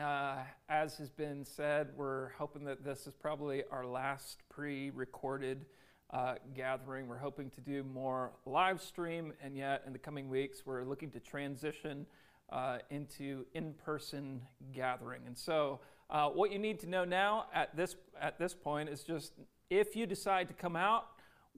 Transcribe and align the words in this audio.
Uh, 0.00 0.36
as 0.70 0.96
has 0.96 1.10
been 1.10 1.44
said, 1.44 1.88
we're 1.96 2.30
hoping 2.30 2.64
that 2.64 2.82
this 2.82 3.06
is 3.06 3.12
probably 3.12 3.62
our 3.70 3.84
last 3.84 4.42
pre 4.48 4.88
recorded 4.88 5.66
uh, 6.14 6.36
gathering. 6.54 7.08
We're 7.08 7.18
hoping 7.18 7.50
to 7.50 7.60
do 7.60 7.82
more 7.84 8.32
live 8.46 8.80
stream, 8.80 9.34
and 9.42 9.54
yet 9.54 9.82
in 9.86 9.92
the 9.92 9.98
coming 9.98 10.30
weeks, 10.30 10.62
we're 10.64 10.84
looking 10.84 11.10
to 11.10 11.20
transition 11.20 12.06
uh, 12.50 12.78
into 12.88 13.44
in 13.52 13.74
person 13.74 14.40
gathering. 14.72 15.20
And 15.26 15.36
so, 15.36 15.80
uh, 16.08 16.30
what 16.30 16.50
you 16.50 16.58
need 16.58 16.80
to 16.80 16.88
know 16.88 17.04
now 17.04 17.44
at 17.52 17.76
this, 17.76 17.96
at 18.18 18.38
this 18.38 18.54
point 18.54 18.88
is 18.88 19.04
just 19.04 19.34
if 19.68 19.94
you 19.94 20.06
decide 20.06 20.48
to 20.48 20.54
come 20.54 20.74
out, 20.74 21.08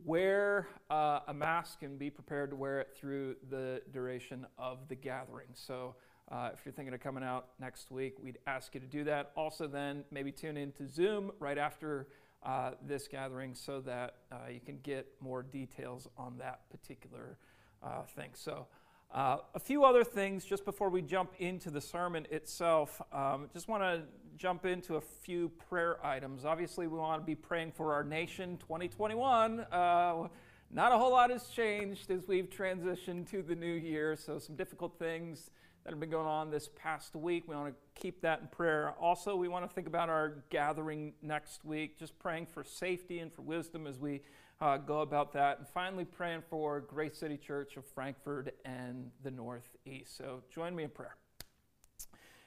wear 0.05 0.66
uh, 0.91 1.21
a 1.29 1.34
mask 1.34 1.84
and 1.84 2.01
be 2.01 2.11
prepared 2.11 2.51
to 2.51 2.57
wear 2.57 2.80
it 2.80 2.89
through 2.97 3.37
the 3.48 3.80
duration 3.93 4.45
of 4.59 4.89
the 4.89 4.97
gathering. 4.97 5.48
So, 5.55 5.95
uh, 6.30 6.51
if 6.53 6.65
you're 6.65 6.73
thinking 6.73 6.93
of 6.93 7.01
coming 7.01 7.23
out 7.23 7.48
next 7.61 7.91
week, 7.91 8.15
we'd 8.21 8.39
ask 8.47 8.75
you 8.75 8.80
to 8.80 8.87
do 8.87 9.05
that. 9.05 9.30
Also, 9.37 9.66
then 9.66 10.05
maybe 10.11 10.33
tune 10.33 10.57
in 10.57 10.73
to 10.73 10.89
Zoom 10.89 11.30
right 11.39 11.59
after 11.59 12.09
uh, 12.43 12.73
this 12.85 13.07
gathering 13.07 13.55
so 13.55 13.80
that 13.80 14.16
uh, 14.33 14.49
you 14.52 14.61
can 14.61 14.79
get 14.83 15.07
more 15.21 15.43
details 15.43 16.09
on 16.16 16.37
that 16.39 16.69
particular 16.71 17.39
uh, 17.83 18.02
thing. 18.02 18.30
So, 18.35 18.66
uh, 19.15 19.39
a 19.55 19.61
few 19.61 19.85
other 19.85 20.02
things 20.02 20.45
just 20.45 20.65
before 20.65 20.91
we 20.91 21.01
jump 21.01 21.33
into 21.39 21.71
the 21.71 21.80
sermon 21.80 22.27
itself. 22.30 23.01
Um, 23.13 23.49
just 23.52 23.69
want 23.69 23.83
to 23.83 24.02
jump 24.37 24.66
into 24.66 24.97
a 24.97 25.01
few 25.01 25.49
prayer 25.71 26.05
items. 26.05 26.45
Obviously, 26.45 26.88
we 26.88 26.99
want 26.99 27.23
to 27.23 27.27
be 27.27 27.37
praying 27.37 27.73
for 27.73 27.95
our 27.95 28.02
nation 28.02 28.59
2021. 28.59 29.60
Uh, 29.60 30.29
not 30.73 30.93
a 30.93 30.99
whole 30.99 31.13
lot 31.13 31.30
has 31.30 31.49
changed 31.49 32.10
as 32.10 32.27
we've 32.27 32.51
transitioned 32.51 33.30
to 33.30 33.43
the 33.43 33.54
new 33.54 33.73
year, 33.73 34.16
so 34.16 34.38
some 34.41 34.57
difficult 34.57 34.99
things 34.99 35.51
that 35.87 35.92
have 35.92 36.01
been 36.01 36.10
going 36.10 36.26
on 36.26 36.51
this 36.51 36.68
past 36.74 37.15
week. 37.15 37.45
We 37.46 37.54
want 37.54 37.68
to 37.68 38.01
keep 38.01 38.20
that 38.23 38.40
in 38.40 38.48
prayer. 38.48 38.92
Also, 39.01 39.37
we 39.37 39.46
want 39.46 39.68
to 39.68 39.73
think 39.73 39.87
about 39.87 40.09
our 40.09 40.42
gathering 40.51 41.12
next 41.23 41.65
week, 41.65 41.96
just 41.96 42.18
praying 42.18 42.46
for 42.46 42.65
safety 42.65 43.20
and 43.20 43.32
for 43.32 43.42
wisdom 43.42 43.87
as 43.87 43.96
we 43.96 44.23
uh, 44.60 44.79
go 44.79 45.02
about 45.02 45.32
that. 45.34 45.59
And 45.60 45.68
finally, 45.68 46.04
praying 46.04 46.42
for 46.51 46.80
Great 46.80 47.14
City 47.14 47.37
Church 47.37 47.76
of 47.76 47.87
Frankfort 47.87 48.52
and 48.64 49.12
the 49.23 49.30
Northeast. 49.30 50.16
So 50.16 50.42
join 50.52 50.74
me 50.74 50.82
in 50.82 50.90
prayer. 50.90 51.14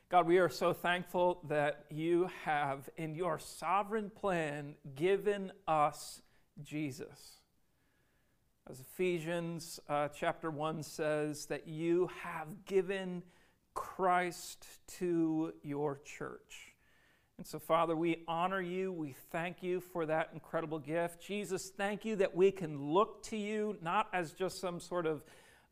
God, 0.09 0.27
we 0.27 0.39
are 0.39 0.49
so 0.49 0.73
thankful 0.73 1.39
that 1.47 1.85
you 1.89 2.29
have, 2.43 2.89
in 2.97 3.15
your 3.15 3.39
sovereign 3.39 4.09
plan, 4.09 4.75
given 4.95 5.53
us 5.65 6.21
Jesus. 6.61 7.38
As 8.69 8.81
Ephesians 8.81 9.79
uh, 9.89 10.09
chapter 10.09 10.51
1 10.51 10.83
says, 10.83 11.47
that 11.47 11.67
you 11.67 12.07
have 12.21 12.65
given 12.65 13.23
Christ 13.73 14.63
to 14.99 15.53
your 15.63 15.99
church. 16.05 16.75
And 17.39 17.47
so, 17.47 17.57
Father, 17.57 17.95
we 17.95 18.23
honor 18.27 18.61
you. 18.61 18.91
We 18.91 19.15
thank 19.31 19.63
you 19.63 19.79
for 19.81 20.05
that 20.05 20.29
incredible 20.33 20.77
gift. 20.77 21.19
Jesus, 21.19 21.71
thank 21.75 22.05
you 22.05 22.15
that 22.17 22.35
we 22.35 22.51
can 22.51 22.79
look 22.79 23.23
to 23.23 23.37
you 23.37 23.75
not 23.81 24.07
as 24.13 24.33
just 24.33 24.61
some 24.61 24.79
sort 24.79 25.07
of 25.07 25.23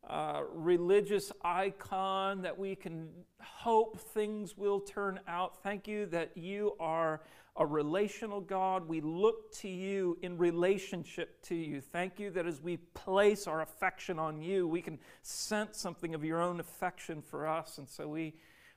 uh, 0.08 0.42
religious 0.52 1.30
icon 1.44 2.42
that 2.42 2.58
we 2.58 2.74
can 2.74 3.10
hope 3.40 4.00
things 4.00 4.56
will 4.56 4.80
turn 4.80 5.20
out. 5.28 5.62
Thank 5.62 5.86
you 5.86 6.06
that 6.06 6.36
you 6.36 6.74
are 6.80 7.20
a 7.58 7.66
relational 7.66 8.40
God. 8.40 8.88
We 8.88 9.00
look 9.00 9.52
to 9.56 9.68
you 9.68 10.16
in 10.22 10.38
relationship 10.38 11.42
to 11.42 11.56
you. 11.56 11.80
Thank 11.80 12.20
you 12.20 12.30
that 12.30 12.46
as 12.46 12.62
we 12.62 12.76
place 12.76 13.46
our 13.46 13.60
affection 13.60 14.18
on 14.18 14.40
you, 14.40 14.66
we 14.66 14.80
can 14.80 14.98
sense 15.22 15.78
something 15.78 16.14
of 16.14 16.24
your 16.24 16.40
own 16.40 16.60
affection 16.60 17.20
for 17.20 17.48
us. 17.48 17.78
And 17.78 17.88
so 17.88 18.08
we, 18.08 18.34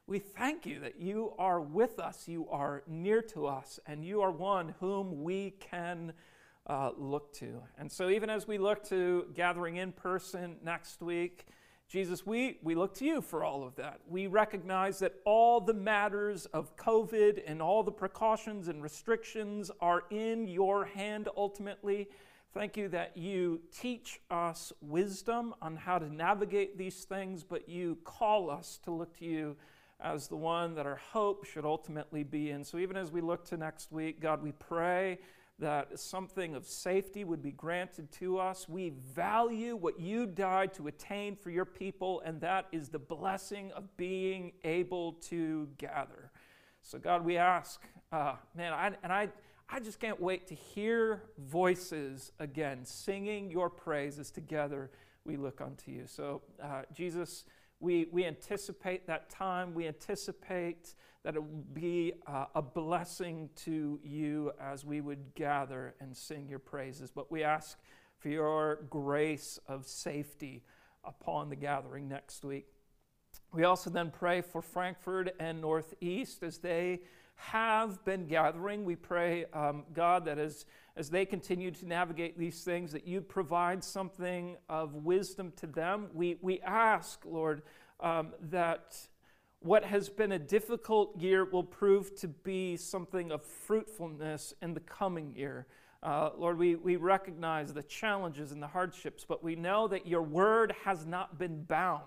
we 0.08 0.18
thank 0.18 0.66
you 0.66 0.80
that 0.80 1.00
you 1.00 1.34
are 1.38 1.62
with 1.62 2.00
us, 2.00 2.28
you 2.28 2.50
are 2.50 2.82
near 2.88 3.22
to 3.22 3.46
us, 3.46 3.80
and 3.86 4.04
you 4.04 4.22
are 4.22 4.32
one 4.32 4.74
whom 4.80 5.24
we 5.24 5.52
can 5.52 6.14
uh, 6.66 6.90
look 6.98 7.34
to. 7.34 7.62
And 7.78 7.92
so, 7.92 8.10
even 8.10 8.30
as 8.30 8.48
we 8.48 8.58
look 8.58 8.84
to 8.90 9.28
gathering 9.36 9.78
in 9.78 9.92
person 9.92 10.58
next 10.64 11.02
week, 11.02 11.48
Jesus, 11.92 12.26
we, 12.26 12.58
we 12.64 12.74
look 12.74 12.94
to 12.96 13.06
you 13.06 13.22
for 13.22 13.44
all 13.44 13.66
of 13.66 13.76
that. 13.76 14.00
We 14.08 14.28
recognize 14.28 15.00
that 15.00 15.16
all 15.26 15.60
the 15.60 15.74
matters 15.74 16.46
of 16.46 16.78
COVID 16.78 17.42
and 17.46 17.62
all 17.62 17.84
the 17.84 17.92
precautions 17.92 18.70
and 18.70 18.82
restrictions 18.82 19.70
are 19.82 20.06
in 20.10 20.48
your 20.48 20.86
hand 20.86 21.28
ultimately. 21.36 22.08
Thank 22.54 22.78
you 22.78 22.88
that 22.90 23.18
you 23.18 23.60
teach 23.78 24.22
us 24.32 24.72
wisdom 24.80 25.54
on 25.62 25.76
how 25.76 26.00
to 26.00 26.08
navigate 26.08 26.78
these 26.78 27.04
things, 27.04 27.44
but 27.44 27.68
you 27.68 27.98
call 28.06 28.50
us 28.50 28.80
to 28.86 28.92
look 28.92 29.18
to 29.20 29.26
you 29.26 29.58
as 30.00 30.30
the 30.30 30.38
one 30.38 30.76
that 30.76 30.86
our 30.86 31.02
hope 31.12 31.44
should 31.44 31.66
ultimately 31.66 32.24
be 32.24 32.52
in. 32.52 32.64
So 32.64 32.78
even 32.78 32.96
as 32.96 33.12
we 33.12 33.20
look 33.20 33.44
to 33.48 33.58
next 33.58 33.92
week, 33.92 34.22
God, 34.22 34.42
we 34.42 34.54
pray 34.54 35.20
that 35.60 36.00
something 36.00 36.56
of 36.56 36.66
safety 36.66 37.24
would 37.24 37.42
be 37.42 37.52
granted 37.52 38.12
to 38.14 38.40
us. 38.40 38.68
We 38.68 38.94
value 39.14 39.76
what 39.76 40.00
you 40.00 40.26
died 40.26 40.74
to 40.76 40.88
attain 40.88 41.36
for 41.36 41.52
your 41.52 41.66
people, 41.66 42.22
and 42.26 42.42
that 42.42 42.68
is 42.72 42.90
the 42.90 43.00
blessing 43.00 43.72
of 43.74 43.96
being 43.96 44.54
able 44.64 45.14
to 45.30 45.70
gather. 45.78 46.32
So, 46.82 46.98
God, 46.98 47.24
we 47.24 47.38
ask, 47.38 47.80
uh, 48.12 48.36
man, 48.56 48.74
I, 48.74 48.92
and 49.04 49.14
I, 49.14 49.30
I 49.70 49.80
just 49.80 50.00
can't 50.00 50.20
wait 50.20 50.48
to 50.48 50.56
hear 50.56 51.24
voices 51.38 52.32
again 52.40 52.84
singing 52.84 53.52
your 53.52 53.70
praises 53.70 54.32
together. 54.32 54.90
We 55.24 55.38
look 55.38 55.62
unto 55.62 55.92
you. 55.92 56.08
So, 56.08 56.42
uh, 56.62 56.82
Jesus, 56.92 57.46
we, 57.82 58.08
we 58.12 58.26
anticipate 58.26 59.08
that 59.08 59.30
time. 59.30 59.74
We 59.74 59.88
anticipate 59.88 60.94
that 61.24 61.36
it 61.36 61.40
will 61.40 61.66
be 61.74 62.14
uh, 62.28 62.46
a 62.56 62.62
blessing 62.62 63.50
to 63.56 64.00
you 64.04 64.52
as 64.62 64.86
we 64.86 65.02
would 65.02 65.36
gather 65.36 65.96
and 66.00 66.16
sing 66.16 66.48
your 66.48 66.60
praises. 66.60 67.12
But 67.12 67.32
we 67.32 67.44
ask 67.44 67.78
for 68.20 68.30
your 68.30 68.86
grace 68.90 69.60
of 69.68 69.88
safety 69.88 70.64
upon 71.04 71.50
the 71.50 71.56
gathering 71.56 72.08
next 72.08 72.46
week. 72.46 72.68
We 73.52 73.64
also 73.64 73.90
then 73.90 74.12
pray 74.12 74.42
for 74.42 74.62
Frankfort 74.62 75.34
and 75.40 75.60
Northeast 75.60 76.44
as 76.44 76.60
they 76.60 77.02
have 77.36 78.04
been 78.06 78.28
gathering. 78.28 78.86
We 78.86 78.96
pray, 78.96 79.46
um, 79.54 79.84
God, 79.94 80.26
that 80.26 80.38
as, 80.38 80.66
as 80.96 81.10
they 81.10 81.26
continue 81.26 81.72
to 81.72 81.88
navigate 81.88 82.38
these 82.38 82.64
things, 82.64 82.92
that 82.92 83.08
you 83.08 83.22
provide 83.22 83.84
something 83.84 84.58
of 84.70 84.94
wisdom 84.96 85.52
to 85.58 85.68
them. 85.68 86.08
We, 86.14 86.38
we 86.42 86.60
ask, 86.62 87.20
Lord, 87.26 87.64
um, 88.00 88.34
that 88.50 88.98
what 89.60 89.84
has 89.84 90.10
been 90.10 90.32
a 90.32 90.40
difficult 90.40 91.20
year 91.20 91.46
will 91.46 91.64
prove 91.64 92.16
to 92.20 92.28
be 92.28 92.78
something 92.78 93.32
of 93.32 93.44
fruitfulness 93.44 94.54
in 94.62 94.74
the 94.74 94.80
coming 94.80 95.34
year. 95.36 95.68
Uh, 96.04 96.32
Lord, 96.36 96.58
we, 96.58 96.76
we 96.76 96.96
recognize 96.96 97.74
the 97.74 97.84
challenges 97.84 98.52
and 98.52 98.62
the 98.62 98.68
hardships, 98.68 99.24
but 99.24 99.44
we 99.44 99.56
know 99.56 99.88
that 99.88 100.08
your 100.08 100.24
word 100.24 100.74
has 100.84 101.06
not 101.06 101.38
been 101.38 101.64
bound. 101.64 102.02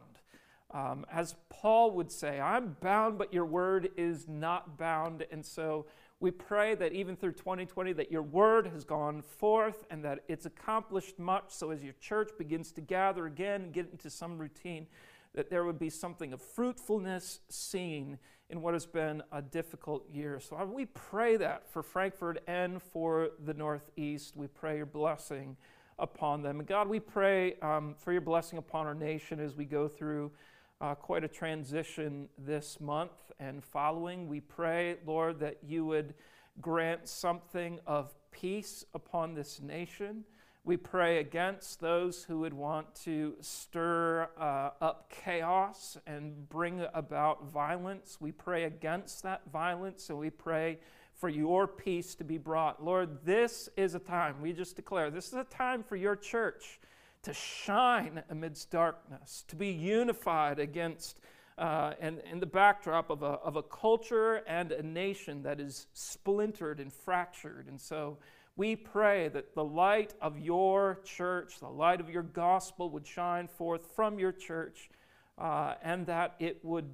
Um, 0.70 1.06
as 1.12 1.36
Paul 1.50 1.92
would 1.92 2.10
say, 2.10 2.40
I'm 2.40 2.76
bound, 2.80 3.18
but 3.18 3.32
your 3.32 3.44
word 3.44 3.90
is 3.96 4.26
not 4.28 4.76
bound. 4.76 5.24
And 5.30 5.44
so 5.44 5.86
we 6.20 6.30
pray 6.30 6.74
that 6.74 6.92
even 6.92 7.16
through 7.16 7.32
2020, 7.32 7.92
that 7.92 8.10
your 8.10 8.22
word 8.22 8.66
has 8.68 8.84
gone 8.84 9.22
forth 9.22 9.84
and 9.90 10.04
that 10.04 10.20
it's 10.28 10.46
accomplished 10.46 11.18
much. 11.18 11.44
So 11.48 11.70
as 11.70 11.82
your 11.82 11.94
church 12.00 12.30
begins 12.38 12.72
to 12.72 12.80
gather 12.80 13.26
again 13.26 13.62
and 13.62 13.72
get 13.72 13.90
into 13.90 14.10
some 14.10 14.38
routine, 14.38 14.86
that 15.34 15.50
there 15.50 15.64
would 15.64 15.78
be 15.78 15.90
something 15.90 16.32
of 16.32 16.40
fruitfulness 16.40 17.40
seen 17.48 18.18
in 18.50 18.60
what 18.60 18.74
has 18.74 18.86
been 18.86 19.22
a 19.32 19.42
difficult 19.42 20.08
year. 20.10 20.38
So 20.40 20.62
we 20.64 20.86
pray 20.86 21.36
that 21.36 21.68
for 21.70 21.82
Frankfurt 21.82 22.42
and 22.46 22.80
for 22.80 23.30
the 23.44 23.54
Northeast. 23.54 24.36
We 24.36 24.46
pray 24.46 24.76
your 24.76 24.86
blessing 24.86 25.56
upon 25.98 26.42
them. 26.42 26.60
And 26.60 26.68
God, 26.68 26.88
we 26.88 27.00
pray 27.00 27.54
um, 27.60 27.94
for 27.98 28.12
your 28.12 28.20
blessing 28.20 28.58
upon 28.58 28.86
our 28.86 28.94
nation 28.94 29.40
as 29.40 29.54
we 29.54 29.64
go 29.64 29.88
through 29.88 30.32
uh, 30.84 30.94
quite 30.94 31.24
a 31.24 31.28
transition 31.28 32.28
this 32.36 32.78
month 32.78 33.32
and 33.40 33.64
following. 33.64 34.28
We 34.28 34.40
pray, 34.40 34.96
Lord, 35.06 35.40
that 35.40 35.56
you 35.66 35.86
would 35.86 36.12
grant 36.60 37.08
something 37.08 37.80
of 37.86 38.12
peace 38.30 38.84
upon 38.92 39.32
this 39.32 39.62
nation. 39.62 40.24
We 40.62 40.76
pray 40.76 41.20
against 41.20 41.80
those 41.80 42.24
who 42.24 42.40
would 42.40 42.52
want 42.52 42.94
to 43.04 43.34
stir 43.40 44.28
uh, 44.38 44.70
up 44.82 45.10
chaos 45.10 45.96
and 46.06 46.50
bring 46.50 46.86
about 46.92 47.50
violence. 47.50 48.18
We 48.20 48.32
pray 48.32 48.64
against 48.64 49.22
that 49.22 49.40
violence 49.50 50.10
and 50.10 50.18
we 50.18 50.28
pray 50.28 50.80
for 51.14 51.30
your 51.30 51.66
peace 51.66 52.14
to 52.16 52.24
be 52.24 52.36
brought. 52.36 52.84
Lord, 52.84 53.24
this 53.24 53.70
is 53.78 53.94
a 53.94 53.98
time, 53.98 54.42
we 54.42 54.52
just 54.52 54.76
declare, 54.76 55.10
this 55.10 55.28
is 55.28 55.34
a 55.34 55.44
time 55.44 55.82
for 55.82 55.96
your 55.96 56.16
church 56.16 56.78
to 57.24 57.34
shine 57.34 58.22
amidst 58.30 58.70
darkness, 58.70 59.44
to 59.48 59.56
be 59.56 59.68
unified 59.68 60.58
against 60.58 61.20
uh, 61.56 61.92
and 62.00 62.20
in 62.30 62.40
the 62.40 62.46
backdrop 62.46 63.10
of 63.10 63.22
a, 63.22 63.26
of 63.26 63.54
a 63.54 63.62
culture 63.62 64.42
and 64.46 64.72
a 64.72 64.82
nation 64.82 65.42
that 65.44 65.60
is 65.60 65.86
splintered 65.92 66.80
and 66.80 66.92
fractured. 66.92 67.66
And 67.68 67.80
so, 67.80 68.18
we 68.56 68.76
pray 68.76 69.28
that 69.28 69.54
the 69.54 69.64
light 69.64 70.14
of 70.20 70.38
your 70.38 71.00
church, 71.04 71.58
the 71.58 71.68
light 71.68 72.00
of 72.00 72.08
your 72.08 72.22
gospel, 72.22 72.88
would 72.90 73.06
shine 73.06 73.48
forth 73.48 73.86
from 73.96 74.18
your 74.18 74.30
church 74.30 74.90
uh, 75.38 75.74
and 75.82 76.06
that 76.06 76.36
it 76.38 76.64
would 76.64 76.88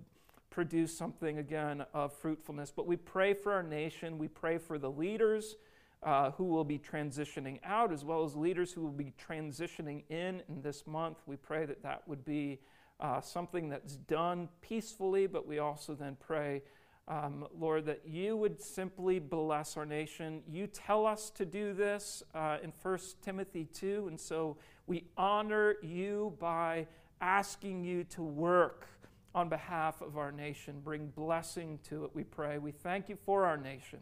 produce 0.48 0.96
something 0.96 1.38
again 1.38 1.84
of 1.92 2.14
fruitfulness. 2.14 2.72
But 2.74 2.86
we 2.86 2.96
pray 2.96 3.34
for 3.34 3.52
our 3.52 3.62
nation, 3.62 4.18
we 4.18 4.28
pray 4.28 4.56
for 4.56 4.78
the 4.78 4.90
leaders. 4.90 5.56
Uh, 6.02 6.30
who 6.30 6.44
will 6.44 6.64
be 6.64 6.78
transitioning 6.78 7.60
out, 7.62 7.92
as 7.92 8.06
well 8.06 8.24
as 8.24 8.34
leaders 8.34 8.72
who 8.72 8.80
will 8.80 8.88
be 8.88 9.12
transitioning 9.28 10.02
in 10.08 10.42
in 10.48 10.62
this 10.62 10.86
month. 10.86 11.18
We 11.26 11.36
pray 11.36 11.66
that 11.66 11.82
that 11.82 12.08
would 12.08 12.24
be 12.24 12.58
uh, 13.00 13.20
something 13.20 13.68
that's 13.68 13.96
done 13.96 14.48
peacefully, 14.60 15.26
but 15.26 15.46
we 15.46 15.58
also 15.58 15.94
then 15.94 16.16
pray, 16.18 16.62
um, 17.08 17.46
Lord, 17.58 17.86
that 17.86 18.02
you 18.06 18.36
would 18.36 18.60
simply 18.60 19.18
bless 19.18 19.76
our 19.76 19.86
nation. 19.86 20.42
You 20.48 20.66
tell 20.66 21.06
us 21.06 21.30
to 21.30 21.44
do 21.44 21.72
this 21.72 22.22
uh, 22.34 22.58
in 22.62 22.72
1 22.82 22.98
Timothy 23.22 23.66
2, 23.72 24.06
and 24.08 24.20
so 24.20 24.56
we 24.86 25.04
honor 25.16 25.76
you 25.82 26.36
by 26.38 26.86
asking 27.20 27.84
you 27.84 28.04
to 28.04 28.22
work 28.22 28.86
on 29.34 29.48
behalf 29.48 30.00
of 30.00 30.16
our 30.16 30.32
nation. 30.32 30.80
Bring 30.82 31.08
blessing 31.08 31.78
to 31.88 32.04
it, 32.04 32.10
we 32.14 32.24
pray. 32.24 32.58
We 32.58 32.72
thank 32.72 33.08
you 33.08 33.16
for 33.24 33.46
our 33.46 33.56
nation. 33.56 34.00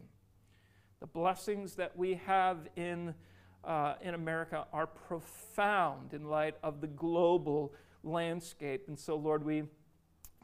The 0.99 1.07
blessings 1.07 1.75
that 1.75 1.97
we 1.97 2.15
have 2.25 2.57
in, 2.75 3.13
uh, 3.63 3.93
in 4.01 4.15
America 4.15 4.65
are 4.73 4.85
profound 4.87 6.13
in 6.13 6.25
light 6.25 6.55
of 6.61 6.81
the 6.81 6.87
global 6.87 7.73
landscape. 8.03 8.85
And 8.89 8.99
so, 8.99 9.15
Lord, 9.15 9.45
we, 9.45 9.63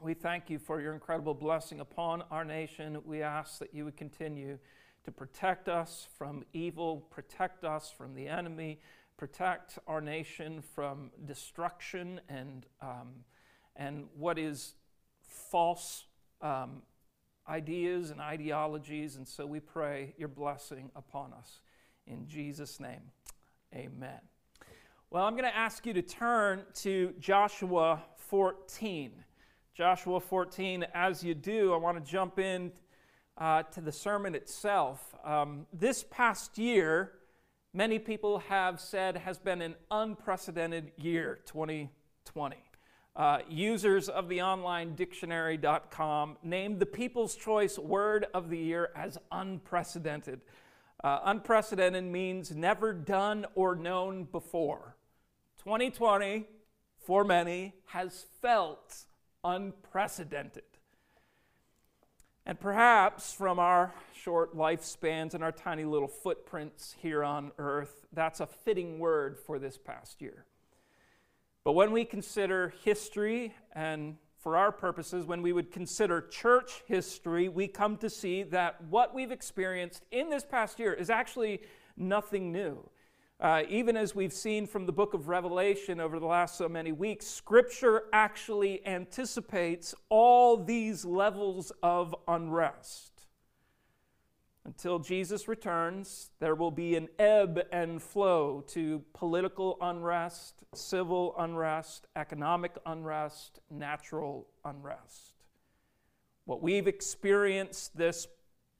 we 0.01 0.13
thank 0.13 0.49
you 0.49 0.57
for 0.57 0.79
your 0.79 0.93
incredible 0.93 1.33
blessing 1.33 1.81
upon 1.81 2.23
our 2.31 2.45
nation. 2.45 2.99
We 3.03 3.21
ask 3.21 3.59
that 3.59 3.73
you 3.73 3.83
would 3.83 3.97
continue 3.97 4.57
to 5.03 5.11
protect 5.11 5.67
us 5.67 6.07
from 6.17 6.45
evil, 6.53 7.05
protect 7.09 7.65
us 7.65 7.91
from 7.95 8.15
the 8.15 8.27
enemy, 8.27 8.79
protect 9.17 9.77
our 9.87 9.99
nation 9.99 10.61
from 10.61 11.11
destruction 11.25 12.21
and, 12.29 12.65
um, 12.81 13.09
and 13.75 14.05
what 14.15 14.39
is 14.39 14.75
false 15.21 16.05
um, 16.41 16.81
ideas 17.47 18.09
and 18.09 18.19
ideologies. 18.19 19.15
And 19.15 19.27
so 19.27 19.45
we 19.45 19.59
pray 19.59 20.13
your 20.17 20.27
blessing 20.27 20.91
upon 20.95 21.33
us. 21.33 21.61
In 22.07 22.27
Jesus' 22.27 22.79
name, 22.79 23.11
amen. 23.73 24.19
Well, 25.09 25.23
I'm 25.23 25.33
going 25.33 25.49
to 25.49 25.55
ask 25.55 25.85
you 25.85 25.93
to 25.93 26.01
turn 26.01 26.63
to 26.81 27.13
Joshua 27.19 28.03
14. 28.17 29.11
Joshua 29.73 30.19
14, 30.19 30.85
as 30.93 31.23
you 31.23 31.33
do, 31.33 31.73
I 31.73 31.77
want 31.77 32.03
to 32.03 32.11
jump 32.11 32.39
in 32.39 32.71
uh, 33.37 33.63
to 33.63 33.81
the 33.81 33.91
sermon 33.91 34.35
itself. 34.35 35.15
Um, 35.23 35.67
this 35.73 36.05
past 36.09 36.57
year, 36.57 37.13
many 37.73 37.99
people 37.99 38.39
have 38.39 38.79
said 38.79 39.17
has 39.17 39.37
been 39.37 39.61
an 39.61 39.75
unprecedented 39.91 40.91
year, 40.97 41.39
2020. 41.45 42.64
Uh, 43.15 43.39
users 43.49 44.09
of 44.09 44.27
the 44.27 44.41
online 44.41 44.93
dictionary.com 44.93 46.37
named 46.43 46.79
the 46.79 46.85
People's 46.85 47.35
Choice 47.35 47.79
Word 47.79 48.25
of 48.33 48.49
the 48.49 48.57
Year 48.57 48.89
as 48.93 49.17
unprecedented. 49.31 50.41
Uh, 51.01 51.19
unprecedented 51.23 52.03
means 52.03 52.51
never 52.51 52.91
done 52.91 53.45
or 53.55 53.73
known 53.73 54.25
before. 54.25 54.97
2020, 55.59 56.45
for 56.97 57.23
many, 57.23 57.73
has 57.85 58.25
felt 58.41 59.05
unprecedented. 59.45 60.63
And 62.45 62.59
perhaps 62.59 63.31
from 63.31 63.59
our 63.59 63.93
short 64.13 64.57
lifespans 64.57 65.33
and 65.33 65.43
our 65.43 65.53
tiny 65.53 65.85
little 65.85 66.07
footprints 66.07 66.95
here 66.99 67.23
on 67.23 67.53
earth, 67.57 68.05
that's 68.11 68.41
a 68.41 68.45
fitting 68.45 68.99
word 68.99 69.39
for 69.39 69.57
this 69.57 69.77
past 69.77 70.21
year. 70.21 70.45
But 71.65 71.71
when 71.71 71.91
we 71.91 72.05
consider 72.05 72.75
history, 72.83 73.55
and 73.71 74.17
for 74.37 74.55
our 74.55 74.71
purposes, 74.71 75.25
when 75.25 75.41
we 75.41 75.51
would 75.51 75.71
consider 75.71 76.21
church 76.21 76.83
history, 76.85 77.49
we 77.49 77.67
come 77.67 77.97
to 77.97 78.09
see 78.09 78.43
that 78.43 78.83
what 78.83 79.15
we've 79.15 79.31
experienced 79.31 80.03
in 80.11 80.29
this 80.29 80.45
past 80.45 80.77
year 80.77 80.93
is 80.93 81.09
actually 81.09 81.63
nothing 81.97 82.51
new. 82.51 82.87
Uh, 83.39 83.63
even 83.67 83.97
as 83.97 84.13
we've 84.13 84.31
seen 84.31 84.67
from 84.67 84.85
the 84.85 84.91
book 84.91 85.15
of 85.15 85.27
Revelation 85.27 85.99
over 85.99 86.19
the 86.19 86.27
last 86.27 86.55
so 86.55 86.69
many 86.69 86.91
weeks, 86.91 87.25
Scripture 87.25 88.03
actually 88.13 88.85
anticipates 88.85 89.95
all 90.09 90.57
these 90.57 91.03
levels 91.03 91.71
of 91.81 92.15
unrest. 92.27 93.14
Until 94.65 94.99
Jesus 94.99 95.47
returns, 95.47 96.31
there 96.39 96.55
will 96.55 96.71
be 96.71 96.95
an 96.95 97.07
ebb 97.19 97.61
and 97.71 98.01
flow 98.01 98.63
to 98.69 99.03
political 99.13 99.77
unrest, 99.79 100.63
civil 100.73 101.35
unrest, 101.37 102.07
economic 102.15 102.75
unrest, 102.85 103.59
natural 103.69 104.47
unrest. 104.65 105.33
What 106.45 106.61
we've 106.61 106.87
experienced 106.87 107.95
this 107.95 108.27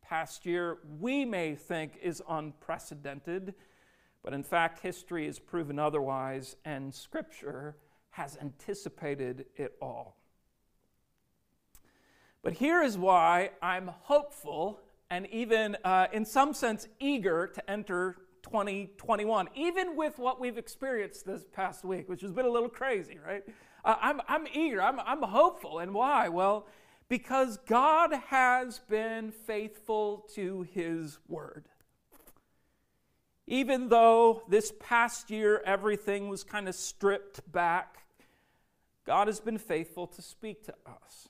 past 0.02 0.46
year, 0.46 0.80
we 1.00 1.24
may 1.24 1.56
think 1.56 2.00
is 2.02 2.22
unprecedented 2.28 3.54
but 4.26 4.34
in 4.34 4.42
fact, 4.42 4.80
history 4.80 5.28
has 5.28 5.38
proven 5.38 5.78
otherwise, 5.78 6.56
and 6.66 6.92
Scripture 6.92 7.78
has 8.10 8.40
anticipated 8.42 9.46
it 9.56 9.76
all. 9.80 10.18
But 12.42 12.54
here 12.54 12.82
is 12.82 12.98
why 12.98 13.52
I'm 13.62 13.92
hopeful 14.02 14.80
and 15.10 15.28
even, 15.28 15.78
uh, 15.84 16.08
in 16.12 16.26
some 16.26 16.54
sense, 16.54 16.88
eager 17.00 17.48
to 17.48 17.70
enter 17.70 18.18
2021, 18.44 19.50
even 19.56 19.96
with 19.96 20.18
what 20.20 20.40
we've 20.40 20.58
experienced 20.58 21.26
this 21.26 21.46
past 21.54 21.84
week, 21.84 22.08
which 22.10 22.22
has 22.22 22.32
been 22.32 22.46
a 22.46 22.50
little 22.50 22.70
crazy, 22.70 23.20
right? 23.26 23.44
Uh, 23.84 23.96
I'm, 24.02 24.22
I'm 24.28 24.48
eager, 24.54 24.82
I'm, 24.82 25.00
I'm 25.00 25.22
hopeful. 25.22 25.80
And 25.80 25.94
why? 25.94 26.30
Well, 26.30 26.68
because 27.08 27.58
God 27.68 28.14
has 28.28 28.80
been 28.80 29.32
faithful 29.32 30.28
to 30.36 30.66
His 30.74 31.20
word. 31.28 31.66
Even 33.48 33.90
though 33.90 34.42
this 34.50 34.74
past 34.80 35.30
year 35.30 35.62
everything 35.66 36.30
was 36.30 36.44
kind 36.44 36.68
of 36.68 36.74
stripped 36.74 37.52
back, 37.52 37.98
God 39.06 39.28
has 39.28 39.40
been 39.40 39.60
faithful 39.60 40.08
to 40.08 40.22
speak 40.22 40.64
to 40.66 40.74
us. 40.88 41.30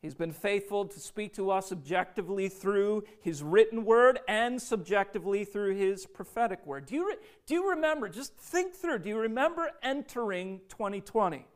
He's 0.00 0.14
been 0.14 0.32
faithful 0.32 0.84
to 0.86 1.00
speak 1.00 1.34
to 1.34 1.50
us 1.50 1.72
objectively 1.72 2.48
through 2.48 3.04
His 3.20 3.42
written 3.42 3.84
word 3.84 4.20
and 4.28 4.62
subjectively 4.62 5.44
through 5.44 5.74
His 5.74 6.06
prophetic 6.06 6.64
word. 6.64 6.86
Do 6.86 6.94
you, 6.94 7.08
re- 7.08 7.16
do 7.46 7.54
you 7.54 7.70
remember? 7.70 8.08
Just 8.08 8.36
think 8.36 8.74
through. 8.74 9.00
Do 9.00 9.08
you 9.08 9.18
remember 9.18 9.70
entering 9.82 10.60
2020? 10.68 11.46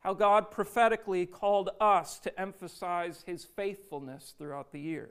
How 0.00 0.14
God 0.14 0.50
prophetically 0.50 1.26
called 1.26 1.70
us 1.80 2.18
to 2.20 2.40
emphasize 2.40 3.22
His 3.24 3.44
faithfulness 3.44 4.34
throughout 4.36 4.72
the 4.72 4.80
year. 4.80 5.10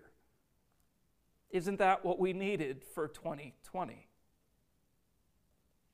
Isn't 1.52 1.80
that 1.80 2.04
what 2.04 2.20
we 2.20 2.34
needed 2.34 2.84
for 2.94 3.08
2020? 3.08 4.06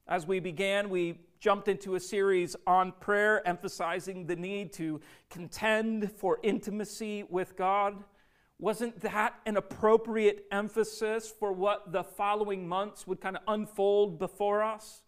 As 0.08 0.26
we 0.26 0.40
began, 0.40 0.90
we 0.90 1.20
jumped 1.46 1.68
into 1.68 1.94
a 1.94 2.00
series 2.00 2.56
on 2.66 2.92
prayer, 3.00 3.48
emphasizing 3.48 4.26
the 4.26 4.36
need 4.36 4.74
to 4.74 5.00
contend 5.30 6.12
for 6.12 6.40
intimacy 6.42 7.22
with 7.30 7.56
God. 7.56 8.04
Wasn't 8.58 9.00
that 9.02 9.36
an 9.46 9.56
appropriate 9.56 10.48
emphasis 10.52 11.32
for 11.40 11.54
what 11.54 11.92
the 11.92 12.04
following 12.04 12.68
months 12.68 13.06
would 13.06 13.22
kind 13.22 13.38
of 13.38 13.44
unfold 13.48 14.18
before 14.18 14.64
us? 14.64 15.04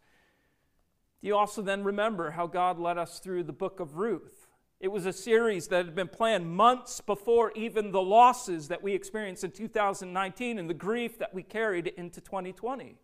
Do 1.22 1.28
you 1.28 1.36
also 1.36 1.64
then 1.64 1.84
remember 1.84 2.30
how 2.30 2.46
God 2.46 2.78
led 2.78 3.00
us 3.00 3.18
through 3.18 3.42
the 3.42 3.52
book 3.52 3.80
of 3.80 3.96
Ruth? 3.96 4.46
It 4.80 4.90
was 4.90 5.08
a 5.08 5.14
series 5.14 5.70
that 5.70 5.86
had 5.86 5.96
been 5.96 6.08
planned 6.08 6.56
months 6.56 7.02
before 7.02 7.52
even 7.56 7.92
the 7.92 8.04
losses 8.04 8.68
that 8.68 8.84
we 8.84 8.94
experienced 8.94 9.44
in 9.44 9.50
2019 9.50 10.60
and 10.60 10.70
the 10.70 10.76
grief 10.76 11.18
that 11.18 11.34
we 11.34 11.42
carried 11.42 11.88
into 11.88 12.22
2020. 12.22 12.96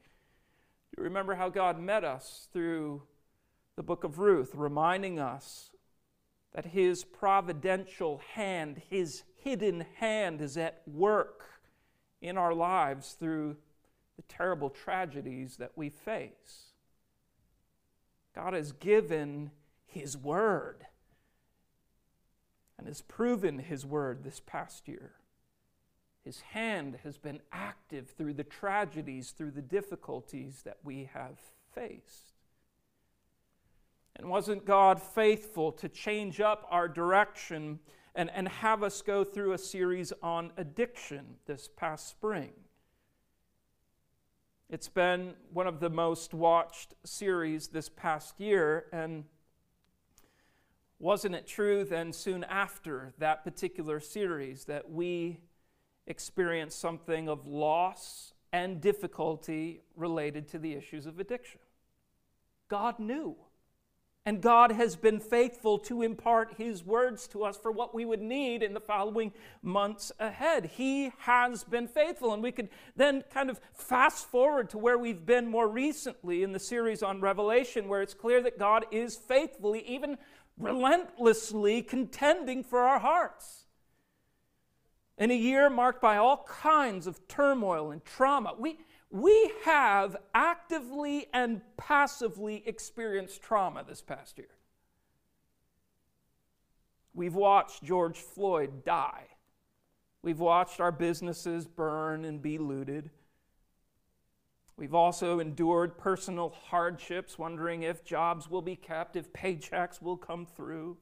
You 0.96 1.04
remember 1.04 1.34
how 1.34 1.50
God 1.50 1.80
met 1.80 2.04
us 2.04 2.48
through 2.54 3.02
the 3.76 3.84
book 3.84 4.04
of 4.04 4.20
Ruth, 4.20 4.52
reminding 4.54 5.20
us 5.20 5.72
that 6.54 6.66
His 6.66 7.04
providential 7.04 8.22
hand, 8.34 8.82
His 8.90 9.24
hidden 9.38 9.86
hand, 9.96 10.42
is 10.42 10.58
at 10.58 10.82
work 10.88 11.46
in 12.22 12.38
our 12.38 12.54
lives 12.54 13.14
through 13.20 13.58
the 14.16 14.24
terrible 14.24 14.70
tragedies 14.70 15.58
that 15.58 15.72
we 15.76 15.90
face. 15.90 16.72
God 18.36 18.54
has 18.54 18.72
given 18.72 19.52
His 19.86 20.18
word 20.18 20.86
and 22.84 22.90
has 22.90 23.02
proven 23.02 23.60
his 23.60 23.86
word 23.86 24.26
this 24.26 24.42
past 24.46 24.90
year. 24.90 25.14
His 26.26 26.42
hand 26.42 27.00
has 27.06 27.18
been 27.18 27.40
active 27.50 28.10
through 28.10 28.34
the 28.34 28.44
tragedies, 28.44 29.32
through 29.32 29.52
the 29.52 29.62
difficulties 29.62 30.64
that 30.64 30.80
we 30.84 31.10
have 31.14 31.38
faced. 31.74 32.33
And 34.16 34.30
wasn't 34.30 34.66
God 34.66 35.02
faithful 35.02 35.72
to 35.74 35.90
change 35.90 36.40
up 36.40 36.68
our 36.70 36.88
direction 36.88 37.80
and, 38.16 38.30
and 38.32 38.48
have 38.48 38.84
us 38.84 39.02
go 39.02 39.24
through 39.24 39.54
a 39.54 39.58
series 39.58 40.14
on 40.22 40.52
addiction 40.58 41.38
this 41.46 41.68
past 41.76 42.10
spring? 42.10 42.52
It's 44.70 44.90
been 44.90 45.34
one 45.52 45.68
of 45.68 45.80
the 45.80 45.90
most 45.90 46.34
watched 46.34 46.94
series 47.04 47.68
this 47.68 47.90
past 47.90 48.40
year, 48.40 48.86
and 48.92 49.26
Wasn't 51.00 51.36
it 51.36 51.46
true 51.46 51.84
then, 51.84 52.14
soon 52.14 52.46
after 52.46 53.14
that 53.18 53.44
particular 53.44 54.00
series, 54.00 54.64
that 54.66 54.90
we 54.90 55.42
experienced 56.08 56.80
something 56.80 57.28
of 57.28 57.46
loss 57.46 58.34
and 58.54 58.80
difficulty 58.80 59.82
related 59.98 60.48
to 60.50 60.60
the 60.60 60.74
issues 60.74 61.06
of 61.06 61.20
addiction? 61.20 61.60
God 62.70 63.00
knew. 63.00 63.36
And 64.26 64.42
God 64.42 64.72
has 64.72 64.96
been 64.96 65.20
faithful 65.20 65.78
to 65.80 66.02
impart 66.02 66.54
His 66.58 66.86
words 66.86 67.28
to 67.30 67.44
us 67.44 67.58
for 67.58 67.74
what 67.74 67.94
we 67.94 68.06
would 68.06 68.22
need 68.22 68.64
in 68.64 68.74
the 68.74 68.80
following 68.80 69.34
months 69.62 70.14
ahead. 70.18 70.72
He 70.78 71.12
has 71.20 71.66
been 71.66 71.90
faithful. 71.90 72.34
And 72.34 72.42
we 72.42 72.54
could 72.54 72.70
then 72.96 73.24
kind 73.30 73.50
of 73.50 73.60
fast 73.74 74.30
forward 74.30 74.70
to 74.70 74.78
where 74.78 74.98
we've 74.98 75.26
been 75.26 75.48
more 75.50 75.68
recently 75.68 76.42
in 76.42 76.54
the 76.54 76.60
series 76.60 77.04
on 77.04 77.20
Revelation, 77.20 77.90
where 77.90 78.02
it's 78.02 78.14
clear 78.14 78.42
that 78.44 78.58
God 78.58 78.86
is 78.92 79.18
faithfully, 79.18 79.86
even 79.86 80.18
relentlessly 80.58 81.82
contending 81.82 82.64
for 82.64 82.80
our 82.80 83.00
hearts. 83.00 83.66
In 85.18 85.32
a 85.32 85.36
year 85.36 85.70
marked 85.70 86.02
by 86.02 86.18
all 86.18 86.46
kinds 86.48 87.08
of 87.08 87.28
turmoil 87.28 87.92
and 87.92 88.04
trauma, 88.06 88.54
we, 88.58 88.80
we 89.14 89.52
have 89.64 90.18
actively 90.34 91.28
and 91.36 91.62
passively 91.78 92.64
experienced 92.66 93.44
trauma 93.44 93.86
this 93.88 94.02
past 94.02 94.40
year. 94.40 94.48
We've 97.14 97.36
watched 97.36 97.84
George 97.84 98.18
Floyd 98.18 98.84
die. 98.84 99.28
We've 100.24 100.40
watched 100.40 100.82
our 100.82 100.92
businesses 100.92 101.68
burn 101.68 102.26
and 102.26 102.42
be 102.42 102.58
looted. 102.58 103.12
We've 104.78 104.96
also 104.96 105.40
endured 105.40 106.00
personal 106.00 106.50
hardships, 106.50 107.38
wondering 107.38 107.84
if 107.84 108.04
jobs 108.04 108.50
will 108.50 108.64
be 108.64 108.76
kept, 108.76 109.16
if 109.16 109.32
paychecks 109.32 110.02
will 110.02 110.18
come 110.18 110.48
through. 110.48 110.98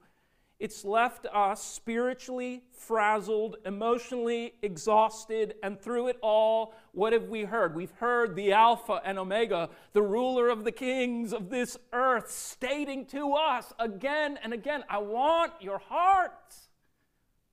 It's 0.62 0.86
left 0.86 1.26
us 1.34 1.60
spiritually 1.60 2.62
frazzled, 2.72 3.56
emotionally 3.66 4.54
exhausted, 4.62 5.56
and 5.64 5.82
through 5.82 6.10
it 6.10 6.20
all, 6.22 6.76
what 6.92 7.14
have 7.14 7.30
we 7.30 7.46
heard? 7.46 7.74
We've 7.74 7.96
heard 7.98 8.36
the 8.36 8.52
Alpha 8.52 9.02
and 9.04 9.18
Omega, 9.18 9.72
the 9.94 10.04
ruler 10.04 10.50
of 10.50 10.64
the 10.64 10.72
kings 10.72 11.34
of 11.34 11.50
this 11.50 11.78
earth, 11.92 12.30
stating 12.30 13.08
to 13.08 13.34
us 13.34 13.74
again 13.80 14.38
and 14.44 14.54
again, 14.54 14.84
I 14.88 15.00
want 15.00 15.54
your 15.62 15.80
heart. 15.80 16.54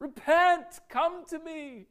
Repent, 0.00 0.80
come 0.90 1.24
to 1.28 1.38
me. 1.38 1.86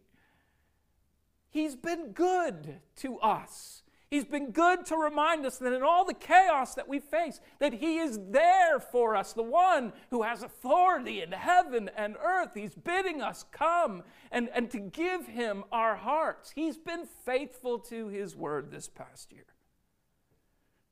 He's 1.50 1.75
been 1.75 2.12
good 2.12 2.79
to 2.97 3.17
us. 3.21 3.81
He's 4.10 4.24
been 4.24 4.52
good 4.52 4.86
to 4.86 4.96
remind 4.96 5.46
us 5.46 5.58
that 5.58 5.74
in 5.74 5.84
all 5.84 6.06
the 6.06 6.14
chaos 6.14 6.76
that 6.76 6.88
we 6.88 7.00
face, 7.00 7.42
that 7.60 7.74
He 7.74 7.98
is 7.98 8.18
there 8.30 8.80
for 8.80 9.18
us, 9.18 9.34
the 9.34 9.44
one 9.44 9.92
who 10.12 10.24
has 10.24 10.44
authority 10.44 11.22
in 11.22 11.34
heaven 11.34 11.90
and 11.96 12.16
earth. 12.24 12.52
He's 12.54 12.74
bidding 12.74 13.22
us 13.22 13.44
come 13.52 14.04
and, 14.32 14.50
and 14.54 14.72
to 14.72 14.80
give 14.80 15.28
Him 15.28 15.66
our 15.74 15.98
hearts. 15.98 16.52
He's 16.56 16.78
been 16.78 17.06
faithful 17.26 17.80
to 17.80 18.08
His 18.08 18.34
word 18.34 18.72
this 18.72 18.88
past 18.88 19.34
year. 19.34 19.46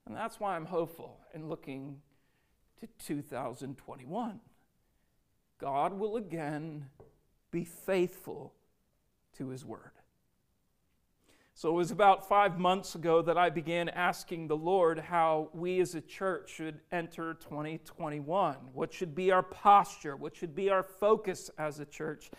And 0.05 0.15
that's 0.15 0.39
why 0.39 0.57
I'm 0.57 0.65
hopeful 0.65 1.17
in 1.33 1.47
looking 1.47 2.01
to 2.81 2.87
2021. 3.05 4.41
God 5.57 5.93
will 5.93 6.17
again 6.17 6.87
be 7.49 7.63
faithful 7.63 8.53
to 9.37 9.49
His 9.49 9.63
word. 9.63 9.91
So 11.57 11.69
it 11.69 11.75
was 11.75 11.91
about 11.91 12.27
five 12.27 12.59
months 12.59 12.95
ago 12.95 13.21
that 13.21 13.37
I 13.37 13.49
began 13.49 13.87
asking 13.87 14.49
the 14.49 14.57
Lord 14.57 14.99
how 14.99 15.47
we 15.53 15.79
as 15.79 15.95
a 15.95 16.01
church 16.01 16.53
should 16.53 16.81
enter 16.91 17.33
2021. 17.35 18.57
What 18.73 18.91
should 18.91 19.15
be 19.15 19.31
our 19.31 19.41
posture? 19.41 20.17
What 20.17 20.35
should 20.35 20.53
be 20.53 20.69
our 20.69 20.83
focus 20.83 21.49
as 21.57 21.79
a 21.79 21.85
church? 21.85 22.29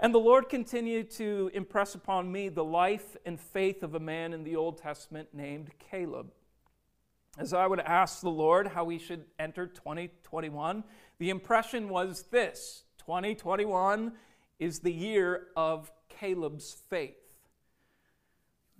And 0.00 0.12
the 0.12 0.18
Lord 0.18 0.48
continued 0.48 1.12
to 1.12 1.48
impress 1.54 1.94
upon 1.94 2.32
me 2.32 2.48
the 2.48 2.64
life 2.64 3.16
and 3.24 3.40
faith 3.40 3.84
of 3.84 3.94
a 3.94 4.00
man 4.00 4.32
in 4.32 4.42
the 4.42 4.56
Old 4.56 4.78
Testament 4.78 5.28
named 5.32 5.70
Caleb. 5.78 6.32
As 7.38 7.54
I 7.54 7.68
would 7.68 7.78
ask 7.78 8.20
the 8.20 8.30
Lord 8.30 8.66
how 8.66 8.82
we 8.82 8.98
should 8.98 9.26
enter 9.38 9.68
2021, 9.68 10.82
the 11.20 11.30
impression 11.30 11.88
was 11.88 12.24
this 12.32 12.82
2021 12.98 14.12
is 14.58 14.80
the 14.80 14.92
year 14.92 15.46
of 15.54 15.92
Caleb's 16.08 16.76
faith. 16.90 17.25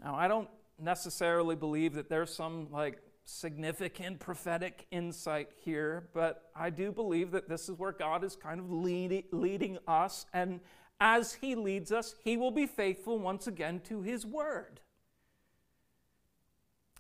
Now, 0.02 0.14
I 0.14 0.28
don't 0.28 0.48
necessarily 0.78 1.56
believe 1.56 1.94
that 1.94 2.08
there's 2.08 2.34
some 2.34 2.68
like 2.70 3.00
significant 3.24 4.20
prophetic 4.20 4.86
insight 4.90 5.48
here, 5.58 6.08
but 6.14 6.50
I 6.54 6.70
do 6.70 6.92
believe 6.92 7.32
that 7.32 7.48
this 7.48 7.68
is 7.68 7.78
where 7.78 7.92
God 7.92 8.24
is 8.24 8.36
kind 8.36 8.60
of 8.60 8.70
lead, 8.70 9.24
leading 9.32 9.78
us. 9.86 10.26
And 10.32 10.60
as 11.00 11.34
He 11.34 11.54
leads 11.54 11.92
us, 11.92 12.14
He 12.22 12.36
will 12.36 12.50
be 12.50 12.66
faithful 12.66 13.18
once 13.18 13.46
again 13.46 13.80
to 13.88 14.02
His 14.02 14.24
word. 14.24 14.80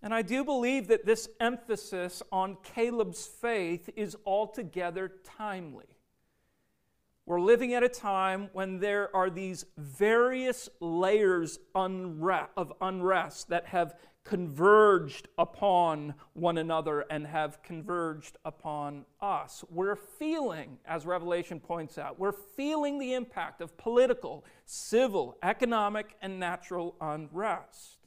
And 0.02 0.12
I 0.12 0.22
do 0.22 0.44
believe 0.44 0.88
that 0.88 1.06
this 1.06 1.28
emphasis 1.40 2.22
on 2.30 2.58
Caleb's 2.62 3.26
faith 3.26 3.88
is 3.96 4.16
altogether 4.26 5.10
timely. 5.24 5.95
We're 7.26 7.40
living 7.40 7.74
at 7.74 7.82
a 7.82 7.88
time 7.88 8.50
when 8.52 8.78
there 8.78 9.14
are 9.14 9.28
these 9.28 9.66
various 9.76 10.68
layers 10.80 11.58
of 11.74 12.72
unrest 12.80 13.48
that 13.48 13.66
have 13.66 13.96
converged 14.22 15.26
upon 15.36 16.14
one 16.34 16.58
another 16.58 17.00
and 17.10 17.26
have 17.26 17.62
converged 17.62 18.38
upon 18.44 19.04
us. 19.20 19.64
We're 19.70 19.96
feeling, 19.96 20.78
as 20.86 21.04
Revelation 21.04 21.58
points 21.58 21.98
out, 21.98 22.18
we're 22.18 22.32
feeling 22.32 22.98
the 22.98 23.14
impact 23.14 23.60
of 23.60 23.76
political, 23.76 24.44
civil, 24.64 25.36
economic, 25.42 26.16
and 26.22 26.38
natural 26.38 26.94
unrest. 27.00 27.98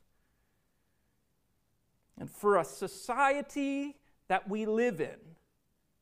And 2.18 2.30
for 2.30 2.58
a 2.58 2.64
society 2.66 3.98
that 4.30 4.50
we 4.50 4.66
live 4.66 5.02
in, 5.02 5.18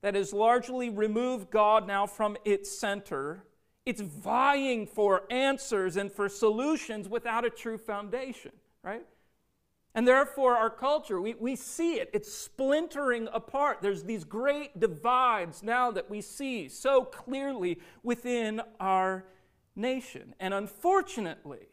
that 0.02 0.16
has 0.16 0.34
largely 0.34 0.90
removed 0.90 1.50
God 1.50 1.88
now 1.88 2.06
from 2.06 2.38
its 2.46 2.72
center. 2.78 3.44
It's 3.86 4.02
vying 4.02 4.86
for 4.86 5.24
answers 5.32 5.98
and 5.98 6.12
for 6.12 6.30
solutions 6.30 7.08
without 7.08 7.46
a 7.46 7.50
true 7.50 7.78
foundation, 7.78 8.52
right? 8.84 9.06
And 9.96 10.08
therefore, 10.08 10.56
our 10.56 10.70
culture, 10.70 11.20
we, 11.20 11.34
we 11.34 11.56
see 11.56 11.96
it, 11.96 12.12
it's 12.14 12.32
splintering 12.32 13.28
apart. 13.34 13.80
There's 13.82 14.04
these 14.04 14.24
great 14.24 14.80
divides 14.80 15.64
now 15.64 15.90
that 15.92 16.10
we 16.10 16.22
see 16.22 16.70
so 16.70 17.04
clearly 17.04 17.80
within 18.04 18.62
our 18.80 19.26
nation. 19.76 20.36
And 20.40 20.54
unfortunately, 20.54 21.70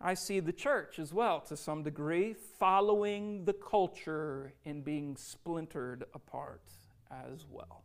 I 0.00 0.14
see 0.14 0.40
the 0.40 0.52
church 0.52 0.98
as 0.98 1.12
well, 1.12 1.40
to 1.42 1.56
some 1.56 1.82
degree, 1.82 2.34
following 2.58 3.44
the 3.44 3.52
culture 3.52 4.54
in 4.64 4.80
being 4.80 5.16
splintered 5.16 6.04
apart 6.14 6.62
as 7.10 7.44
well. 7.50 7.84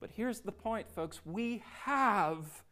But 0.00 0.10
here's 0.16 0.40
the 0.40 0.52
point, 0.52 0.90
folks 0.90 1.20
we 1.26 1.62
have 1.84 2.64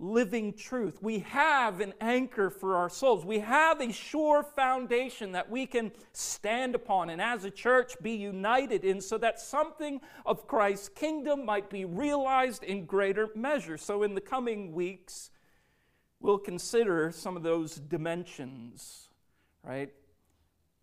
living 0.00 0.52
truth. 0.52 0.98
We 1.02 1.20
have 1.20 1.80
an 1.80 1.94
anchor 2.00 2.50
for 2.50 2.76
our 2.76 2.88
souls. 2.88 3.24
We 3.24 3.38
have 3.40 3.80
a 3.80 3.92
sure 3.92 4.42
foundation 4.42 5.32
that 5.32 5.48
we 5.48 5.66
can 5.66 5.92
stand 6.12 6.74
upon 6.74 7.10
and 7.10 7.20
as 7.20 7.44
a 7.44 7.50
church 7.50 7.94
be 8.02 8.12
united 8.12 8.84
in 8.84 9.00
so 9.00 9.18
that 9.18 9.38
something 9.38 10.00
of 10.26 10.48
Christ's 10.48 10.88
kingdom 10.88 11.44
might 11.44 11.70
be 11.70 11.84
realized 11.84 12.64
in 12.64 12.86
greater 12.86 13.28
measure. 13.34 13.78
So, 13.78 14.02
in 14.02 14.14
the 14.14 14.20
coming 14.20 14.72
weeks, 14.72 15.30
we'll 16.24 16.38
consider 16.38 17.12
some 17.12 17.36
of 17.36 17.42
those 17.42 17.74
dimensions, 17.74 19.10
right? 19.62 19.92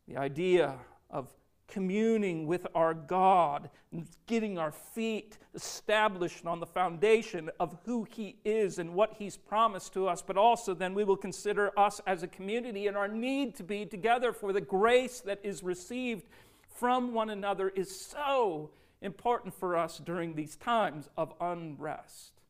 The 0.08 0.16
idea 0.16 0.76
of 1.10 1.34
communing 1.68 2.46
with 2.46 2.68
our 2.76 2.94
God 2.94 3.72
and 3.92 4.06
getting 4.28 4.60
our 4.60 4.72
feet 4.72 5.40
established 5.56 6.46
on 6.46 6.60
the 6.60 6.68
foundation 6.68 7.50
of 7.60 7.76
who 7.86 8.06
He 8.12 8.36
is 8.46 8.78
and 8.78 8.94
what 8.94 9.16
He's 9.18 9.36
promised 9.36 9.94
to 9.94 10.08
us, 10.08 10.22
but 10.22 10.38
also 10.38 10.76
then 10.76 10.94
we 10.94 11.04
will 11.04 11.18
consider 11.18 11.72
us 11.78 12.00
as 12.06 12.22
a 12.22 12.28
community 12.28 12.86
and 12.86 12.96
our 12.96 13.08
need 13.08 13.56
to 13.56 13.64
be 13.64 13.84
together 13.84 14.34
for 14.34 14.54
the 14.54 14.62
grace 14.62 15.22
that 15.22 15.40
is 15.42 15.64
received 15.64 16.28
from 16.70 17.16
one 17.16 17.32
another 17.32 17.70
is 17.70 17.90
so 18.00 18.70
important 19.02 19.56
for 19.56 19.76
us 19.76 19.98
during 19.98 20.36
these 20.36 20.56
times 20.56 21.10
of 21.18 21.34
unrest 21.42 22.41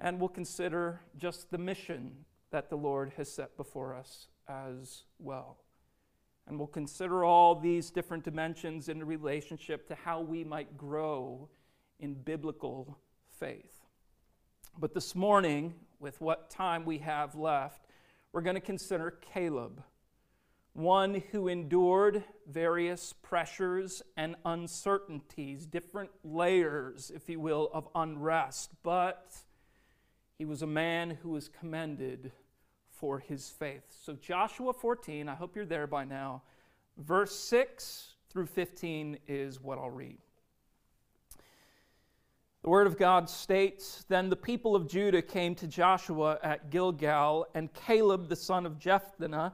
and 0.00 0.18
we'll 0.18 0.28
consider 0.28 1.00
just 1.18 1.50
the 1.50 1.58
mission 1.58 2.24
that 2.50 2.70
the 2.70 2.76
Lord 2.76 3.12
has 3.16 3.30
set 3.30 3.56
before 3.56 3.94
us 3.94 4.28
as 4.48 5.02
well. 5.18 5.58
And 6.46 6.58
we'll 6.58 6.66
consider 6.66 7.22
all 7.22 7.54
these 7.54 7.90
different 7.90 8.24
dimensions 8.24 8.88
in 8.88 9.04
relationship 9.04 9.86
to 9.88 9.94
how 9.94 10.20
we 10.20 10.42
might 10.42 10.76
grow 10.76 11.48
in 12.00 12.14
biblical 12.14 12.98
faith. 13.38 13.84
But 14.78 14.94
this 14.94 15.14
morning, 15.14 15.74
with 16.00 16.20
what 16.20 16.50
time 16.50 16.84
we 16.84 16.98
have 16.98 17.34
left, 17.34 17.86
we're 18.32 18.40
going 18.40 18.54
to 18.54 18.60
consider 18.60 19.10
Caleb, 19.10 19.82
one 20.72 21.22
who 21.30 21.48
endured 21.48 22.24
various 22.48 23.12
pressures 23.12 24.02
and 24.16 24.34
uncertainties, 24.44 25.66
different 25.66 26.10
layers, 26.24 27.12
if 27.14 27.28
you 27.28 27.38
will, 27.38 27.68
of 27.74 27.86
unrest, 27.94 28.70
but 28.82 29.36
he 30.40 30.46
was 30.46 30.62
a 30.62 30.66
man 30.66 31.18
who 31.22 31.28
was 31.28 31.50
commended 31.50 32.32
for 32.88 33.18
his 33.18 33.50
faith. 33.50 33.82
So, 34.02 34.14
Joshua 34.14 34.72
14, 34.72 35.28
I 35.28 35.34
hope 35.34 35.54
you're 35.54 35.66
there 35.66 35.86
by 35.86 36.06
now, 36.06 36.40
verse 36.96 37.38
6 37.38 38.14
through 38.30 38.46
15 38.46 39.18
is 39.28 39.60
what 39.60 39.76
I'll 39.76 39.90
read. 39.90 40.16
The 42.62 42.70
Word 42.70 42.86
of 42.86 42.96
God 42.96 43.28
states 43.28 44.06
Then 44.08 44.30
the 44.30 44.36
people 44.36 44.74
of 44.74 44.88
Judah 44.88 45.20
came 45.20 45.54
to 45.56 45.66
Joshua 45.66 46.38
at 46.42 46.70
Gilgal, 46.70 47.46
and 47.54 47.70
Caleb 47.74 48.30
the 48.30 48.36
son 48.36 48.64
of 48.64 48.78
Jephthah, 48.78 49.52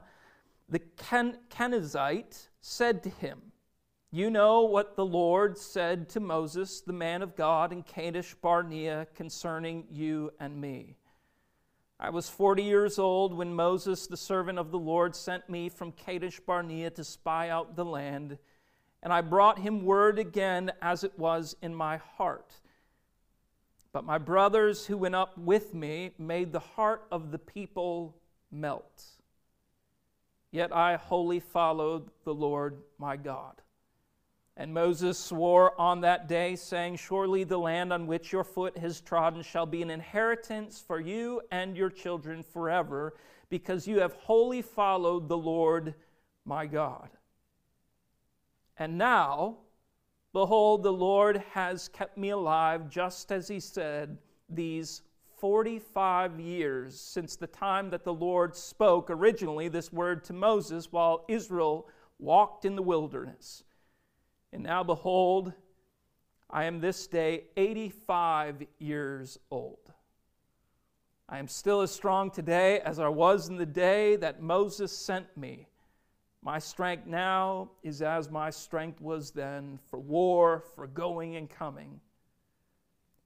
the 0.69 0.79
Ken- 0.79 1.39
Kenizzite 1.49 2.47
said 2.61 3.03
to 3.03 3.09
him, 3.09 3.41
You 4.09 4.29
know 4.29 4.61
what 4.61 4.95
the 4.95 5.05
Lord 5.05 5.57
said 5.57 6.07
to 6.09 6.21
Moses, 6.21 6.79
the 6.79 6.93
man 6.93 7.21
of 7.21 7.35
God, 7.35 7.73
in 7.73 7.83
Kadesh 7.83 8.35
Barnea 8.35 9.05
concerning 9.13 9.83
you 9.91 10.31
and 10.39 10.61
me. 10.61 10.95
I 11.99 12.09
was 12.09 12.29
40 12.29 12.63
years 12.63 12.99
old 12.99 13.33
when 13.33 13.53
Moses, 13.53 14.07
the 14.07 14.15
servant 14.15 14.59
of 14.59 14.71
the 14.71 14.79
Lord, 14.79 15.13
sent 15.13 15.49
me 15.49 15.67
from 15.67 15.91
Kadesh 15.91 16.39
Barnea 16.39 16.89
to 16.91 17.03
spy 17.03 17.49
out 17.49 17.75
the 17.75 17.83
land, 17.83 18.37
and 19.03 19.11
I 19.11 19.19
brought 19.19 19.59
him 19.59 19.83
word 19.83 20.19
again 20.19 20.71
as 20.81 21.03
it 21.03 21.19
was 21.19 21.57
in 21.61 21.75
my 21.75 21.97
heart. 21.97 22.53
But 23.91 24.05
my 24.05 24.19
brothers 24.19 24.85
who 24.85 24.95
went 24.95 25.15
up 25.15 25.37
with 25.37 25.73
me 25.73 26.11
made 26.17 26.53
the 26.53 26.59
heart 26.59 27.05
of 27.11 27.31
the 27.31 27.39
people 27.39 28.15
melt. 28.51 29.03
Yet 30.51 30.73
I 30.73 30.95
wholly 30.95 31.41
followed 31.41 32.09
the 32.23 32.33
Lord 32.33 32.83
my 32.97 33.17
God. 33.17 33.61
And 34.59 34.73
Moses 34.73 35.19
swore 35.19 35.79
on 35.79 36.01
that 36.01 36.27
day, 36.27 36.55
saying, 36.55 36.95
Surely 36.95 37.43
the 37.43 37.59
land 37.59 37.93
on 37.93 38.07
which 38.07 38.31
your 38.31 38.43
foot 38.43 38.75
has 38.79 38.99
trodden 38.99 39.43
shall 39.43 39.67
be 39.67 39.83
an 39.83 39.91
inheritance 39.91 40.83
for 40.85 40.99
you 40.99 41.41
and 41.51 41.77
your 41.77 41.91
children 41.91 42.41
forever, 42.41 43.13
because 43.49 43.87
you 43.87 43.99
have 43.99 44.13
wholly 44.13 44.63
followed 44.63 45.29
the 45.29 45.37
Lord 45.37 45.93
my 46.43 46.65
God. 46.65 47.09
And 48.79 48.97
now, 48.97 49.57
behold, 50.33 50.81
the 50.81 50.91
Lord 50.91 51.43
has 51.51 51.87
kept 51.87 52.17
me 52.17 52.29
alive, 52.29 52.89
just 52.89 53.31
as 53.31 53.47
he 53.47 53.59
said, 53.59 54.17
these 54.49 55.03
45 55.37 56.39
years 56.39 56.99
since 56.99 57.35
the 57.35 57.45
time 57.45 57.91
that 57.91 58.03
the 58.03 58.13
Lord 58.13 58.55
spoke 58.55 59.11
originally 59.11 59.67
this 59.67 59.93
word 59.93 60.23
to 60.23 60.33
Moses 60.33 60.91
while 60.91 61.25
Israel 61.27 61.87
walked 62.17 62.65
in 62.65 62.75
the 62.75 62.81
wilderness. 62.81 63.63
And 64.57 64.63
now, 64.63 64.83
behold, 64.83 65.53
I 66.49 66.63
am 66.63 66.79
this 66.79 67.05
day 67.05 67.43
85 67.57 68.63
years 68.79 69.37
old. 69.51 69.91
I 71.29 71.37
am 71.37 71.47
still 71.47 71.81
as 71.81 71.91
strong 71.91 72.31
today 72.31 72.79
as 72.79 72.97
I 72.97 73.07
was 73.07 73.49
in 73.49 73.57
the 73.57 73.67
day 73.67 74.15
that 74.15 74.41
Moses 74.41 74.91
sent 74.97 75.27
me. 75.37 75.67
My 76.41 76.57
strength 76.57 77.05
now 77.05 77.69
is 77.83 78.01
as 78.01 78.31
my 78.31 78.49
strength 78.49 78.99
was 78.99 79.29
then 79.29 79.77
for 79.91 79.99
war, 79.99 80.63
for 80.73 80.87
going 80.87 81.35
and 81.35 81.47
coming. 81.47 82.01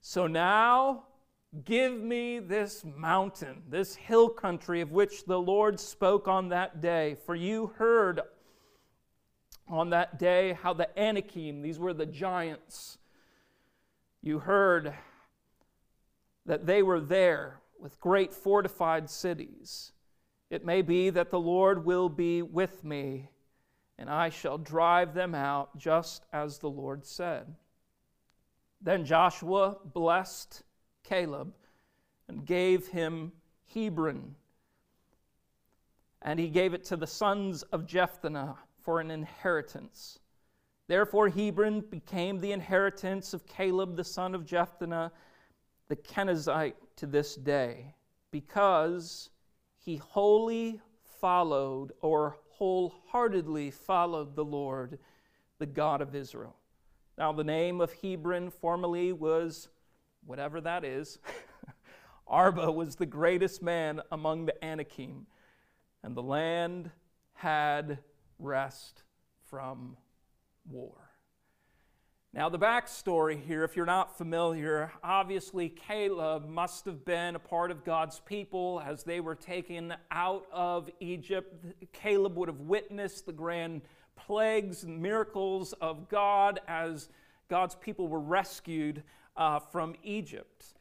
So 0.01 0.27
now, 0.27 1.03
Give 1.65 1.99
me 1.99 2.39
this 2.39 2.85
mountain, 2.85 3.63
this 3.67 3.93
hill 3.93 4.29
country 4.29 4.79
of 4.79 4.93
which 4.93 5.25
the 5.25 5.37
Lord 5.37 5.81
spoke 5.81 6.29
on 6.29 6.47
that 6.47 6.79
day. 6.79 7.17
For 7.25 7.35
you 7.35 7.73
heard 7.77 8.21
on 9.71 9.89
that 9.91 10.19
day 10.19 10.53
how 10.61 10.73
the 10.73 10.89
Anakim, 10.99 11.61
these 11.61 11.79
were 11.79 11.93
the 11.93 12.05
giants, 12.05 12.97
you 14.21 14.39
heard 14.39 14.93
that 16.45 16.65
they 16.65 16.83
were 16.83 16.99
there 16.99 17.61
with 17.79 17.99
great 17.99 18.33
fortified 18.33 19.09
cities. 19.09 19.93
It 20.49 20.65
may 20.65 20.81
be 20.81 21.09
that 21.11 21.31
the 21.31 21.39
Lord 21.39 21.85
will 21.85 22.09
be 22.09 22.41
with 22.41 22.83
me, 22.83 23.29
and 23.97 24.09
I 24.09 24.29
shall 24.29 24.57
drive 24.57 25.13
them 25.13 25.33
out, 25.33 25.77
just 25.77 26.25
as 26.33 26.57
the 26.57 26.69
Lord 26.69 27.05
said. 27.05 27.55
Then 28.81 29.05
Joshua 29.05 29.77
blessed 29.85 30.63
Caleb 31.03 31.53
and 32.27 32.45
gave 32.45 32.87
him 32.87 33.31
Hebron. 33.73 34.35
And 36.21 36.39
he 36.39 36.49
gave 36.49 36.73
it 36.73 36.83
to 36.85 36.97
the 36.97 37.07
sons 37.07 37.63
of 37.63 37.85
Jephunneh 37.85 38.57
for 38.83 38.99
an 38.99 39.11
inheritance. 39.11 40.19
Therefore, 40.87 41.29
Hebron 41.29 41.81
became 41.81 42.39
the 42.39 42.51
inheritance 42.51 43.33
of 43.33 43.47
Caleb 43.47 43.95
the 43.95 44.03
son 44.03 44.35
of 44.35 44.45
Jephunneh, 44.45 45.11
the 45.87 45.95
Kenizzite, 45.95 46.75
to 46.97 47.05
this 47.05 47.35
day, 47.35 47.93
because 48.31 49.29
he 49.77 49.95
wholly 49.97 50.81
followed 51.21 51.93
or 52.01 52.37
wholeheartedly 52.49 53.71
followed 53.71 54.35
the 54.35 54.45
Lord, 54.45 54.99
the 55.59 55.65
God 55.65 56.01
of 56.01 56.13
Israel. 56.13 56.55
Now, 57.17 57.31
the 57.31 57.43
name 57.43 57.81
of 57.81 57.93
Hebron 58.01 58.49
formerly 58.49 59.13
was 59.13 59.69
whatever 60.25 60.61
that 60.61 60.83
is, 60.83 61.19
Arba 62.27 62.71
was 62.71 62.95
the 62.95 63.05
greatest 63.05 63.61
man 63.61 64.01
among 64.11 64.45
the 64.45 64.63
Anakim, 64.63 65.25
and 66.03 66.15
the 66.15 66.23
land 66.23 66.91
had 67.33 67.99
rest 68.41 69.03
from 69.49 69.97
war. 70.69 71.11
Now, 72.33 72.47
the 72.47 72.57
backstory 72.57 73.41
here, 73.41 73.65
if 73.65 73.75
you're 73.75 73.85
not 73.85 74.17
familiar, 74.17 74.93
obviously 75.03 75.67
Caleb 75.67 76.47
must 76.47 76.85
have 76.85 77.03
been 77.03 77.35
a 77.35 77.39
part 77.39 77.71
of 77.71 77.83
God's 77.83 78.21
people 78.21 78.81
as 78.85 79.03
they 79.03 79.19
were 79.19 79.35
taken 79.35 79.93
out 80.11 80.45
of 80.49 80.89
Egypt. 81.01 81.53
Caleb 81.91 82.37
would 82.37 82.47
have 82.47 82.61
witnessed 82.61 83.25
the 83.25 83.33
grand 83.33 83.81
plagues 84.15 84.83
and 84.83 85.01
miracles 85.01 85.73
of 85.81 86.07
God 86.07 86.61
as 86.69 87.09
God's 87.49 87.75
people 87.75 88.07
were 88.07 88.21
rescued 88.21 89.03
uh, 89.35 89.59
from 89.59 89.95
Egypt. 90.01 90.73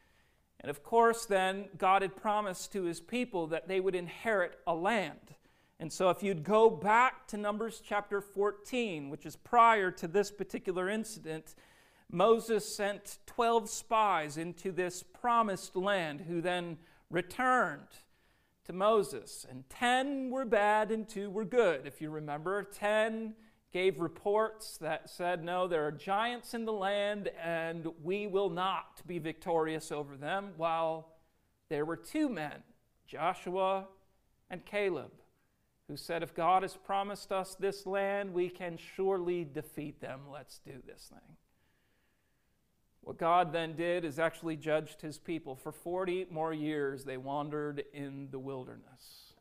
And 0.61 0.69
of 0.69 0.83
course, 0.83 1.25
then, 1.25 1.65
God 1.77 2.01
had 2.01 2.15
promised 2.15 2.71
to 2.73 2.83
his 2.83 3.01
people 3.01 3.47
that 3.47 3.67
they 3.67 3.81
would 3.81 3.95
inherit 3.95 4.57
a 4.65 4.73
land. 4.73 5.35
And 5.81 5.91
so, 5.91 6.11
if 6.11 6.21
you'd 6.21 6.43
go 6.43 6.69
back 6.69 7.27
to 7.29 7.37
Numbers 7.37 7.81
chapter 7.83 8.21
14, 8.21 9.09
which 9.09 9.25
is 9.25 9.35
prior 9.35 9.89
to 9.89 10.07
this 10.07 10.29
particular 10.29 10.87
incident, 10.87 11.55
Moses 12.11 12.75
sent 12.75 13.17
12 13.25 13.67
spies 13.67 14.37
into 14.37 14.71
this 14.71 15.01
promised 15.01 15.75
land 15.75 16.21
who 16.21 16.39
then 16.39 16.77
returned 17.09 17.87
to 18.65 18.73
Moses. 18.73 19.43
And 19.49 19.67
10 19.71 20.29
were 20.29 20.45
bad 20.45 20.91
and 20.91 21.09
2 21.09 21.31
were 21.31 21.45
good. 21.45 21.87
If 21.87 21.99
you 21.99 22.11
remember, 22.11 22.61
10 22.61 23.33
gave 23.73 23.99
reports 23.99 24.77
that 24.77 25.09
said, 25.09 25.43
No, 25.43 25.67
there 25.67 25.87
are 25.87 25.91
giants 25.91 26.53
in 26.53 26.65
the 26.65 26.71
land 26.71 27.31
and 27.43 27.87
we 28.03 28.27
will 28.27 28.51
not 28.51 29.01
be 29.07 29.17
victorious 29.17 29.91
over 29.91 30.15
them, 30.15 30.51
while 30.57 31.13
there 31.69 31.85
were 31.85 31.97
two 31.97 32.29
men, 32.29 32.61
Joshua 33.07 33.87
and 34.51 34.63
Caleb, 34.63 35.09
who 35.91 35.97
said, 35.97 36.23
If 36.23 36.33
God 36.33 36.61
has 36.61 36.77
promised 36.77 37.33
us 37.33 37.53
this 37.53 37.85
land, 37.85 38.33
we 38.33 38.47
can 38.47 38.77
surely 38.77 39.43
defeat 39.43 39.99
them. 39.99 40.21
Let's 40.31 40.57
do 40.59 40.81
this 40.87 41.09
thing. 41.09 41.35
What 43.01 43.17
God 43.17 43.51
then 43.51 43.75
did 43.75 44.05
is 44.05 44.17
actually 44.17 44.55
judged 44.55 45.01
his 45.01 45.17
people. 45.17 45.53
For 45.53 45.73
40 45.73 46.27
more 46.31 46.53
years, 46.53 47.03
they 47.03 47.17
wandered 47.17 47.83
in 47.93 48.29
the 48.31 48.39
wilderness 48.39 49.33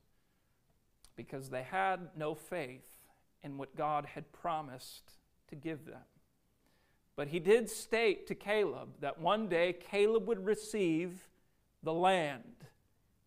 because 1.14 1.50
they 1.50 1.62
had 1.62 2.08
no 2.16 2.34
faith 2.34 2.96
in 3.44 3.56
what 3.56 3.76
God 3.76 4.04
had 4.04 4.32
promised 4.32 5.12
to 5.50 5.54
give 5.54 5.86
them. 5.86 6.02
But 7.14 7.28
he 7.28 7.38
did 7.38 7.70
state 7.70 8.26
to 8.26 8.34
Caleb 8.34 8.88
that 8.98 9.20
one 9.20 9.46
day 9.46 9.72
Caleb 9.72 10.26
would 10.26 10.44
receive 10.44 11.28
the 11.84 11.92
land. 11.92 12.64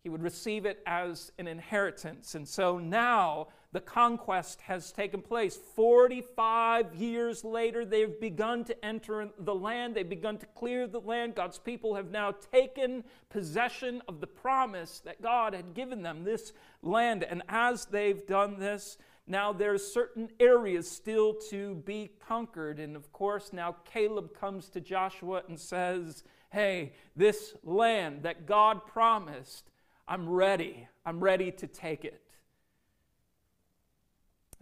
He 0.04 0.10
would 0.10 0.22
receive 0.22 0.66
it 0.66 0.82
as 0.86 1.32
an 1.38 1.48
inheritance. 1.48 2.34
And 2.34 2.46
so 2.46 2.76
now 2.78 3.48
the 3.72 3.80
conquest 3.80 4.60
has 4.60 4.92
taken 4.92 5.22
place. 5.22 5.56
45 5.56 6.94
years 6.94 7.42
later, 7.42 7.86
they've 7.86 8.20
begun 8.20 8.64
to 8.64 8.84
enter 8.84 9.30
the 9.38 9.54
land. 9.54 9.94
They've 9.94 10.06
begun 10.06 10.36
to 10.38 10.46
clear 10.54 10.86
the 10.86 11.00
land. 11.00 11.34
God's 11.34 11.58
people 11.58 11.94
have 11.94 12.10
now 12.10 12.34
taken 12.52 13.02
possession 13.30 14.02
of 14.06 14.20
the 14.20 14.26
promise 14.26 15.00
that 15.06 15.22
God 15.22 15.54
had 15.54 15.72
given 15.72 16.02
them, 16.02 16.22
this 16.22 16.52
land. 16.82 17.24
And 17.24 17.42
as 17.48 17.86
they've 17.86 18.26
done 18.26 18.58
this, 18.58 18.98
now 19.26 19.54
there's 19.54 19.90
certain 19.90 20.28
areas 20.38 20.90
still 20.90 21.32
to 21.48 21.76
be 21.76 22.10
conquered. 22.28 22.78
And 22.78 22.94
of 22.94 23.10
course, 23.10 23.54
now 23.54 23.76
Caleb 23.86 24.38
comes 24.38 24.68
to 24.68 24.82
Joshua 24.82 25.44
and 25.48 25.58
says, 25.58 26.24
Hey, 26.50 26.92
this 27.16 27.54
land 27.64 28.22
that 28.24 28.46
God 28.46 28.86
promised, 28.86 29.70
I'm 30.06 30.28
ready. 30.28 30.88
I'm 31.04 31.20
ready 31.20 31.50
to 31.52 31.66
take 31.66 32.04
it. 32.04 32.22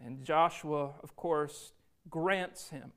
And 0.04 0.24
Joshua, 0.24 0.94
of 1.02 1.16
course, 1.16 1.72
grants 2.08 2.70
him 2.70 2.92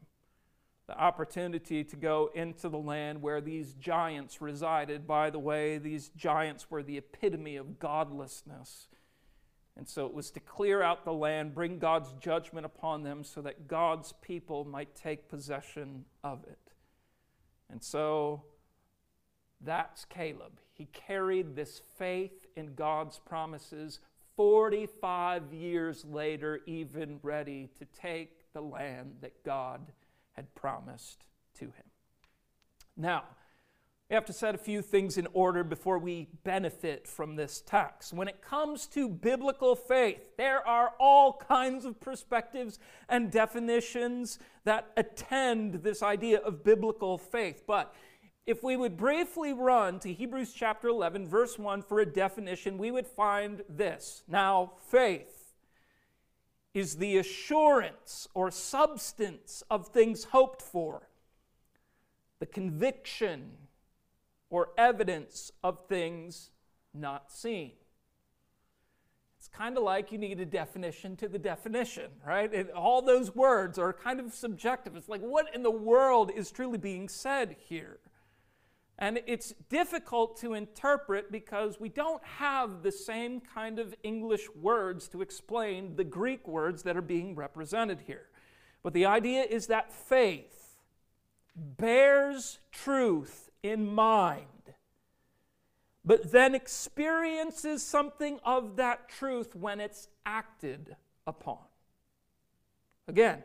the 0.88 0.97
opportunity 0.99 1.84
to 1.84 1.95
go 1.95 2.29
into 2.36 2.69
the 2.69 2.77
land 2.77 3.21
where 3.21 3.41
these 3.41 3.73
giants 3.73 4.41
resided. 4.41 5.08
By 5.08 5.29
the 5.29 5.39
way, 5.39 5.77
these 5.77 6.10
giants 6.10 6.69
were 6.69 6.84
the 6.84 6.97
epitome 6.97 7.55
of 7.55 7.79
godlessness. 7.79 8.88
And 9.77 9.89
so 9.89 10.05
it 10.05 10.13
was 10.13 10.31
to 10.31 10.39
clear 10.39 10.81
out 10.81 11.03
the 11.03 11.13
land, 11.13 11.55
bring 11.55 11.79
God's 11.79 12.13
judgment 12.13 12.65
upon 12.65 13.03
them 13.03 13.23
so 13.23 13.41
that 13.41 13.67
God's 13.67 14.13
people 14.21 14.63
might 14.63 14.95
take 14.95 15.27
possession 15.27 16.05
of 16.23 16.43
it. 16.43 16.60
And 17.69 17.84
so 17.84 18.43
that's 19.60 20.05
Caleb. 20.05 20.60
He 20.76 20.86
carried 20.86 21.56
this 21.56 21.82
faith 21.98 22.46
in 22.56 22.76
God's 22.76 23.18
promises 23.18 24.00
45 24.36 25.54
years 25.54 26.04
later, 26.04 26.60
even 26.66 27.20
ready 27.24 27.70
to 27.80 27.86
take 28.00 28.52
the 28.54 28.62
land 28.62 29.16
that 29.22 29.44
God 29.44 29.94
had 30.34 30.54
promised 30.54 31.24
to 31.60 31.66
him. 31.66 31.86
Now, 32.98 33.24
we 34.10 34.14
have 34.14 34.26
to 34.26 34.34
set 34.34 34.54
a 34.54 34.60
few 34.60 34.82
things 34.84 35.18
in 35.18 35.28
order 35.34 35.64
before 35.64 35.98
we 35.98 36.28
benefit 36.44 37.08
from 37.08 37.36
this 37.36 37.64
text. 37.66 38.14
When 38.14 38.28
it 38.28 38.42
comes 38.42 38.86
to 38.88 39.10
biblical 39.10 39.76
faith, 39.76 40.20
there 40.38 40.66
are 40.68 40.94
all 41.00 41.34
kinds 41.34 41.86
of 41.86 42.00
perspectives 42.00 42.78
and 43.10 43.32
definitions 43.32 44.38
that 44.64 44.92
attend 44.96 45.76
this 45.76 46.04
idea 46.04 46.38
of 46.40 46.64
biblical 46.64 47.18
faith. 47.18 47.64
But 47.66 47.96
if 48.45 48.63
we 48.63 48.77
would 48.77 48.95
briefly 48.95 49.53
run 49.53 49.99
to 49.99 50.13
Hebrews 50.13 50.53
chapter 50.53 50.88
11, 50.88 51.27
verse 51.27 51.58
1 51.58 51.81
for 51.81 51.99
a 51.99 52.05
definition, 52.05 52.77
we 52.77 52.91
would 52.91 53.08
find 53.08 53.63
this. 53.67 54.23
Now, 54.27 54.73
faith 54.89 55.53
is 56.73 56.97
the 56.97 57.17
assurance 57.17 58.27
or 58.34 58.51
substance 58.51 59.63
of 59.71 59.88
things 59.88 60.25
hoped 60.25 60.62
for, 60.62 61.10
the 62.39 62.45
conviction 62.45 63.51
or 64.49 64.69
evidence 64.77 65.51
of 65.63 65.88
things 65.88 66.51
not 66.93 67.31
seen. 67.31 67.71
It's 69.39 69.47
kind 69.47 69.77
of 69.77 69.84
like 69.84 70.12
you 70.12 70.17
need 70.17 70.39
a 70.39 70.45
definition 70.45 71.15
to 71.17 71.27
the 71.27 71.39
definition, 71.39 72.12
right? 72.25 72.53
And 72.53 72.69
all 72.71 73.01
those 73.01 73.36
words 73.36 73.79
are 73.79 73.93
kind 73.93 74.19
of 74.19 74.34
subjective. 74.34 74.95
It's 74.95 75.10
like, 75.10 75.21
what 75.21 75.53
in 75.53 75.63
the 75.63 75.71
world 75.71 76.31
is 76.36 76.51
truly 76.51 76.77
being 76.77 77.08
said 77.10 77.55
here? 77.67 77.99
And 78.97 79.19
it's 79.27 79.53
difficult 79.69 80.38
to 80.39 80.53
interpret 80.53 81.31
because 81.31 81.79
we 81.79 81.89
don't 81.89 82.23
have 82.23 82.81
the 82.81 82.91
same 82.91 83.41
kind 83.41 83.77
of 83.77 83.93
English 84.03 84.47
words 84.55 85.10
to 85.10 85.21
explain 85.21 85.97
the 85.97 86.05
Greek 86.05 86.47
words 86.47 86.84
that 86.84 86.95
are 86.95 87.01
being 87.01 87.36
represented 87.36 88.01
here. 88.08 88.27
But 88.84 88.93
the 88.93 89.05
idea 89.05 89.43
is 89.43 89.67
that 89.67 89.91
faith 89.91 90.77
bears 91.55 92.60
truth 92.71 93.49
in 93.63 93.86
mind, 93.86 94.45
but 96.05 96.31
then 96.31 96.55
experiences 96.55 97.84
something 97.84 98.39
of 98.45 98.77
that 98.77 99.10
truth 99.10 99.55
when 99.55 99.81
it's 99.81 100.08
acted 100.25 100.95
upon. 101.27 101.58
Again, 103.08 103.43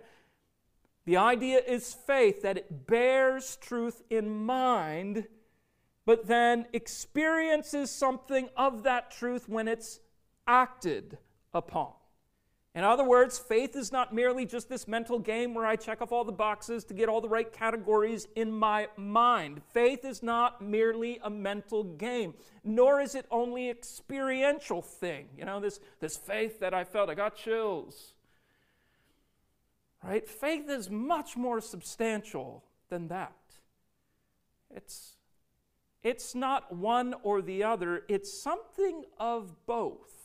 the 1.07 1.17
idea 1.17 1.61
is 1.67 1.95
faith, 1.95 2.43
that 2.43 2.57
it 2.57 2.87
bears 2.87 3.57
truth 3.57 4.03
in 4.11 4.45
mind 4.45 5.27
but 6.11 6.27
then 6.27 6.67
experiences 6.73 7.89
something 7.89 8.49
of 8.57 8.83
that 8.83 9.13
truth 9.13 9.49
when 9.49 9.69
it's 9.69 10.01
acted 10.45 11.17
upon. 11.55 11.93
In 12.75 12.83
other 12.83 13.05
words, 13.05 13.39
faith 13.39 13.77
is 13.77 13.93
not 13.93 14.13
merely 14.13 14.45
just 14.45 14.69
this 14.69 14.89
mental 14.89 15.21
game 15.21 15.55
where 15.55 15.65
I 15.65 15.77
check 15.77 16.03
off 16.03 16.11
all 16.11 16.25
the 16.25 16.33
boxes 16.33 16.83
to 16.87 16.95
get 16.95 17.09
all 17.09 17.21
the 17.21 17.29
right 17.29 17.53
categories 17.53 18.27
in 18.35 18.51
my 18.51 18.89
mind. 18.97 19.63
Faith 19.73 20.05
is 20.05 20.21
not 20.21 20.61
merely 20.61 21.21
a 21.23 21.31
mental 21.31 21.85
game, 21.85 22.35
nor 22.65 23.01
is 23.01 23.15
it 23.15 23.27
only 23.31 23.71
experiential 23.71 24.83
thing. 24.83 25.29
You 25.39 25.45
know, 25.45 25.61
this, 25.61 25.79
this 26.01 26.17
faith 26.17 26.59
that 26.59 26.75
I 26.75 26.83
felt, 26.83 27.09
I 27.09 27.15
got 27.15 27.37
chills. 27.37 28.15
Right? 30.03 30.29
Faith 30.29 30.69
is 30.69 30.91
much 30.91 31.37
more 31.37 31.61
substantial 31.61 32.65
than 32.89 33.07
that. 33.07 33.37
It's 34.75 35.15
it's 36.03 36.35
not 36.35 36.75
one 36.75 37.15
or 37.23 37.43
the 37.43 37.63
other, 37.63 38.03
it's 38.09 38.33
something 38.43 39.05
of 39.19 39.67
both. 39.67 40.21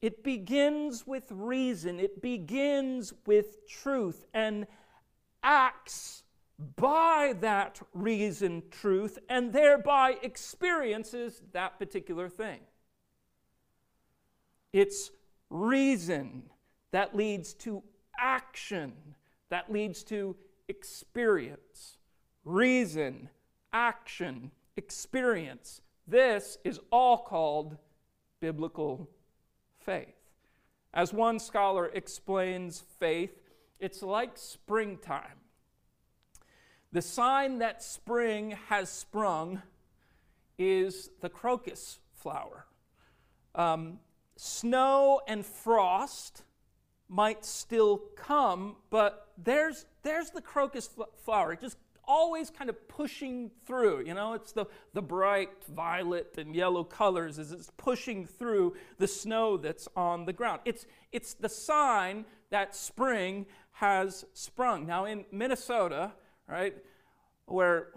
It 0.00 0.22
begins 0.22 1.06
with 1.06 1.24
reason, 1.30 1.98
it 1.98 2.22
begins 2.22 3.12
with 3.26 3.66
truth, 3.68 4.24
and 4.32 4.66
acts 5.42 6.22
by 6.76 7.34
that 7.40 7.80
reason, 7.92 8.62
truth, 8.70 9.18
and 9.28 9.52
thereby 9.52 10.16
experiences 10.22 11.42
that 11.52 11.78
particular 11.78 12.28
thing. 12.28 12.60
It's 14.72 15.10
reason 15.50 16.44
that 16.90 17.16
leads 17.16 17.54
to 17.54 17.82
action, 18.18 18.92
that 19.50 19.70
leads 19.70 20.02
to 20.04 20.36
experience. 20.68 21.98
Reason 22.44 23.28
action, 23.72 24.50
experience. 24.76 25.80
This 26.06 26.58
is 26.64 26.80
all 26.90 27.18
called 27.18 27.76
biblical 28.40 29.08
faith. 29.80 30.14
As 30.94 31.12
one 31.12 31.38
scholar 31.38 31.86
explains 31.86 32.82
faith, 32.98 33.38
it's 33.78 34.02
like 34.02 34.32
springtime. 34.36 35.40
The 36.92 37.02
sign 37.02 37.58
that 37.58 37.82
spring 37.82 38.56
has 38.68 38.88
sprung 38.88 39.62
is 40.58 41.10
the 41.20 41.28
crocus 41.28 42.00
flower. 42.14 42.66
Um, 43.54 44.00
snow 44.36 45.20
and 45.28 45.44
frost 45.44 46.44
might 47.08 47.44
still 47.44 48.02
come, 48.16 48.76
but 48.90 49.28
there's, 49.36 49.86
there's 50.02 50.30
the 50.30 50.40
crocus 50.40 50.88
flower. 51.22 51.52
It 51.52 51.60
just 51.60 51.76
always 52.08 52.50
kind 52.50 52.70
of 52.70 52.88
pushing 52.88 53.50
through. 53.66 54.04
You 54.06 54.14
know, 54.14 54.32
it's 54.32 54.52
the, 54.52 54.66
the 54.94 55.02
bright 55.02 55.50
violet 55.72 56.34
and 56.38 56.54
yellow 56.56 56.82
colors 56.82 57.38
as 57.38 57.52
it's 57.52 57.70
pushing 57.76 58.26
through 58.26 58.74
the 58.96 59.06
snow 59.06 59.56
that's 59.58 59.86
on 59.94 60.24
the 60.24 60.32
ground. 60.32 60.62
It's, 60.64 60.86
it's 61.12 61.34
the 61.34 61.48
sign 61.48 62.24
that 62.50 62.74
spring 62.74 63.46
has 63.72 64.24
sprung. 64.32 64.86
Now, 64.86 65.04
in 65.04 65.26
Minnesota, 65.30 66.12
right, 66.48 66.74
where, 67.46 67.90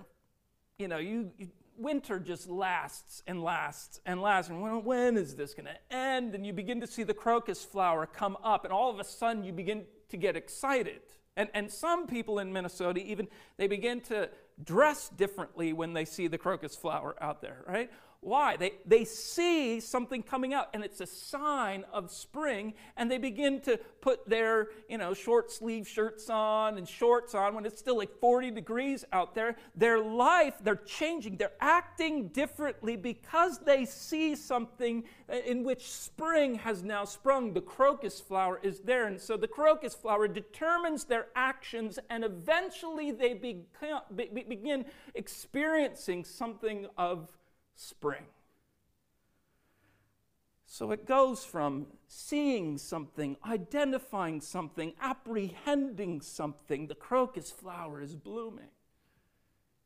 you 0.77 0.87
know, 0.87 0.97
you, 0.97 1.31
you 1.37 1.47
winter 1.77 2.19
just 2.19 2.47
lasts 2.47 3.23
and 3.27 3.41
lasts 3.43 3.99
and 4.05 4.21
lasts. 4.21 4.49
And 4.49 4.61
when, 4.61 4.83
when 4.83 5.17
is 5.17 5.35
this 5.35 5.53
going 5.53 5.65
to 5.65 5.95
end? 5.95 6.35
And 6.35 6.45
you 6.45 6.53
begin 6.53 6.79
to 6.81 6.87
see 6.87 7.03
the 7.03 7.13
crocus 7.13 7.63
flower 7.63 8.05
come 8.05 8.37
up, 8.43 8.65
and 8.65 8.73
all 8.73 8.89
of 8.89 8.99
a 8.99 9.03
sudden 9.03 9.43
you 9.43 9.51
begin 9.51 9.85
to 10.09 10.17
get 10.17 10.35
excited. 10.35 11.01
And, 11.37 11.49
and 11.53 11.71
some 11.71 12.07
people 12.07 12.39
in 12.39 12.51
Minnesota 12.51 12.99
even, 13.01 13.27
they 13.57 13.67
begin 13.67 14.01
to 14.01 14.29
dress 14.63 15.09
differently 15.09 15.73
when 15.73 15.93
they 15.93 16.05
see 16.05 16.27
the 16.27 16.37
crocus 16.37 16.75
flower 16.75 17.15
out 17.21 17.41
there, 17.41 17.63
right? 17.67 17.89
Why? 18.23 18.55
They, 18.55 18.73
they 18.85 19.03
see 19.03 19.79
something 19.79 20.21
coming 20.21 20.53
out 20.53 20.69
and 20.75 20.83
it's 20.83 21.01
a 21.01 21.07
sign 21.07 21.85
of 21.91 22.11
spring 22.11 22.75
and 22.95 23.09
they 23.09 23.17
begin 23.17 23.61
to 23.61 23.79
put 23.99 24.29
their, 24.29 24.67
you 24.87 24.99
know, 24.99 25.15
short 25.15 25.51
sleeve 25.51 25.87
shirts 25.87 26.29
on 26.29 26.77
and 26.77 26.87
shorts 26.87 27.33
on 27.33 27.55
when 27.55 27.65
it's 27.65 27.79
still 27.79 27.97
like 27.97 28.11
40 28.19 28.51
degrees 28.51 29.03
out 29.11 29.33
there. 29.33 29.55
Their 29.75 29.99
life, 29.99 30.53
they're 30.61 30.75
changing, 30.75 31.37
they're 31.37 31.53
acting 31.59 32.27
differently 32.27 32.95
because 32.95 33.57
they 33.57 33.85
see 33.85 34.35
something 34.35 35.03
uh, 35.27 35.37
in 35.37 35.63
which 35.63 35.89
spring 35.89 36.53
has 36.55 36.83
now 36.83 37.05
sprung. 37.05 37.53
The 37.53 37.61
crocus 37.61 38.19
flower 38.19 38.59
is 38.61 38.81
there. 38.81 39.07
And 39.07 39.19
so 39.19 39.35
the 39.35 39.47
crocus 39.47 39.95
flower 39.95 40.27
determines 40.27 41.05
their 41.05 41.29
actions 41.35 41.97
and 42.11 42.23
eventually 42.23 43.09
they 43.09 43.33
begin 43.33 44.85
experiencing 45.15 46.23
something 46.23 46.85
of 46.99 47.27
spring. 47.75 48.25
So 50.65 50.91
it 50.91 51.05
goes 51.05 51.43
from 51.43 51.87
seeing 52.07 52.77
something, 52.77 53.35
identifying 53.45 54.39
something, 54.39 54.93
apprehending 55.01 56.21
something. 56.21 56.87
The 56.87 56.95
crocus 56.95 57.51
flower 57.51 58.01
is 58.01 58.15
blooming. 58.15 58.69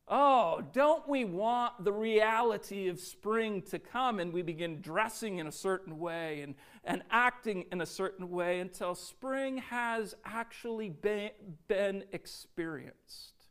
Oh, 0.07 0.63
don't 0.71 1.09
we 1.09 1.25
want 1.25 1.83
the 1.83 1.91
reality 1.91 2.87
of 2.87 2.99
spring 2.99 3.63
to 3.63 3.79
come 3.79 4.19
and 4.19 4.31
we 4.31 4.43
begin 4.43 4.79
dressing 4.79 5.39
in 5.39 5.47
a 5.47 5.51
certain 5.51 5.97
way 5.97 6.41
and, 6.41 6.53
and 6.83 7.01
acting 7.09 7.65
in 7.71 7.81
a 7.81 7.87
certain 7.87 8.29
way 8.29 8.59
until 8.59 8.93
spring 8.93 9.57
has 9.57 10.13
actually 10.23 10.89
been, 10.89 11.31
been 11.67 12.03
experienced? 12.11 13.47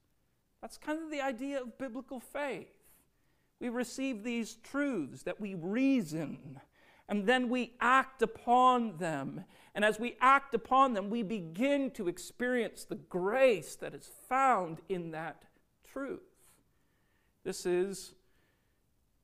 That's 0.62 0.78
kind 0.78 1.02
of 1.02 1.10
the 1.10 1.20
idea 1.20 1.60
of 1.60 1.76
biblical 1.78 2.20
faith 2.20 2.73
we 3.64 3.70
receive 3.70 4.22
these 4.22 4.56
truths, 4.56 5.22
that 5.22 5.40
we 5.40 5.54
reason, 5.54 6.60
and 7.08 7.26
then 7.26 7.48
we 7.48 7.72
act 7.80 8.20
upon 8.20 8.98
them. 8.98 9.42
And 9.74 9.86
as 9.86 9.98
we 9.98 10.18
act 10.20 10.52
upon 10.52 10.92
them, 10.92 11.08
we 11.08 11.22
begin 11.22 11.90
to 11.92 12.06
experience 12.06 12.84
the 12.84 12.96
grace 12.96 13.74
that 13.76 13.94
is 13.94 14.10
found 14.28 14.82
in 14.90 15.12
that 15.12 15.44
truth. 15.90 16.20
This 17.42 17.64
is 17.64 18.12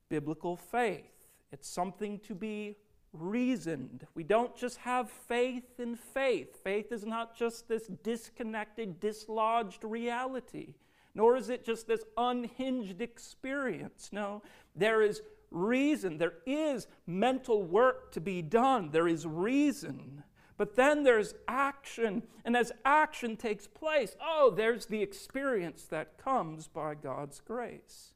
biblical 0.09 0.57
faith. 0.57 1.27
It's 1.51 1.69
something 1.69 2.17
to 2.21 2.33
be 2.33 2.77
reasoned. 3.13 4.07
We 4.15 4.23
don't 4.23 4.57
just 4.57 4.77
have 4.77 5.11
faith 5.11 5.79
in 5.79 5.95
faith. 5.95 6.63
Faith 6.63 6.91
is 6.91 7.05
not 7.05 7.37
just 7.37 7.67
this 7.67 7.85
disconnected, 8.01 8.99
dislodged 8.99 9.83
reality, 9.83 10.73
nor 11.13 11.35
is 11.35 11.49
it 11.49 11.65
just 11.65 11.87
this 11.87 12.03
unhinged 12.17 13.01
experience. 13.01 14.09
No, 14.11 14.41
there 14.75 15.01
is 15.01 15.21
reason. 15.51 16.17
There 16.17 16.35
is 16.45 16.87
mental 17.05 17.63
work 17.63 18.11
to 18.13 18.21
be 18.21 18.41
done. 18.41 18.91
There 18.91 19.07
is 19.07 19.27
reason. 19.27 20.23
But 20.57 20.75
then 20.75 21.03
there's 21.03 21.33
action. 21.47 22.23
And 22.45 22.55
as 22.55 22.71
action 22.85 23.35
takes 23.35 23.67
place, 23.67 24.15
oh, 24.21 24.53
there's 24.55 24.85
the 24.85 25.01
experience 25.01 25.83
that 25.85 26.17
comes 26.17 26.67
by 26.67 26.95
God's 26.95 27.39
grace. 27.39 28.13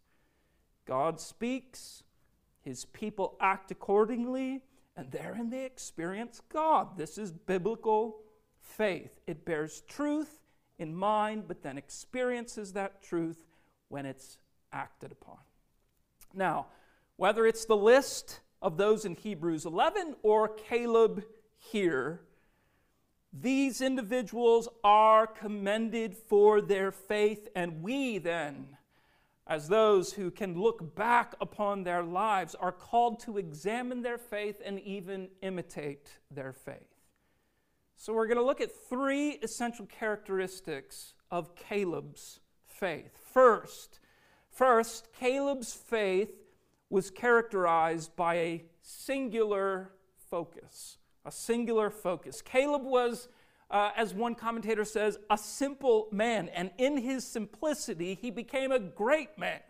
God 0.85 1.19
speaks, 1.19 2.03
his 2.61 2.85
people 2.85 3.35
act 3.41 3.71
accordingly, 3.71 4.61
and 4.95 5.11
therein 5.11 5.49
they 5.49 5.65
experience 5.65 6.41
God. 6.49 6.97
This 6.97 7.17
is 7.17 7.31
biblical 7.31 8.17
faith. 8.61 9.19
It 9.27 9.43
bears 9.43 9.81
truth 9.87 10.44
in 10.77 10.95
mind, 10.95 11.47
but 11.47 11.61
then 11.61 11.77
experiences 11.77 12.73
that 12.73 13.01
truth 13.01 13.45
when 13.89 14.05
it's 14.05 14.37
acted 14.71 15.11
upon. 15.11 15.37
Now, 16.33 16.67
whether 17.17 17.45
it's 17.45 17.65
the 17.65 17.77
list 17.77 18.41
of 18.61 18.77
those 18.77 19.05
in 19.05 19.15
Hebrews 19.15 19.65
11 19.65 20.15
or 20.21 20.49
Caleb 20.49 21.23
here, 21.57 22.21
these 23.31 23.81
individuals 23.81 24.67
are 24.83 25.27
commended 25.27 26.15
for 26.15 26.61
their 26.61 26.91
faith, 26.91 27.47
and 27.55 27.81
we 27.81 28.17
then, 28.17 28.77
as 29.45 29.67
those 29.67 30.13
who 30.13 30.31
can 30.31 30.59
look 30.59 30.95
back 30.95 31.35
upon 31.41 31.83
their 31.83 32.03
lives, 32.03 32.55
are 32.55 32.71
called 32.71 33.19
to 33.21 33.37
examine 33.37 34.01
their 34.01 34.17
faith 34.17 34.61
and 34.63 34.79
even 34.79 35.29
imitate 35.41 36.09
their 36.31 36.53
faith. 36.53 36.94
So, 37.97 38.13
we're 38.13 38.27
going 38.27 38.37
to 38.37 38.43
look 38.43 38.61
at 38.61 38.71
three 38.89 39.39
essential 39.41 39.85
characteristics 39.85 41.13
of 41.31 41.55
Caleb's 41.55 42.39
faith. 42.65 43.17
First, 43.33 43.99
first, 44.49 45.07
Caleb's 45.13 45.73
faith 45.73 46.31
was 46.89 47.09
characterized 47.09 48.15
by 48.15 48.35
a 48.35 48.65
singular 48.81 49.91
focus. 50.29 50.97
A 51.25 51.31
singular 51.31 51.89
focus. 51.89 52.41
Caleb 52.41 52.83
was, 52.83 53.27
uh, 53.71 53.91
as 53.95 54.13
one 54.13 54.35
commentator 54.35 54.85
says, 54.85 55.17
a 55.29 55.37
simple 55.37 56.07
man, 56.11 56.49
and 56.49 56.71
in 56.77 56.97
his 56.97 57.25
simplicity, 57.25 58.13
he 58.21 58.29
became 58.29 58.71
a 58.71 58.79
great 58.79 59.37
man. 59.37 59.61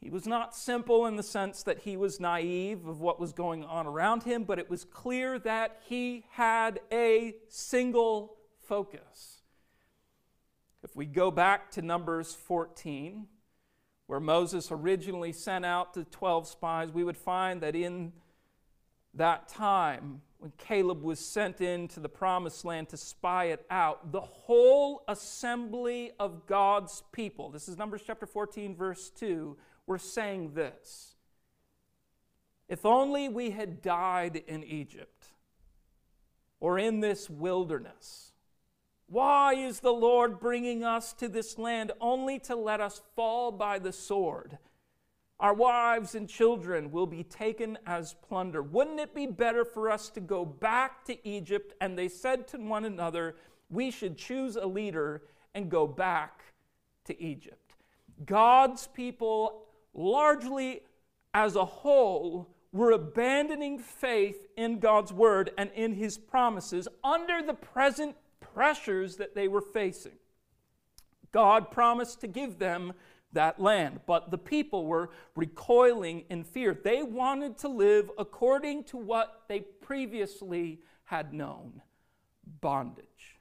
He 0.00 0.08
was 0.08 0.26
not 0.26 0.56
simple 0.56 1.04
in 1.04 1.16
the 1.16 1.22
sense 1.22 1.62
that 1.64 1.80
he 1.80 1.96
was 1.96 2.18
naive 2.18 2.86
of 2.86 3.00
what 3.00 3.20
was 3.20 3.32
going 3.32 3.64
on 3.64 3.86
around 3.86 4.22
him, 4.22 4.44
but 4.44 4.58
it 4.58 4.70
was 4.70 4.84
clear 4.84 5.38
that 5.40 5.80
he 5.84 6.24
had 6.30 6.80
a 6.90 7.34
single 7.48 8.36
focus. 8.62 9.42
If 10.82 10.96
we 10.96 11.04
go 11.04 11.30
back 11.30 11.70
to 11.72 11.82
Numbers 11.82 12.34
14, 12.34 13.26
where 14.06 14.20
Moses 14.20 14.72
originally 14.72 15.32
sent 15.32 15.66
out 15.66 15.92
the 15.92 16.04
12 16.04 16.48
spies, 16.48 16.90
we 16.90 17.04
would 17.04 17.18
find 17.18 17.60
that 17.60 17.76
in 17.76 18.12
that 19.12 19.48
time, 19.48 20.22
when 20.38 20.52
Caleb 20.56 21.02
was 21.02 21.18
sent 21.18 21.60
into 21.60 22.00
the 22.00 22.08
promised 22.08 22.64
land 22.64 22.88
to 22.88 22.96
spy 22.96 23.46
it 23.46 23.66
out, 23.68 24.12
the 24.12 24.20
whole 24.22 25.02
assembly 25.06 26.12
of 26.18 26.46
God's 26.46 27.02
people, 27.12 27.50
this 27.50 27.68
is 27.68 27.76
Numbers 27.76 28.00
chapter 28.06 28.24
14, 28.24 28.74
verse 28.74 29.10
2, 29.10 29.58
were 29.90 29.98
saying 29.98 30.54
this 30.54 31.16
If 32.68 32.86
only 32.86 33.28
we 33.28 33.50
had 33.50 33.82
died 33.82 34.36
in 34.46 34.64
Egypt 34.64 35.26
or 36.60 36.78
in 36.78 37.00
this 37.00 37.28
wilderness 37.28 38.30
why 39.08 39.54
is 39.54 39.80
the 39.80 39.92
Lord 39.92 40.38
bringing 40.38 40.84
us 40.84 41.12
to 41.14 41.26
this 41.26 41.58
land 41.58 41.90
only 42.00 42.38
to 42.40 42.54
let 42.54 42.80
us 42.80 43.02
fall 43.16 43.50
by 43.50 43.80
the 43.80 43.92
sword? 43.92 44.56
Our 45.40 45.52
wives 45.52 46.14
and 46.14 46.28
children 46.28 46.92
will 46.92 47.08
be 47.08 47.24
taken 47.24 47.76
as 47.88 48.14
plunder. 48.28 48.62
Wouldn't 48.62 49.00
it 49.00 49.12
be 49.12 49.26
better 49.26 49.64
for 49.64 49.90
us 49.90 50.10
to 50.10 50.20
go 50.20 50.44
back 50.44 51.04
to 51.06 51.28
Egypt? 51.28 51.74
And 51.80 51.98
they 51.98 52.06
said 52.06 52.46
to 52.48 52.58
one 52.58 52.84
another, 52.84 53.34
We 53.68 53.90
should 53.90 54.16
choose 54.16 54.54
a 54.54 54.66
leader 54.66 55.22
and 55.56 55.68
go 55.68 55.88
back 55.88 56.44
to 57.06 57.20
Egypt. 57.20 57.74
God's 58.24 58.86
people, 58.86 59.66
largely 59.94 60.82
as 61.34 61.56
a 61.56 61.64
whole, 61.64 62.48
were 62.72 62.92
abandoning 62.92 63.78
faith 63.78 64.46
in 64.56 64.78
God's 64.78 65.12
word 65.12 65.50
and 65.58 65.70
in 65.74 65.94
his 65.94 66.18
promises 66.18 66.86
under 67.02 67.42
the 67.42 67.54
present 67.54 68.16
pressures 68.40 69.16
that 69.16 69.34
they 69.34 69.48
were 69.48 69.60
facing. 69.60 70.18
God 71.32 71.70
promised 71.70 72.20
to 72.20 72.26
give 72.26 72.58
them 72.58 72.92
that 73.32 73.60
land, 73.60 74.00
but 74.06 74.30
the 74.30 74.38
people 74.38 74.86
were 74.86 75.10
recoiling 75.36 76.24
in 76.30 76.42
fear. 76.42 76.74
They 76.74 77.02
wanted 77.02 77.58
to 77.58 77.68
live 77.68 78.10
according 78.18 78.84
to 78.84 78.96
what 78.96 79.42
they 79.48 79.60
previously 79.60 80.80
had 81.04 81.32
known 81.32 81.80
bondage. 82.60 83.38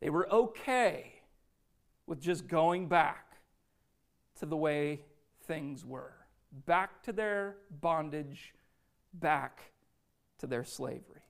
They 0.00 0.10
were 0.10 0.32
okay 0.32 1.12
with 2.06 2.20
just 2.20 2.48
going 2.48 2.88
back 2.88 3.27
to 4.38 4.46
the 4.46 4.56
way 4.56 5.00
things 5.46 5.84
were, 5.84 6.14
back 6.66 7.02
to 7.04 7.12
their 7.12 7.56
bondage, 7.80 8.54
back 9.12 9.72
to 10.38 10.46
their 10.46 10.64
slavery. 10.64 11.22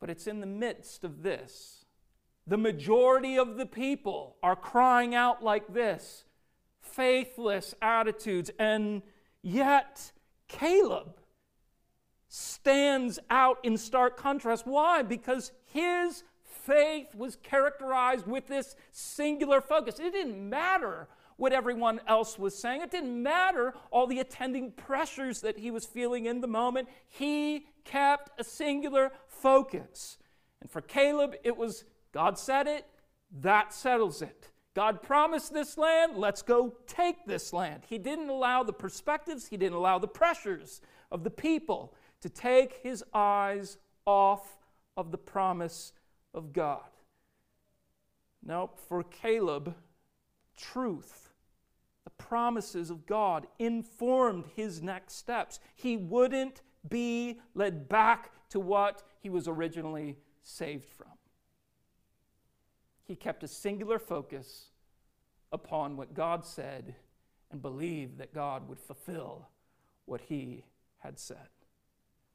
But 0.00 0.10
it's 0.10 0.26
in 0.26 0.40
the 0.40 0.46
midst 0.46 1.04
of 1.04 1.22
this. 1.22 1.84
The 2.46 2.56
majority 2.56 3.38
of 3.38 3.56
the 3.56 3.66
people 3.66 4.36
are 4.42 4.56
crying 4.56 5.14
out 5.14 5.42
like 5.42 5.72
this 5.72 6.24
faithless 6.80 7.74
attitudes. 7.82 8.50
And 8.58 9.02
yet, 9.42 10.12
Caleb 10.48 11.16
stands 12.28 13.18
out 13.30 13.58
in 13.62 13.76
stark 13.76 14.16
contrast. 14.16 14.66
Why? 14.66 15.02
Because 15.02 15.52
his 15.72 16.22
faith 16.44 17.14
was 17.14 17.36
characterized 17.36 18.26
with 18.26 18.46
this 18.46 18.76
singular 18.92 19.60
focus. 19.60 19.98
It 19.98 20.12
didn't 20.12 20.48
matter 20.48 21.08
what 21.36 21.52
everyone 21.52 22.00
else 22.06 22.38
was 22.38 22.56
saying, 22.56 22.80
it 22.80 22.90
didn't 22.90 23.22
matter 23.22 23.74
all 23.90 24.06
the 24.06 24.20
attending 24.20 24.72
pressures 24.72 25.40
that 25.42 25.58
he 25.58 25.70
was 25.70 25.84
feeling 25.84 26.26
in 26.26 26.40
the 26.40 26.46
moment. 26.46 26.88
He 27.06 27.66
kept 27.84 28.40
a 28.40 28.44
singular 28.44 29.12
focus. 29.26 30.18
And 30.60 30.70
for 30.70 30.80
Caleb, 30.80 31.34
it 31.44 31.56
was 31.56 31.84
God 32.12 32.38
said 32.38 32.66
it, 32.66 32.86
that 33.42 33.74
settles 33.74 34.22
it. 34.22 34.50
God 34.74 35.02
promised 35.02 35.52
this 35.52 35.78
land, 35.78 36.16
let's 36.16 36.42
go 36.42 36.74
take 36.86 37.26
this 37.26 37.52
land. 37.52 37.82
He 37.88 37.98
didn't 37.98 38.28
allow 38.28 38.62
the 38.62 38.72
perspectives, 38.72 39.48
he 39.48 39.56
didn't 39.56 39.76
allow 39.76 39.98
the 39.98 40.08
pressures 40.08 40.80
of 41.10 41.24
the 41.24 41.30
people 41.30 41.94
to 42.20 42.28
take 42.28 42.80
his 42.82 43.04
eyes 43.12 43.78
off 44.06 44.58
of 44.96 45.10
the 45.10 45.18
promise 45.18 45.92
of 46.34 46.52
God. 46.52 46.80
Now, 48.42 48.70
for 48.88 49.02
Caleb, 49.02 49.74
truth, 50.56 51.25
the 52.06 52.10
promises 52.10 52.88
of 52.88 53.04
God 53.04 53.48
informed 53.58 54.44
his 54.54 54.80
next 54.80 55.14
steps. 55.14 55.58
He 55.74 55.96
wouldn't 55.96 56.62
be 56.88 57.40
led 57.52 57.88
back 57.88 58.30
to 58.50 58.60
what 58.60 59.02
he 59.20 59.28
was 59.28 59.48
originally 59.48 60.16
saved 60.44 60.84
from. 60.84 61.08
He 63.02 63.16
kept 63.16 63.42
a 63.42 63.48
singular 63.48 63.98
focus 63.98 64.66
upon 65.50 65.96
what 65.96 66.14
God 66.14 66.46
said 66.46 66.94
and 67.50 67.60
believed 67.60 68.18
that 68.18 68.32
God 68.32 68.68
would 68.68 68.78
fulfill 68.78 69.48
what 70.04 70.20
he 70.20 70.62
had 70.98 71.18
said. 71.18 71.48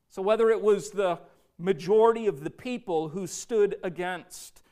So, 0.10 0.22
whether 0.22 0.50
it 0.50 0.62
was 0.62 0.92
the 0.92 1.20
majority 1.58 2.28
of 2.28 2.44
the 2.44 2.50
people 2.50 3.08
who 3.08 3.26
stood 3.26 3.78
against 3.84 4.64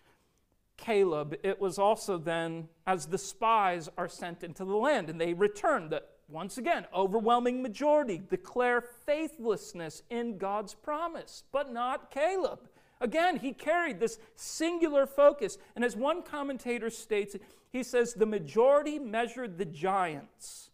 Caleb, 0.79 1.35
it 1.43 1.59
was 1.59 1.77
also 1.77 2.17
then 2.17 2.69
as 2.87 3.05
the 3.05 3.17
spies 3.17 3.89
are 3.97 4.07
sent 4.07 4.43
into 4.43 4.63
the 4.63 4.75
land 4.75 5.09
and 5.09 5.19
they 5.19 5.33
return, 5.33 5.89
that 5.89 6.09
once 6.29 6.57
again, 6.57 6.85
overwhelming 6.93 7.61
majority 7.61 8.21
declare 8.29 8.81
faithlessness 8.81 10.03
in 10.09 10.37
God's 10.37 10.73
promise, 10.73 11.43
but 11.51 11.71
not 11.71 12.11
Caleb. 12.11 12.69
Again, 13.01 13.39
he 13.39 13.51
carried 13.53 13.99
this 13.99 14.19
singular 14.35 15.05
focus. 15.05 15.57
And 15.75 15.83
as 15.83 15.95
one 15.95 16.21
commentator 16.21 16.89
states, 16.89 17.35
he 17.71 17.83
says, 17.83 18.13
the 18.13 18.25
majority 18.25 18.99
measured 18.99 19.57
the 19.57 19.65
giants 19.65 20.69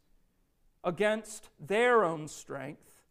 against 0.83 1.49
their 1.59 2.03
own 2.03 2.27
strength. 2.27 3.03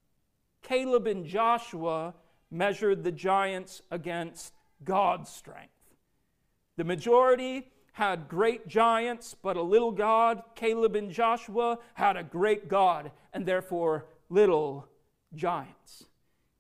Caleb 0.63 1.07
and 1.07 1.27
Joshua 1.27 2.15
measured 2.51 3.05
the 3.05 3.13
giants 3.13 3.83
against 3.91 4.55
God's 4.85 5.31
strength. 5.31 5.74
The 6.77 6.85
majority 6.85 7.69
had 7.93 8.29
great 8.29 8.67
giants, 8.67 9.37
but 9.41 9.57
a 9.57 9.63
little 9.63 9.93
God. 9.93 10.43
Caleb 10.57 10.97
and 10.97 11.11
Joshua 11.11 11.79
had 11.95 12.17
a 12.17 12.25
great 12.25 12.69
God, 12.69 13.13
and 13.33 13.47
therefore 13.47 14.07
little 14.29 14.89
giants. 15.35 16.07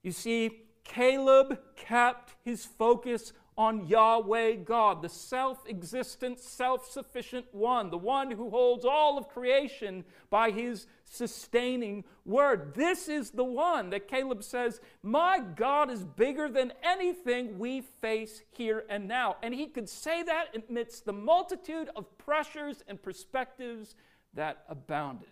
You 0.02 0.12
see, 0.12 0.60
Caleb 0.84 1.58
kept 1.76 2.36
his 2.44 2.64
focus 2.64 3.32
on 3.56 3.86
Yahweh 3.86 4.56
God, 4.56 5.00
the 5.02 5.08
self 5.08 5.64
existent, 5.68 6.40
self 6.40 6.90
sufficient 6.90 7.46
one, 7.52 7.90
the 7.90 7.98
one 7.98 8.30
who 8.30 8.50
holds 8.50 8.84
all 8.84 9.16
of 9.16 9.28
creation 9.28 10.04
by 10.28 10.50
his 10.50 10.86
sustaining 11.04 12.04
word. 12.24 12.74
This 12.74 13.08
is 13.08 13.30
the 13.30 13.44
one 13.44 13.90
that 13.90 14.08
Caleb 14.08 14.42
says, 14.42 14.80
My 15.02 15.40
God 15.40 15.90
is 15.90 16.02
bigger 16.02 16.48
than 16.48 16.72
anything 16.82 17.58
we 17.58 17.80
face 17.80 18.42
here 18.50 18.84
and 18.88 19.06
now. 19.06 19.36
And 19.42 19.54
he 19.54 19.66
could 19.66 19.88
say 19.88 20.22
that 20.24 20.56
amidst 20.68 21.04
the 21.04 21.12
multitude 21.12 21.90
of 21.94 22.18
pressures 22.18 22.82
and 22.88 23.00
perspectives 23.00 23.94
that 24.34 24.64
abounded. 24.68 25.28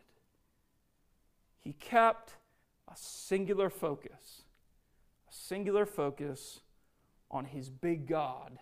He 1.58 1.72
kept 1.72 2.34
a 2.88 2.96
singular 2.96 3.70
focus, 3.70 4.42
a 5.28 5.34
singular 5.34 5.86
focus 5.86 6.60
on 7.32 7.46
his 7.46 7.70
big 7.70 8.06
God 8.06 8.58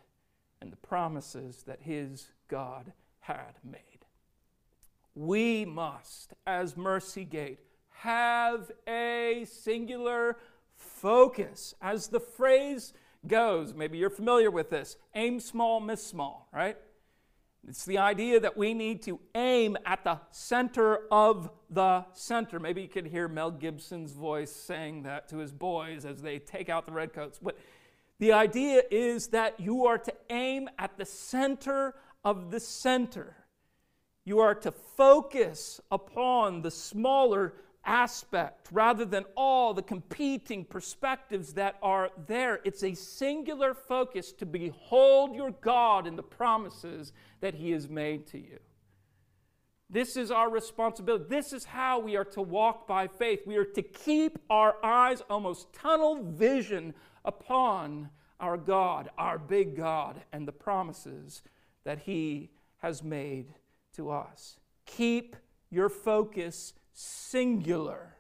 and 0.61 0.73
the 0.73 0.77
promises 0.77 1.65
that 1.67 1.81
his 1.83 2.29
God 2.49 2.93
had 3.21 3.57
made. 3.65 3.81
We 5.15 5.65
must, 5.65 6.35
as 6.47 6.77
Mercy 6.77 7.25
Gate, 7.25 7.59
have 7.91 8.71
a 8.89 9.45
singular 9.51 10.39
focus. 10.77 11.75
As 11.83 12.09
the 12.09 12.21
phrase 12.21 12.93
goes, 13.27 13.75
maybe 13.75 13.99
you're 13.99 14.11
familiar 14.11 14.51
with 14.51 14.71
this 14.71 14.97
aim 15.15 15.41
small, 15.41 15.81
miss 15.81 16.05
small, 16.05 16.49
right? 16.53 16.77
It's 17.69 17.85
the 17.85 17.99
idea 17.99 18.41
that 18.41 18.57
we 18.57 18.73
need 18.73 19.03
to 19.03 19.21
aim 19.35 19.77
at 19.85 20.03
the 20.03 20.19
center 20.31 21.01
of 21.11 21.51
the 21.69 22.07
center. 22.15 22.59
Maybe 22.59 22.81
you 22.83 22.89
could 22.89 23.07
hear 23.07 23.29
Mel 23.29 23.51
Gibson's 23.51 24.13
voice 24.13 24.51
saying 24.51 25.03
that 25.03 25.29
to 25.29 25.37
his 25.39 25.53
boys 25.53 26.07
as 26.07 26.23
they 26.23 26.39
take 26.39 26.71
out 26.71 26.87
the 26.87 26.93
redcoats. 26.93 27.39
But 27.39 27.59
the 28.21 28.33
idea 28.33 28.83
is 28.91 29.29
that 29.29 29.59
you 29.59 29.87
are 29.87 29.97
to 29.97 30.13
aim 30.29 30.69
at 30.79 30.97
the 30.99 31.07
center 31.07 31.95
of 32.23 32.51
the 32.51 32.61
center. 32.61 33.35
You 34.27 34.41
are 34.41 34.55
to 34.57 34.71
focus 34.71 35.81
upon 35.91 36.61
the 36.61 36.71
smaller 36.71 37.55
aspect 37.83 38.69
rather 38.71 39.07
than 39.07 39.25
all 39.39 39.73
the 39.73 39.83
competing 39.83 40.67
perspectives 40.67 41.55
that 41.55 41.77
are 41.83 42.11
there. 42.27 42.61
It's 42.63 42.85
a 42.85 42.93
singular 42.93 43.73
focus 43.73 44.33
to 44.33 44.45
behold 44.45 45.35
your 45.35 45.53
God 45.53 46.07
in 46.07 46.17
the 46.17 46.23
promises 46.23 47.15
that 47.41 47.55
He 47.55 47.71
has 47.71 47.89
made 47.89 48.27
to 48.29 48.39
you. 48.39 48.59
This 49.89 50.19
is 50.19 50.31
our 50.31 50.51
responsibility. 50.51 51.25
This 51.29 51.55
is 51.55 51.65
how 51.65 51.99
we 51.99 52.17
are 52.17 52.25
to 52.27 52.43
walk 52.43 52.87
by 52.87 53.09
faith. 53.09 53.47
We 53.47 53.57
are 53.57 53.65
to 53.65 53.83
keep 53.83 54.39
our 54.51 54.77
eyes 54.85 55.23
almost 55.31 55.73
tunnel 55.73 56.23
vision 56.23 56.95
upon 57.25 58.11
our 58.39 58.57
God, 58.57 59.11
our 59.19 59.39
big 59.39 59.77
God, 59.77 60.23
and 60.33 60.47
the 60.47 60.53
promises 60.53 61.43
that 61.85 62.01
He 62.01 62.51
has 62.79 63.03
made 63.03 63.55
to 63.95 64.11
us. 64.11 64.57
Keep 64.87 65.37
your 65.71 65.89
focus 65.89 66.73
singular 66.93 68.17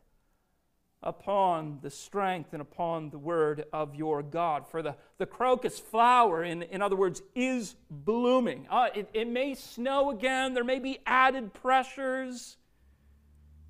upon 1.02 1.78
the 1.80 1.90
strength 1.90 2.52
and 2.52 2.60
upon 2.60 3.10
the 3.10 3.18
word 3.18 3.64
of 3.72 3.94
your 3.94 4.22
God. 4.22 4.68
For 4.68 4.82
the, 4.82 4.96
the 5.18 5.26
crocus 5.26 5.78
flower, 5.78 6.44
in, 6.44 6.62
in 6.62 6.82
other 6.82 6.96
words, 6.96 7.22
is 7.34 7.74
blooming. 7.90 8.66
Uh, 8.70 8.88
it, 8.94 9.08
it 9.14 9.28
may 9.28 9.54
snow 9.54 10.10
again, 10.10 10.52
there 10.52 10.64
may 10.64 10.78
be 10.78 10.98
added 11.06 11.54
pressures, 11.54 12.58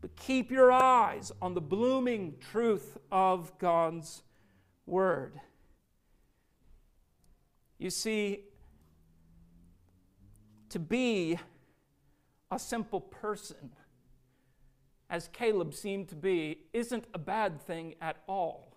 but 0.01 0.17
keep 0.17 0.51
your 0.51 0.73
eyes 0.73 1.31
on 1.41 1.55
the 1.55 1.61
blooming 1.61 2.35
truth 2.51 2.99
of 3.13 3.57
God's 3.59 4.23
word. 4.91 5.41
You 7.79 7.91
see, 7.91 8.45
to 10.69 10.79
be 10.79 11.39
a 12.51 12.59
simple 12.59 13.01
person, 13.01 13.71
as 15.09 15.29
Caleb 15.33 15.73
seemed 15.73 16.09
to 16.09 16.17
be, 16.17 16.59
isn't 16.73 17.05
a 17.15 17.19
bad 17.19 17.61
thing 17.61 17.95
at 18.01 18.17
all. 18.29 18.77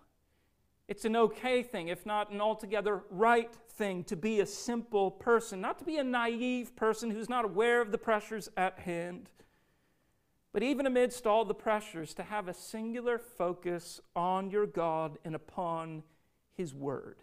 It's 0.88 1.06
an 1.06 1.16
okay 1.16 1.64
thing, 1.64 1.88
if 1.88 2.06
not 2.06 2.32
an 2.32 2.42
altogether 2.42 3.04
right 3.10 3.54
thing, 3.72 4.04
to 4.06 4.16
be 4.16 4.40
a 4.42 4.46
simple 4.46 5.12
person, 5.12 5.62
not 5.62 5.80
to 5.80 5.86
be 5.86 5.98
a 5.98 6.04
naive 6.04 6.76
person 6.76 7.10
who's 7.10 7.30
not 7.30 7.46
aware 7.46 7.82
of 7.82 7.92
the 7.92 7.98
pressures 7.98 8.50
at 8.58 8.80
hand. 8.80 9.30
But 10.54 10.64
even 10.64 10.86
amidst 10.86 11.26
all 11.26 11.46
the 11.46 11.56
pressures, 11.56 12.14
to 12.14 12.24
have 12.24 12.48
a 12.48 12.54
singular 12.54 13.18
focus 13.18 14.00
on 14.16 14.52
your 14.52 14.68
God 14.68 15.18
and 15.26 15.34
upon 15.34 16.04
His 16.56 16.76
Word. 16.76 17.18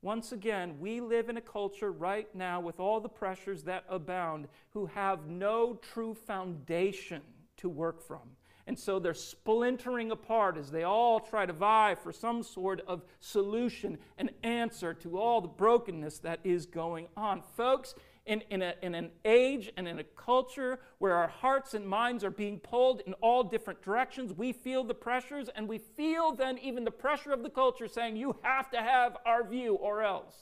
Once 0.00 0.30
again, 0.30 0.78
we 0.78 1.00
live 1.00 1.28
in 1.28 1.36
a 1.36 1.40
culture 1.40 1.90
right 1.90 2.32
now 2.32 2.60
with 2.60 2.78
all 2.78 3.00
the 3.00 3.08
pressures 3.08 3.64
that 3.64 3.84
abound 3.88 4.46
who 4.70 4.86
have 4.86 5.26
no 5.26 5.74
true 5.74 6.14
foundation 6.14 7.20
to 7.56 7.68
work 7.68 8.00
from. 8.00 8.20
And 8.68 8.78
so 8.78 8.98
they're 8.98 9.14
splintering 9.14 10.10
apart 10.10 10.56
as 10.56 10.70
they 10.70 10.82
all 10.82 11.20
try 11.20 11.46
to 11.46 11.52
vie 11.52 11.94
for 11.94 12.12
some 12.12 12.42
sort 12.42 12.80
of 12.86 13.02
solution 13.20 13.98
and 14.18 14.30
answer 14.42 14.92
to 14.94 15.18
all 15.18 15.40
the 15.40 15.48
brokenness 15.48 16.18
that 16.18 16.40
is 16.42 16.66
going 16.66 17.06
on. 17.16 17.42
Folks, 17.56 17.94
in, 18.26 18.42
in, 18.50 18.60
a, 18.60 18.74
in 18.82 18.94
an 18.94 19.10
age 19.24 19.70
and 19.76 19.86
in 19.86 20.00
a 20.00 20.04
culture 20.04 20.80
where 20.98 21.14
our 21.14 21.28
hearts 21.28 21.74
and 21.74 21.86
minds 21.86 22.24
are 22.24 22.30
being 22.30 22.58
pulled 22.58 23.00
in 23.06 23.14
all 23.14 23.44
different 23.44 23.82
directions, 23.82 24.32
we 24.32 24.52
feel 24.52 24.82
the 24.82 24.94
pressures, 24.94 25.48
and 25.54 25.68
we 25.68 25.78
feel 25.78 26.34
then 26.34 26.58
even 26.58 26.84
the 26.84 26.90
pressure 26.90 27.32
of 27.32 27.42
the 27.42 27.50
culture 27.50 27.86
saying, 27.86 28.16
You 28.16 28.36
have 28.42 28.70
to 28.70 28.78
have 28.82 29.16
our 29.24 29.46
view 29.46 29.74
or 29.74 30.02
else. 30.02 30.34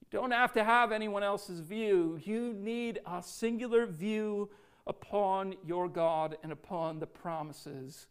You 0.00 0.18
don't 0.18 0.30
have 0.30 0.52
to 0.52 0.64
have 0.64 0.92
anyone 0.92 1.22
else's 1.22 1.60
view. 1.60 2.20
You 2.22 2.52
need 2.52 3.00
a 3.06 3.22
singular 3.22 3.86
view 3.86 4.50
upon 4.86 5.54
your 5.64 5.88
God 5.88 6.36
and 6.42 6.52
upon 6.52 6.98
the 6.98 7.06
promises 7.06 8.06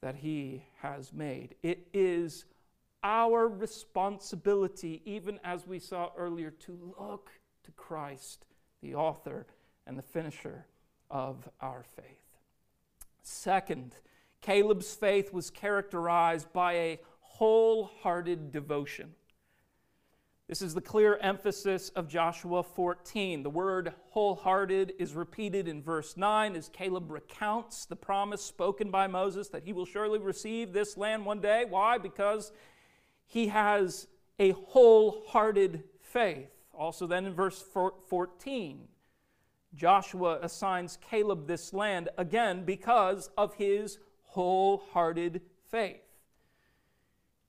that 0.00 0.16
He 0.16 0.64
has 0.80 1.12
made. 1.12 1.54
It 1.62 1.86
is 1.92 2.44
our 3.04 3.46
responsibility, 3.46 5.02
even 5.04 5.38
as 5.44 5.66
we 5.66 5.78
saw 5.78 6.10
earlier, 6.16 6.50
to 6.50 6.94
look 6.98 7.30
to 7.64 7.72
Christ, 7.72 8.46
the 8.82 8.94
author 8.94 9.46
and 9.86 9.98
the 9.98 10.02
finisher 10.02 10.66
of 11.10 11.48
our 11.60 11.82
faith. 11.82 12.38
Second, 13.22 13.96
Caleb's 14.40 14.94
faith 14.94 15.32
was 15.32 15.50
characterized 15.50 16.52
by 16.52 16.74
a 16.74 17.00
wholehearted 17.20 18.52
devotion. 18.52 19.14
This 20.46 20.60
is 20.60 20.74
the 20.74 20.82
clear 20.82 21.16
emphasis 21.22 21.88
of 21.90 22.06
Joshua 22.06 22.62
14. 22.62 23.42
The 23.42 23.48
word 23.48 23.94
wholehearted 24.10 24.92
is 24.98 25.14
repeated 25.14 25.66
in 25.66 25.82
verse 25.82 26.18
9 26.18 26.54
as 26.54 26.68
Caleb 26.68 27.10
recounts 27.10 27.86
the 27.86 27.96
promise 27.96 28.42
spoken 28.42 28.90
by 28.90 29.06
Moses 29.06 29.48
that 29.48 29.64
he 29.64 29.72
will 29.72 29.86
surely 29.86 30.18
receive 30.18 30.72
this 30.72 30.98
land 30.98 31.24
one 31.24 31.40
day. 31.40 31.64
Why? 31.66 31.96
Because 31.96 32.52
he 33.26 33.48
has 33.48 34.06
a 34.38 34.50
wholehearted 34.50 35.84
faith. 36.02 36.53
Also, 36.76 37.06
then 37.06 37.26
in 37.26 37.34
verse 37.34 37.64
14, 38.08 38.88
Joshua 39.74 40.38
assigns 40.42 40.98
Caleb 41.10 41.46
this 41.46 41.72
land 41.72 42.08
again 42.16 42.64
because 42.64 43.30
of 43.36 43.54
his 43.54 43.98
wholehearted 44.22 45.40
faith. 45.70 46.02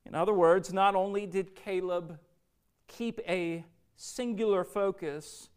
In 0.05 0.15
other 0.15 0.34
words, 0.34 0.71
not 0.71 0.95
only 0.95 1.26
did 1.26 1.55
Caleb 1.55 2.19
keep 2.88 3.19
a 3.28 3.65
singular 3.95 4.63
focus, 4.63 5.49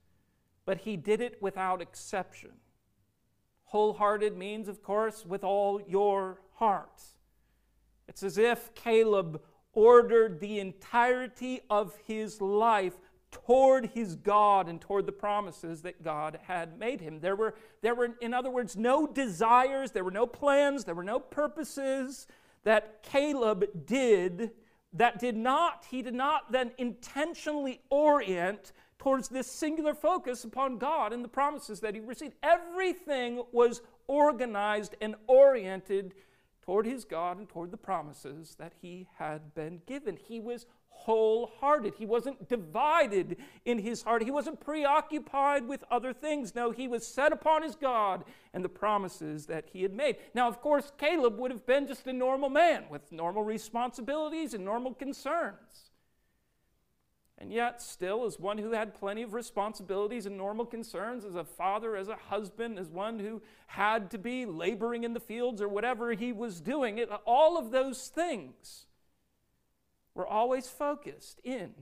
but 0.65 0.79
he 0.79 0.97
did 0.97 1.21
it 1.21 1.41
without 1.43 1.81
exception. 1.81 2.53
Wholehearted 3.65 4.37
means, 4.37 4.69
of 4.69 4.83
course, 4.83 5.27
with 5.27 5.45
all 5.45 5.83
your 5.87 6.41
heart. 6.55 7.03
It's 8.07 8.23
as 8.23 8.39
if 8.39 8.75
Caleb 8.75 9.43
ordered 9.75 10.41
the 10.41 10.59
entirety 10.59 11.61
of 11.69 11.95
his 12.07 12.41
life 12.41 12.95
toward 13.47 13.91
his 13.95 14.17
God 14.17 14.69
and 14.69 14.81
toward 14.81 15.07
the 15.07 15.13
promises 15.13 15.83
that 15.83 16.03
God 16.03 16.39
had 16.47 16.79
made 16.79 17.01
him. 17.01 17.21
There 17.21 17.37
were, 17.37 17.55
there 17.83 17.95
were, 17.95 18.11
in 18.21 18.35
other 18.35 18.51
words, 18.51 18.77
no 18.77 19.07
desires, 19.07 19.93
there 19.93 20.05
were 20.05 20.11
no 20.11 20.27
plans, 20.27 20.85
there 20.85 20.95
were 20.95 21.05
no 21.05 21.19
purposes 21.19 22.27
that 22.65 23.03
Caleb 23.03 23.87
did 23.87 24.51
that 24.95 25.19
did 25.19 25.37
not, 25.37 25.85
he 25.91 26.01
did 26.03 26.15
not 26.15 26.51
then 26.51 26.73
intentionally 26.79 27.81
orient 27.91 28.73
towards 28.99 29.29
this 29.29 29.47
singular 29.47 29.95
focus 29.95 30.45
upon 30.45 30.79
God 30.79 31.13
and 31.13 31.23
the 31.23 31.29
promises 31.29 31.81
that 31.81 31.95
he 31.95 32.01
received. 32.01 32.35
Everything 32.43 33.43
was 33.53 33.83
organized 34.07 34.97
and 35.01 35.15
oriented 35.27 36.15
toward 36.63 36.87
his 36.87 37.05
God 37.05 37.39
and 37.39 37.49
toward 37.49 37.71
the 37.71 37.77
promises 37.77 38.57
that 38.59 38.73
he 38.81 39.07
had 39.19 39.55
been 39.55 39.81
given. 39.87 40.17
He 40.17 40.41
was 40.41 40.67
wholehearted. 40.99 41.95
He 41.97 42.07
wasn't 42.07 42.49
divided 42.49 43.37
in 43.65 43.79
his 43.79 44.03
heart. 44.03 44.23
He 44.23 44.31
wasn't 44.31 44.61
preoccupied 44.61 45.67
with 45.67 45.85
other 45.91 46.13
things. 46.13 46.55
No, 46.55 46.71
he 46.71 46.89
was 46.89 47.07
set 47.07 47.33
upon 47.33 47.63
his 47.63 47.77
God 47.77 48.25
and 48.53 48.65
the 48.65 48.69
promises 48.69 49.47
that 49.47 49.67
he 49.73 49.83
had 49.83 49.95
made. 49.95 50.17
Now, 50.35 50.49
of 50.49 50.61
course, 50.61 50.93
Caleb 50.99 51.39
would 51.39 51.51
have 51.51 51.67
been 51.67 51.87
just 51.87 52.07
a 52.07 52.13
normal 52.13 52.51
man 52.51 52.85
with 52.91 53.13
normal 53.13 53.45
responsibilities 53.45 54.55
and 54.55 54.65
normal 54.65 54.93
concerns. 54.93 55.91
And 57.41 57.53
yet, 57.53 57.81
still, 57.81 58.25
as 58.25 58.41
one 58.41 58.59
who 58.59 58.73
had 58.73 58.99
plenty 58.99 59.23
of 59.23 59.33
responsibilities 59.33 60.27
and 60.27 60.37
normal 60.37 60.67
concerns, 60.67 61.25
as 61.25 61.37
a 61.37 61.45
father, 61.45 61.95
as 61.95 62.09
a 62.09 62.17
husband, 62.17 62.81
as 62.81 62.89
one 62.89 63.21
who 63.21 63.41
had 63.69 64.11
to 64.11 64.19
be 64.19 64.45
laboring 64.45 65.05
in 65.05 65.15
the 65.15 65.21
fields 65.21 65.63
or 65.63 65.69
whatever 65.69 66.13
he 66.13 66.33
was 66.33 66.61
doing, 66.61 66.99
it, 66.99 67.09
all 67.25 67.57
of 67.57 67.71
those 67.71 68.09
things 68.09 68.88
were 70.19 70.27
always 70.27 70.69
focused 70.69 71.41
in 71.45 71.73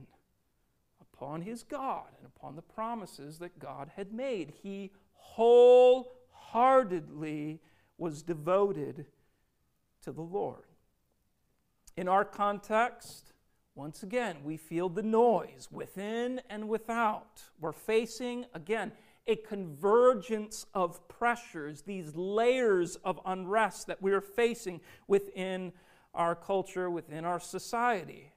upon 1.01 1.41
his 1.41 1.63
God 1.63 2.05
and 2.17 2.27
upon 2.27 2.55
the 2.55 2.61
promises 2.61 3.39
that 3.39 3.57
God 3.57 3.89
had 3.95 4.13
made. 4.13 4.53
He 4.61 4.91
wholeheartedly 5.13 7.59
was 7.97 8.21
devoted 8.21 9.07
to 10.03 10.11
the 10.11 10.21
Lord. 10.21 10.67
In 11.97 12.07
our 12.07 12.23
context, 12.23 13.33
once 13.73 14.03
again, 14.03 14.37
we 14.43 14.55
feel 14.55 14.87
the 14.87 15.01
noise 15.01 15.67
within 15.71 16.39
and 16.47 16.69
without. 16.69 17.41
We're 17.59 17.71
facing, 17.71 18.45
again, 18.53 18.91
a 19.25 19.37
convergence 19.37 20.67
of 20.75 21.07
pressures, 21.07 21.81
these 21.81 22.15
layers 22.15 22.97
of 22.97 23.19
unrest 23.25 23.87
that 23.87 23.99
we're 23.99 24.21
facing 24.21 24.79
within 25.07 25.73
our 26.17 26.35
culture, 26.35 26.89
within 26.89 27.23
our 27.23 27.39
society. 27.39 28.33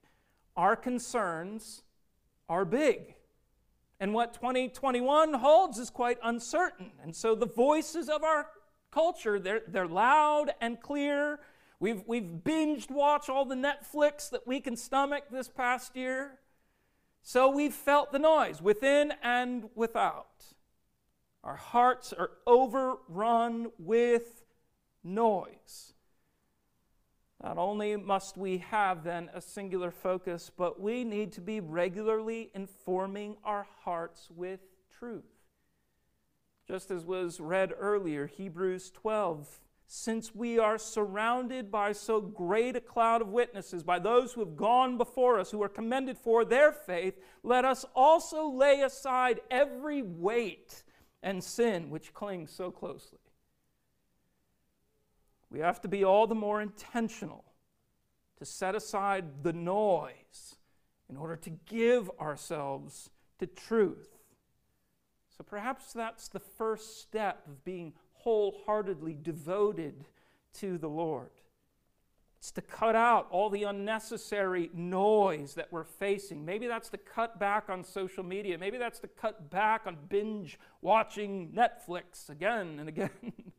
Our 0.57 0.77
concerns 0.77 1.83
are 2.49 2.65
big. 2.65 3.15
And 3.99 4.15
what 4.15 4.35
2021 4.35 5.35
holds 5.35 5.79
is 5.79 5.91
quite 5.91 6.19
uncertain. 6.23 6.93
And 7.03 7.15
so 7.15 7.35
the 7.35 7.47
voices 7.47 8.09
of 8.09 8.23
our 8.23 8.47
culture, 8.91 9.39
they're, 9.39 9.63
they're 9.67 9.87
loud 9.87 10.53
and 10.61 10.81
clear. 10.81 11.41
We've, 11.81 12.03
we've 12.07 12.23
binged 12.45 12.91
watched 12.91 13.29
all 13.29 13.45
the 13.45 13.55
Netflix 13.55 14.31
that 14.31 14.47
we 14.47 14.61
can 14.61 14.77
stomach 14.77 15.25
this 15.31 15.49
past 15.49 15.97
year. 15.97 16.39
So 17.23 17.51
we've 17.51 17.75
felt 17.75 18.13
the 18.13 18.19
noise 18.19 18.63
within 18.63 19.13
and 19.23 19.69
without. 19.75 20.45
Our 21.45 21.57
hearts 21.57 22.13
are 22.13 22.31
overrun 22.47 23.71
with 23.79 24.45
noise. 25.03 25.95
Not 27.43 27.57
only 27.57 27.97
must 27.97 28.37
we 28.37 28.59
have 28.59 29.03
then 29.03 29.31
a 29.33 29.41
singular 29.41 29.91
focus, 29.91 30.51
but 30.55 30.81
we 30.81 31.05
need 31.05 31.33
to 31.33 31.41
be 31.41 31.61
regularly 31.61 32.51
informing 32.55 33.37
our 33.45 33.67
hearts 33.83 34.29
with 34.35 34.61
truth. 34.99 35.25
Just 36.69 36.91
as 36.91 37.05
was 37.05 37.41
read 37.41 37.73
earlier, 37.79 38.27
Hebrews 38.27 38.91
12 38.91 39.61
since 39.93 40.33
we 40.33 40.57
are 40.57 40.79
surrounded 40.79 41.69
by 41.69 41.91
so 41.91 42.21
great 42.21 42.77
a 42.77 42.81
cloud 42.81 43.21
of 43.21 43.27
witnesses, 43.27 43.83
by 43.83 43.99
those 43.99 44.33
who 44.33 44.41
have 44.41 44.57
gone 44.57 44.97
before 44.97 45.41
us, 45.41 45.51
who 45.51 45.61
are 45.65 45.69
commended 45.69 46.17
for 46.17 46.45
their 46.45 46.71
faith, 46.71 47.19
let 47.43 47.65
us 47.65 47.85
also 47.97 48.49
lay 48.49 48.83
aside 48.83 49.41
every 49.51 50.01
weight 50.01 50.85
and 51.25 51.43
sin 51.43 51.91
which 51.91 52.15
clings 52.15 52.53
so 52.53 52.71
closely 52.71 53.19
we 55.51 55.61
have 55.61 55.81
to 55.83 55.89
be 55.89 56.05
all 56.05 56.27
the 56.27 56.35
more 56.35 56.61
intentional 56.61 57.45
to 58.39 58.45
set 58.45 58.75
aside 58.75 59.43
the 59.43 59.53
noise 59.53 60.57
in 61.09 61.17
order 61.17 61.37
to 61.37 61.51
give 61.51 62.11
ourselves 62.21 63.11
to 63.39 63.47
truth. 63.47 64.09
So 65.37 65.45
perhaps 65.45 65.93
that's 65.93 66.29
the 66.29 66.41
first 66.41 67.01
step 67.01 67.47
of 67.47 67.65
being 67.65 67.95
wholeheartedly 68.13 69.19
devoted 69.23 70.05
to 70.55 70.79
the 70.79 70.89
Lord. 70.89 71.31
It's 72.39 72.53
to 72.53 72.63
cut 72.63 72.97
out 72.97 73.27
all 73.31 73.51
the 73.51 73.65
unnecessary 73.65 74.71
noise 74.73 75.55
that 75.55 75.71
we're 75.71 75.85
facing. 75.85 76.45
Maybe 76.45 76.67
that's 76.67 76.89
to 76.91 76.97
cut 76.97 77.39
back 77.39 77.69
on 77.69 77.85
social 77.85 78.25
media. 78.25 78.57
Maybe 78.57 78.79
that's 78.79 78.99
to 79.01 79.09
cut 79.09 79.51
back 79.51 79.83
on 79.87 79.99
binge 80.09 80.59
watching 80.81 81.51
Netflix 81.55 82.31
again 82.31 82.79
and 82.79 82.89
again, 82.89 83.11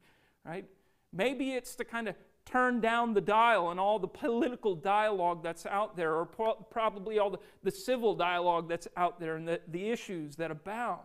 right? 0.46 0.66
Maybe 1.14 1.52
it's 1.52 1.76
to 1.76 1.84
kind 1.84 2.08
of 2.08 2.16
turn 2.46 2.82
down 2.82 3.14
the 3.14 3.22
dial 3.22 3.70
and 3.70 3.80
all 3.80 4.00
the 4.00 4.08
political 4.08 4.76
dialogue 4.76 5.44
that's 5.44 5.66
out 5.66 5.96
there, 5.96 6.16
or 6.16 6.26
pro- 6.26 6.56
probably 6.56 7.20
all 7.20 7.30
the, 7.30 7.40
the 7.64 7.72
civil 7.72 8.16
dialogue 8.16 8.68
that's 8.68 8.88
out 8.98 9.20
there 9.20 9.36
and 9.36 9.48
the, 9.48 9.62
the 9.68 9.90
issues 9.90 10.36
that 10.38 10.52
abound. 10.52 11.02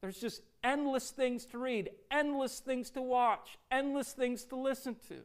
There's 0.00 0.20
just 0.20 0.42
endless 0.62 1.10
things 1.10 1.46
to 1.46 1.58
read, 1.58 1.90
endless 2.10 2.60
things 2.60 2.90
to 2.90 3.02
watch, 3.02 3.58
endless 3.70 4.12
things 4.12 4.44
to 4.46 4.56
listen 4.56 4.96
to. 5.08 5.20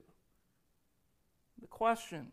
The 1.60 1.68
question 1.68 2.28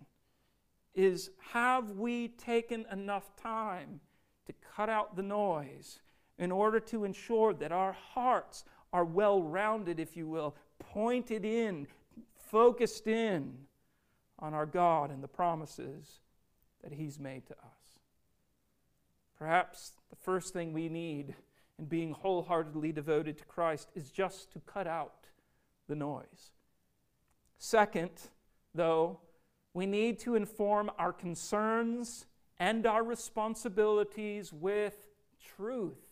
is 0.95 1.31
have 1.53 1.91
we 1.93 2.29
taken 2.29 2.87
enough 2.91 3.37
time 3.37 4.01
to 4.47 4.55
cut 4.77 4.89
out 4.89 5.17
the 5.17 5.23
noise 5.23 6.01
in 6.39 6.53
order 6.53 6.81
to 6.81 7.05
ensure 7.05 7.53
that 7.55 7.73
our 7.73 7.93
hearts 7.93 8.65
are 8.93 9.05
well 9.05 9.43
rounded, 9.43 9.99
if 9.99 10.17
you 10.17 10.27
will, 10.27 10.55
pointed 10.97 11.45
in, 11.45 11.87
focused 12.51 13.07
in 13.07 13.53
on 14.39 14.55
our 14.55 14.65
God 14.65 15.11
and 15.11 15.23
the 15.23 15.29
promises 15.29 16.21
that 16.83 16.91
He's 16.91 17.21
made 17.21 17.47
to 17.49 17.53
us. 17.53 17.99
Perhaps 19.39 19.93
the 20.09 20.17
first 20.17 20.55
thing 20.55 20.73
we 20.73 20.89
need 20.89 21.35
in 21.79 21.85
being 21.85 22.13
wholeheartedly 22.13 22.93
devoted 22.93 23.37
to 23.37 23.45
Christ 23.45 23.91
is 23.95 24.11
just 24.11 24.51
to 24.55 24.61
cut 24.61 24.87
out 24.87 25.27
the 25.87 25.95
noise. 25.95 26.55
Second, 27.59 28.13
though, 28.75 29.21
we 29.75 29.85
need 29.85 30.19
to 30.21 30.35
inform 30.35 30.91
our 30.99 31.13
concerns 31.13 32.25
and 32.59 32.87
our 32.87 33.05
responsibilities 33.05 34.51
with 34.51 35.09
truth, 35.45 36.07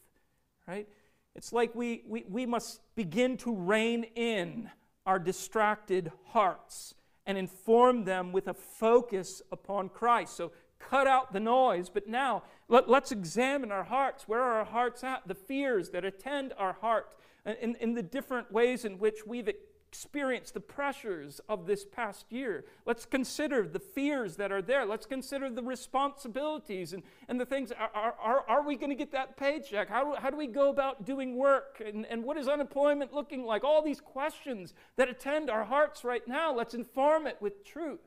right? 0.69 0.87
It's 1.35 1.53
like 1.53 1.75
we, 1.75 2.03
we, 2.07 2.25
we 2.29 2.47
must 2.47 2.81
begin 2.95 3.37
to 3.39 3.55
rein 3.55 4.05
in 4.15 4.71
our 5.07 5.19
distracted 5.19 6.13
hearts 6.29 6.95
and 7.27 7.37
inform 7.37 8.05
them 8.05 8.33
with 8.33 8.49
a 8.49 8.55
focus 8.55 9.43
upon 9.51 9.89
Christ. 9.89 10.37
So 10.37 10.53
cut 10.79 11.07
out 11.07 11.33
the 11.33 11.41
noise, 11.41 11.89
but 11.89 12.07
now 12.07 12.43
let, 12.69 12.89
us 12.89 13.13
examine 13.13 13.73
our 13.73 13.85
hearts. 13.85 14.29
Where 14.29 14.41
are 14.41 14.59
our 14.59 14.65
hearts 14.65 15.03
at? 15.03 15.27
The 15.27 15.35
fears 15.35 15.91
that 15.91 16.05
attend 16.05 16.53
our 16.59 16.75
heart, 16.75 17.09
in, 17.45 17.75
in 17.77 17.95
the 17.95 18.03
different 18.03 18.53
ways 18.53 18.85
in 18.85 18.99
which 18.99 19.27
we've 19.27 19.49
experienced 19.95 20.55
the 20.55 20.61
pressures 20.61 21.41
of 21.49 21.67
this 21.67 21.85
past 21.85 22.27
year. 22.29 22.65
Let's 22.85 23.07
consider 23.07 23.69
the 23.69 23.79
fears 23.79 24.35
that 24.39 24.51
are 24.51 24.61
there. 24.61 24.85
Let's 24.85 25.07
consider 25.07 25.49
the 25.49 25.63
responsibilities 25.63 26.93
and, 26.93 27.05
and 27.29 27.41
the 27.41 27.47
things. 27.47 27.71
Are, 27.71 28.17
are, 28.21 28.45
are 28.49 28.67
we 28.67 28.75
going 28.75 28.91
to 28.91 28.97
get 28.97 29.13
that 29.13 29.37
paycheck? 29.37 29.89
How, 29.89 30.17
how 30.17 30.31
do 30.31 30.37
we 30.37 30.49
go 30.49 30.69
about 30.71 31.05
doing 31.05 31.37
work? 31.37 31.81
And, 31.87 32.07
and 32.07 32.25
what 32.25 32.37
is 32.37 32.49
unemployment 32.49 33.15
looking 33.15 33.45
like? 33.45 33.63
All 33.63 33.83
these 33.83 34.01
questions 34.01 34.75
that 34.97 35.09
attend 35.09 35.49
our 35.49 35.63
hearts 35.63 36.03
right 36.03 36.27
now. 36.27 36.53
Let's 36.53 36.75
inform 36.75 37.29
it 37.29 37.37
with 37.41 37.65
truth. 37.65 38.01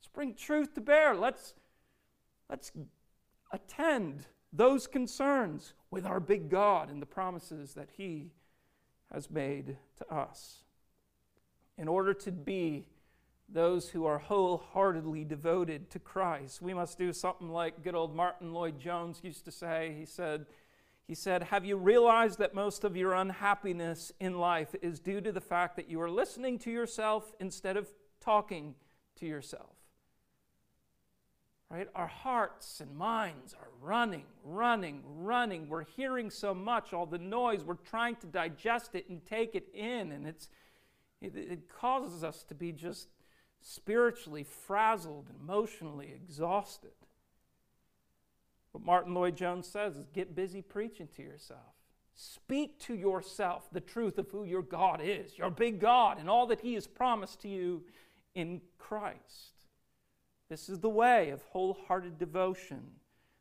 Let's 0.00 0.08
bring 0.12 0.34
truth 0.34 0.74
to 0.74 0.80
bear. 0.80 1.14
Let's, 1.14 1.54
let's 2.50 2.72
attend 3.52 4.26
those 4.52 4.88
concerns 4.88 5.74
with 5.92 6.04
our 6.04 6.18
big 6.18 6.50
God 6.50 6.90
and 6.90 7.00
the 7.00 7.06
promises 7.06 7.74
that 7.74 7.90
He 7.96 8.32
has 9.12 9.30
made 9.30 9.76
to 9.98 10.14
us. 10.14 10.62
In 11.78 11.88
order 11.88 12.14
to 12.14 12.32
be 12.32 12.86
those 13.48 13.90
who 13.90 14.06
are 14.06 14.18
wholeheartedly 14.18 15.24
devoted 15.24 15.90
to 15.90 15.98
Christ, 15.98 16.60
we 16.60 16.74
must 16.74 16.98
do 16.98 17.12
something 17.12 17.48
like 17.48 17.84
good 17.84 17.94
old 17.94 18.14
Martyn 18.14 18.52
Lloyd-Jones 18.52 19.20
used 19.22 19.44
to 19.44 19.52
say. 19.52 19.94
He 19.98 20.06
said, 20.06 20.46
he 21.06 21.14
said, 21.14 21.44
Have 21.44 21.64
you 21.64 21.76
realized 21.76 22.38
that 22.38 22.54
most 22.54 22.82
of 22.82 22.96
your 22.96 23.12
unhappiness 23.12 24.10
in 24.18 24.38
life 24.38 24.74
is 24.82 24.98
due 24.98 25.20
to 25.20 25.30
the 25.30 25.40
fact 25.40 25.76
that 25.76 25.88
you 25.88 26.00
are 26.00 26.10
listening 26.10 26.58
to 26.60 26.70
yourself 26.70 27.32
instead 27.38 27.76
of 27.76 27.88
talking 28.20 28.74
to 29.16 29.26
yourself? 29.26 29.75
Right? 31.68 31.88
Our 31.96 32.06
hearts 32.06 32.80
and 32.80 32.96
minds 32.96 33.52
are 33.54 33.68
running, 33.82 34.24
running, 34.44 35.02
running. 35.04 35.68
We're 35.68 35.84
hearing 35.84 36.30
so 36.30 36.54
much, 36.54 36.92
all 36.92 37.06
the 37.06 37.18
noise. 37.18 37.64
We're 37.64 37.74
trying 37.74 38.16
to 38.16 38.26
digest 38.28 38.94
it 38.94 39.08
and 39.08 39.26
take 39.26 39.56
it 39.56 39.68
in, 39.74 40.12
and 40.12 40.28
it's, 40.28 40.48
it, 41.20 41.34
it 41.34 41.68
causes 41.68 42.22
us 42.22 42.44
to 42.44 42.54
be 42.54 42.70
just 42.70 43.08
spiritually 43.60 44.44
frazzled, 44.44 45.26
emotionally 45.42 46.12
exhausted. 46.14 46.92
What 48.70 48.84
Martyn 48.84 49.14
Lloyd-Jones 49.14 49.66
says 49.66 49.96
is 49.96 50.06
get 50.14 50.36
busy 50.36 50.62
preaching 50.62 51.08
to 51.16 51.22
yourself. 51.22 51.74
Speak 52.14 52.78
to 52.80 52.94
yourself 52.94 53.68
the 53.72 53.80
truth 53.80 54.18
of 54.18 54.30
who 54.30 54.44
your 54.44 54.62
God 54.62 55.00
is, 55.02 55.36
your 55.36 55.50
big 55.50 55.80
God, 55.80 56.18
and 56.20 56.30
all 56.30 56.46
that 56.46 56.60
He 56.60 56.74
has 56.74 56.86
promised 56.86 57.40
to 57.40 57.48
you 57.48 57.82
in 58.36 58.60
Christ. 58.78 59.55
This 60.48 60.68
is 60.68 60.78
the 60.78 60.88
way 60.88 61.30
of 61.30 61.42
wholehearted 61.42 62.18
devotion 62.18 62.82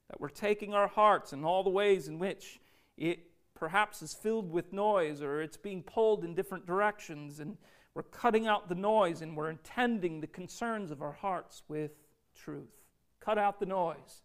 that 0.09 0.19
we're 0.19 0.29
taking 0.29 0.73
our 0.73 0.87
hearts 0.87 1.33
and 1.33 1.45
all 1.45 1.63
the 1.63 1.69
ways 1.69 2.07
in 2.07 2.19
which 2.19 2.59
it 2.97 3.19
perhaps 3.53 4.01
is 4.01 4.13
filled 4.13 4.51
with 4.51 4.73
noise 4.73 5.21
or 5.21 5.41
it's 5.41 5.57
being 5.57 5.81
pulled 5.81 6.23
in 6.23 6.35
different 6.35 6.65
directions, 6.65 7.39
and 7.39 7.57
we're 7.93 8.03
cutting 8.03 8.47
out 8.47 8.69
the 8.69 8.75
noise 8.75 9.21
and 9.21 9.35
we're 9.35 9.49
intending 9.49 10.19
the 10.19 10.27
concerns 10.27 10.91
of 10.91 11.01
our 11.01 11.13
hearts 11.13 11.63
with 11.67 11.91
truth. 12.35 12.83
Cut 13.19 13.37
out 13.37 13.59
the 13.59 13.65
noise 13.65 14.21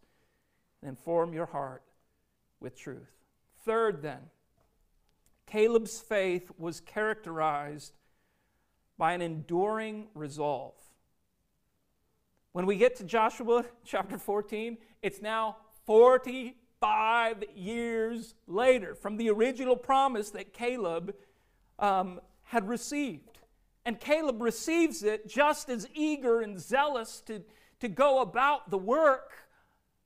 and 0.83 0.99
form 0.99 1.33
your 1.33 1.47
heart 1.47 1.83
with 2.61 2.77
truth. 2.77 3.13
Third, 3.65 4.03
then, 4.03 4.31
Caleb's 5.47 6.01
faith 6.01 6.51
was 6.59 6.81
characterized 6.81 7.93
by 8.99 9.13
an 9.13 9.23
enduring 9.23 10.09
resolve. 10.15 10.75
When 12.53 12.67
we 12.67 12.77
get 12.77 12.97
to 12.97 13.05
Joshua 13.05 13.65
chapter 13.85 14.19
14, 14.19 14.79
it's 15.03 15.23
now 15.23 15.57
45 15.87 17.45
years 17.55 18.35
later 18.47 18.95
from 18.95 19.17
the 19.17 19.31
original 19.31 19.77
promise 19.77 20.31
that 20.31 20.53
Caleb 20.53 21.15
um, 21.79 22.21
had 22.45 22.69
received. 22.69 23.39
And 23.85 23.99
Caleb 23.99 24.43
receives 24.43 25.03
it 25.03 25.29
just 25.29 25.71
as 25.71 25.89
eager 25.95 26.41
and 26.41 26.61
zealous 26.61 27.23
to, 27.27 27.43
to 27.81 27.89
go 27.89 28.21
about 28.21 28.71
the 28.71 28.79
work 28.79 29.33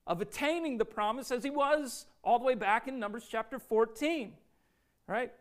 of 0.07 0.21
attaining 0.21 0.79
the 0.79 0.85
promise 0.85 1.31
as 1.31 1.43
he 1.43 1.51
was 1.51 2.07
all 2.23 2.39
the 2.39 2.45
way 2.45 2.55
back 2.55 2.87
in 2.87 2.99
Numbers 2.99 3.27
chapter 3.29 3.59
14. 3.59 4.35
Right? 5.09 5.33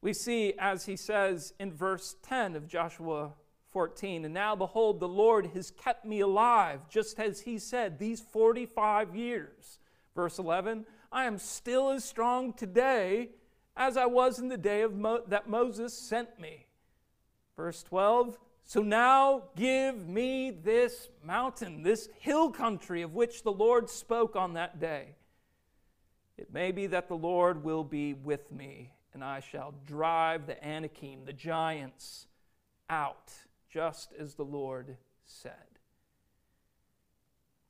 We 0.00 0.12
see, 0.12 0.54
as 0.58 0.86
he 0.86 0.96
says 0.96 1.52
in 1.58 1.72
verse 1.72 2.16
10 2.22 2.56
of 2.56 2.66
Joshua 2.66 3.32
14, 3.72 4.24
and 4.24 4.34
now 4.34 4.56
behold, 4.56 5.00
the 5.00 5.08
Lord 5.08 5.46
has 5.54 5.70
kept 5.70 6.04
me 6.04 6.20
alive, 6.20 6.88
just 6.88 7.18
as 7.20 7.40
he 7.40 7.58
said, 7.58 7.98
these 7.98 8.20
45 8.20 9.14
years. 9.14 9.78
Verse 10.14 10.38
11, 10.38 10.86
I 11.12 11.24
am 11.24 11.38
still 11.38 11.90
as 11.90 12.04
strong 12.04 12.52
today 12.52 13.30
as 13.76 13.96
I 13.96 14.06
was 14.06 14.38
in 14.38 14.48
the 14.48 14.58
day 14.58 14.82
of 14.82 14.94
Mo- 14.94 15.22
that 15.28 15.48
Moses 15.48 15.96
sent 15.96 16.40
me. 16.40 16.66
Verse 17.56 17.82
12, 17.82 18.38
so 18.64 18.82
now 18.82 19.44
give 19.56 20.06
me 20.06 20.50
this 20.50 21.08
mountain, 21.24 21.82
this 21.82 22.08
hill 22.18 22.50
country 22.50 23.02
of 23.02 23.14
which 23.14 23.42
the 23.42 23.52
Lord 23.52 23.90
spoke 23.90 24.36
on 24.36 24.54
that 24.54 24.80
day. 24.80 25.16
It 26.36 26.52
may 26.52 26.72
be 26.72 26.86
that 26.88 27.08
the 27.08 27.16
Lord 27.16 27.64
will 27.64 27.84
be 27.84 28.14
with 28.14 28.50
me, 28.50 28.92
and 29.12 29.22
I 29.22 29.40
shall 29.40 29.74
drive 29.86 30.46
the 30.46 30.62
Anakim, 30.64 31.24
the 31.24 31.32
giants, 31.32 32.26
out, 32.88 33.32
just 33.70 34.12
as 34.18 34.34
the 34.34 34.44
Lord 34.44 34.96
said. 35.24 35.52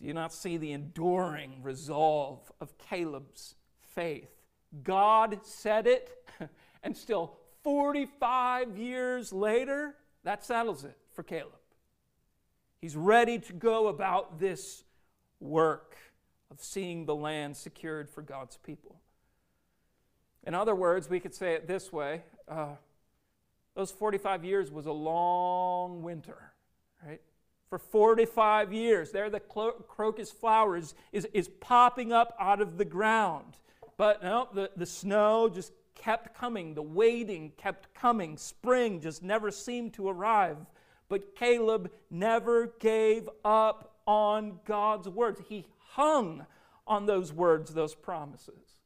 Do 0.01 0.07
you 0.07 0.15
not 0.15 0.33
see 0.33 0.57
the 0.57 0.73
enduring 0.73 1.63
resolve 1.63 2.51
of 2.61 2.77
Caleb's 2.79 3.55
faith? 3.95 4.31
God 4.83 5.41
said 5.43 5.87
it, 5.87 6.11
and 6.83 6.97
still 6.97 7.37
45 7.63 8.79
years 8.79 9.33
later, 9.33 9.97
that 10.25 10.45
settles 10.45 10.85
it 10.85 10.97
for 11.13 11.23
Caleb. 11.23 11.53
He's 12.81 12.97
ready 12.97 13.39
to 13.39 13.53
go 13.53 13.89
about 13.89 14.39
this 14.39 14.85
work 15.39 15.97
of 16.51 16.61
seeing 16.61 17.05
the 17.05 17.15
land 17.15 17.57
secured 17.57 18.09
for 18.09 18.23
God's 18.23 18.57
people. 18.57 18.97
In 20.45 20.55
other 20.55 20.75
words, 20.75 21.11
we 21.11 21.21
could 21.21 21.35
say 21.35 21.53
it 21.53 21.69
this 21.69 21.93
way 21.93 22.23
uh, 22.49 22.77
those 23.81 23.91
45 23.91 24.45
years 24.45 24.71
was 24.71 24.85
a 24.85 24.93
long 24.93 26.03
winter, 26.03 26.53
right? 27.03 27.23
For 27.71 27.79
45 27.79 28.75
years, 28.75 29.11
there 29.11 29.31
the 29.31 29.41
clo- 29.41 29.73
crocus 29.89 30.31
flowers 30.31 30.95
is, 31.13 31.27
is 31.33 31.49
popping 31.49 32.13
up 32.13 32.37
out 32.39 32.61
of 32.61 32.77
the 32.77 32.85
ground. 32.85 33.57
But 33.97 34.23
no, 34.23 34.49
the, 34.53 34.71
the 34.77 34.85
snow 34.85 35.49
just 35.49 35.73
kept 35.95 36.37
coming, 36.37 36.75
the 36.75 36.83
waiting 36.83 37.53
kept 37.57 37.95
coming. 37.95 38.37
Spring 38.37 39.01
just 39.01 39.23
never 39.23 39.51
seemed 39.51 39.95
to 39.95 40.11
arrive. 40.11 40.59
But 41.09 41.35
Caleb 41.35 41.91
never 42.11 42.75
gave 42.81 43.31
up 43.47 43.95
on 44.07 44.61
God's 44.67 45.09
words. 45.09 45.41
He 45.49 45.65
hung 45.93 46.45
on 46.87 47.07
those 47.07 47.33
words, 47.33 47.73
those 47.73 47.95
promises. 47.95 48.80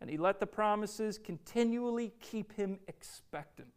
And 0.00 0.08
he 0.08 0.16
let 0.16 0.38
the 0.40 0.46
promises 0.46 1.18
continually 1.18 2.12
keep 2.20 2.52
him 2.52 2.78
expectant. 2.86 3.68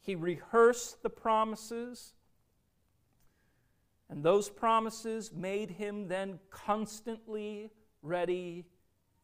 He 0.00 0.14
rehearsed 0.14 1.02
the 1.02 1.10
promises, 1.10 2.14
and 4.08 4.24
those 4.24 4.48
promises 4.48 5.32
made 5.32 5.70
him 5.70 6.08
then 6.08 6.38
constantly 6.50 7.70
ready 8.02 8.64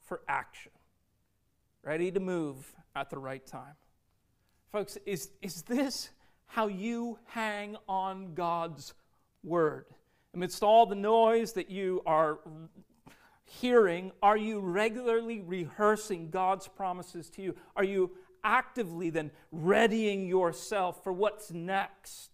for 0.03 0.21
action, 0.29 0.73
ready 1.83 2.11
to 2.11 2.21
move 2.21 2.75
at 2.95 3.09
the 3.09 3.19
right 3.19 3.47
time. 3.47 3.75
Folks, 4.73 4.99
is, 5.07 5.31
is 5.41 5.63
this 5.63 6.11
how 6.47 6.67
you 6.67 7.19
hang 7.27 7.77
on 7.89 8.35
God's 8.35 8.93
word? 9.43 9.87
Amidst 10.35 10.63
all 10.63 10.85
the 10.85 10.97
noise 10.97 11.53
that 11.53 11.71
you 11.71 12.03
are 12.05 12.41
hearing, 13.45 14.13
are 14.23 14.37
you 14.37 14.61
regularly 14.61 15.41
rehearsing 15.41 16.31
God's 16.31 16.67
promises 16.69 17.29
to 17.31 17.43
you? 17.43 17.55
Are 17.77 17.85
you 17.85 18.13
actively 18.43 19.11
then 19.11 19.31
readying 19.53 20.27
yourself 20.27 21.03
for 21.05 21.13
what's 21.13 21.51
next? 21.51 22.31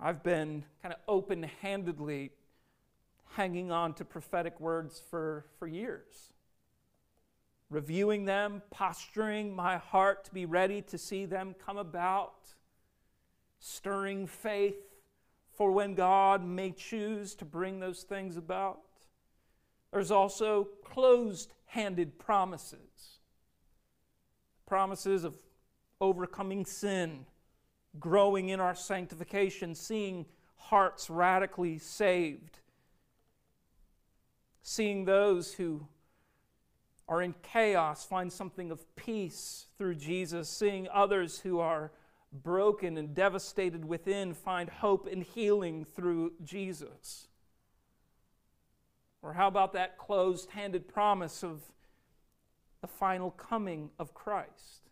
I've 0.00 0.22
been 0.22 0.64
kind 0.82 0.94
of 0.94 1.00
open 1.08 1.42
handedly 1.60 2.30
hanging 3.32 3.70
on 3.70 3.94
to 3.94 4.04
prophetic 4.04 4.60
words 4.60 5.02
for, 5.10 5.46
for 5.58 5.66
years, 5.66 6.32
reviewing 7.68 8.24
them, 8.24 8.62
posturing 8.70 9.54
my 9.54 9.76
heart 9.76 10.24
to 10.24 10.32
be 10.32 10.46
ready 10.46 10.82
to 10.82 10.98
see 10.98 11.24
them 11.24 11.54
come 11.64 11.76
about, 11.76 12.54
stirring 13.58 14.26
faith 14.26 14.87
for 15.58 15.72
when 15.72 15.94
God 15.94 16.42
may 16.44 16.70
choose 16.70 17.34
to 17.34 17.44
bring 17.44 17.80
those 17.80 18.04
things 18.04 18.36
about. 18.36 18.78
There's 19.92 20.12
also 20.12 20.68
closed 20.84 21.52
handed 21.66 22.18
promises 22.18 23.18
promises 24.66 25.24
of 25.24 25.34
overcoming 25.98 26.62
sin, 26.66 27.24
growing 27.98 28.50
in 28.50 28.60
our 28.60 28.74
sanctification, 28.74 29.74
seeing 29.74 30.26
hearts 30.56 31.08
radically 31.08 31.78
saved, 31.78 32.58
seeing 34.62 35.06
those 35.06 35.54
who 35.54 35.88
are 37.08 37.22
in 37.22 37.34
chaos 37.42 38.04
find 38.04 38.30
something 38.30 38.70
of 38.70 38.94
peace 38.94 39.68
through 39.78 39.94
Jesus, 39.94 40.50
seeing 40.50 40.86
others 40.92 41.38
who 41.38 41.58
are 41.58 41.90
broken 42.32 42.98
and 42.98 43.14
devastated 43.14 43.84
within 43.84 44.34
find 44.34 44.68
hope 44.68 45.06
and 45.10 45.22
healing 45.22 45.84
through 45.84 46.32
Jesus? 46.44 47.28
Or 49.22 49.32
how 49.32 49.48
about 49.48 49.72
that 49.72 49.98
closed 49.98 50.50
handed 50.50 50.88
promise 50.88 51.42
of 51.42 51.62
the 52.80 52.86
final 52.86 53.30
coming 53.30 53.90
of 53.98 54.14
Christ? 54.14 54.88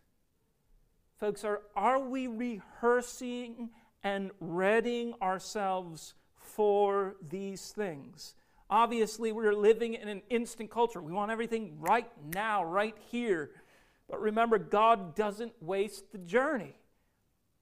Folks, 1.19 1.43
are, 1.43 1.61
are 1.75 1.99
we 1.99 2.27
rehearsing 2.27 3.69
and 4.03 4.31
readying 4.39 5.13
ourselves 5.21 6.13
for 6.35 7.15
these 7.29 7.71
things? 7.71 8.35
Obviously, 8.69 9.31
we're 9.31 9.53
living 9.53 9.93
in 9.93 10.09
an 10.09 10.21
instant 10.29 10.69
culture. 10.69 11.01
We 11.01 11.13
want 11.13 11.31
everything 11.31 11.77
right 11.79 12.09
now, 12.33 12.65
right 12.65 12.95
here. 13.09 13.51
But 14.09 14.21
remember, 14.21 14.57
God 14.57 15.15
doesn't 15.15 15.53
waste 15.61 16.11
the 16.11 16.17
journey 16.17 16.75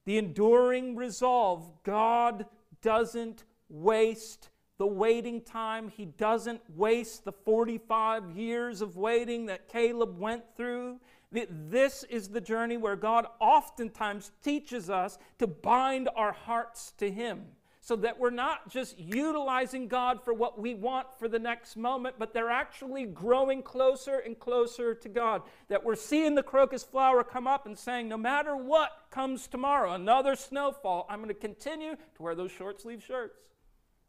the 0.06 0.16
enduring 0.16 0.96
resolve. 0.96 1.68
God 1.82 2.46
doesn't 2.80 3.44
waste 3.68 4.48
the 4.78 4.86
waiting 4.86 5.42
time. 5.42 5.88
He 5.88 6.06
doesn't 6.06 6.62
waste 6.74 7.24
the 7.24 7.32
45 7.32 8.30
years 8.30 8.80
of 8.80 8.96
waiting 8.96 9.46
that 9.46 9.68
Caleb 9.68 10.18
went 10.18 10.44
through. 10.56 11.00
This 11.30 12.04
is 12.04 12.28
the 12.28 12.40
journey 12.40 12.76
where 12.76 12.96
God 12.96 13.26
oftentimes 13.40 14.30
teaches 14.42 14.88
us 14.88 15.18
to 15.38 15.46
bind 15.46 16.08
our 16.16 16.32
hearts 16.32 16.92
to 16.98 17.10
Him 17.10 17.46
so 17.86 17.94
that 17.94 18.18
we're 18.18 18.30
not 18.30 18.68
just 18.68 18.98
utilizing 18.98 19.86
God 19.86 20.20
for 20.24 20.34
what 20.34 20.60
we 20.60 20.74
want 20.74 21.06
for 21.20 21.28
the 21.28 21.38
next 21.38 21.76
moment, 21.76 22.16
but 22.18 22.34
they're 22.34 22.50
actually 22.50 23.04
growing 23.04 23.62
closer 23.62 24.18
and 24.18 24.36
closer 24.36 24.92
to 24.92 25.08
God. 25.08 25.42
That 25.68 25.84
we're 25.84 25.94
seeing 25.94 26.34
the 26.34 26.42
crocus 26.42 26.82
flower 26.82 27.22
come 27.22 27.46
up 27.46 27.64
and 27.64 27.78
saying, 27.78 28.08
no 28.08 28.16
matter 28.16 28.56
what 28.56 28.90
comes 29.12 29.46
tomorrow, 29.46 29.92
another 29.92 30.34
snowfall, 30.34 31.06
I'm 31.08 31.20
going 31.20 31.28
to 31.28 31.34
continue 31.34 31.94
to 31.94 32.22
wear 32.22 32.34
those 32.34 32.50
short 32.50 32.80
sleeve 32.80 33.04
shirts. 33.04 33.38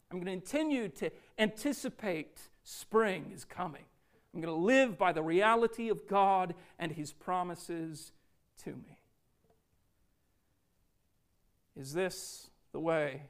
I'm 0.09 0.19
going 0.19 0.41
to 0.41 0.47
continue 0.47 0.89
to 0.89 1.11
anticipate 1.37 2.39
spring 2.63 3.31
is 3.31 3.45
coming. 3.45 3.85
I'm 4.33 4.41
going 4.41 4.55
to 4.55 4.59
live 4.59 4.97
by 4.97 5.11
the 5.11 5.21
reality 5.21 5.89
of 5.89 6.07
God 6.07 6.55
and 6.79 6.91
His 6.91 7.13
promises 7.13 8.11
to 8.63 8.71
me. 8.71 8.97
Is 11.75 11.93
this 11.93 12.49
the 12.71 12.79
way 12.79 13.21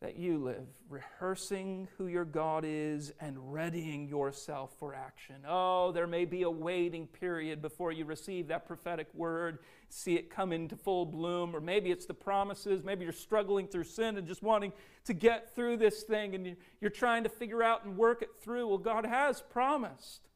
that 0.00 0.16
you 0.16 0.38
live, 0.38 0.66
rehearsing 0.88 1.88
who 1.98 2.06
your 2.06 2.24
God 2.24 2.64
is 2.64 3.12
and 3.20 3.52
readying 3.52 4.08
yourself 4.08 4.72
for 4.78 4.94
action. 4.94 5.36
Oh, 5.46 5.90
there 5.90 6.06
may 6.06 6.24
be 6.24 6.42
a 6.42 6.50
waiting 6.50 7.08
period 7.08 7.60
before 7.60 7.90
you 7.90 8.04
receive 8.04 8.46
that 8.46 8.64
prophetic 8.64 9.08
word, 9.12 9.58
see 9.88 10.14
it 10.14 10.30
come 10.30 10.52
into 10.52 10.76
full 10.76 11.04
bloom, 11.04 11.54
or 11.54 11.60
maybe 11.60 11.90
it's 11.90 12.06
the 12.06 12.14
promises. 12.14 12.84
Maybe 12.84 13.02
you're 13.02 13.12
struggling 13.12 13.66
through 13.66 13.84
sin 13.84 14.16
and 14.18 14.26
just 14.28 14.40
wanting 14.40 14.72
to 15.04 15.14
get 15.14 15.52
through 15.56 15.78
this 15.78 16.04
thing 16.04 16.36
and 16.36 16.56
you're 16.80 16.90
trying 16.90 17.24
to 17.24 17.28
figure 17.28 17.62
out 17.62 17.84
and 17.84 17.96
work 17.96 18.22
it 18.22 18.30
through. 18.40 18.68
Well, 18.68 18.78
God 18.78 19.04
has 19.04 19.42
promised 19.50 20.28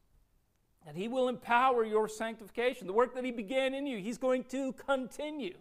that 0.84 0.96
He 0.96 1.06
will 1.06 1.28
empower 1.28 1.84
your 1.84 2.08
sanctification. 2.08 2.88
The 2.88 2.92
work 2.92 3.14
that 3.14 3.24
He 3.24 3.30
began 3.30 3.74
in 3.74 3.86
you, 3.86 3.98
He's 3.98 4.18
going 4.18 4.42
to 4.44 4.72
continue. 4.72 5.54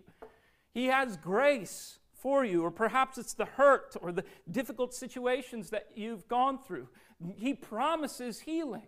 He 0.74 0.88
has 0.88 1.18
grace 1.18 2.00
for 2.22 2.46
you, 2.46 2.64
or 2.64 2.72
perhaps 2.72 3.18
it's 3.18 3.34
the 3.34 3.46
hurt 3.46 3.96
or 4.02 4.12
the 4.12 4.24
difficult 4.50 4.94
situations 4.94 5.72
that 5.72 5.88
you've 5.96 6.28
gone 6.28 6.60
through. 6.60 6.88
He 7.36 7.54
promises 7.54 8.42
healing. 8.42 8.88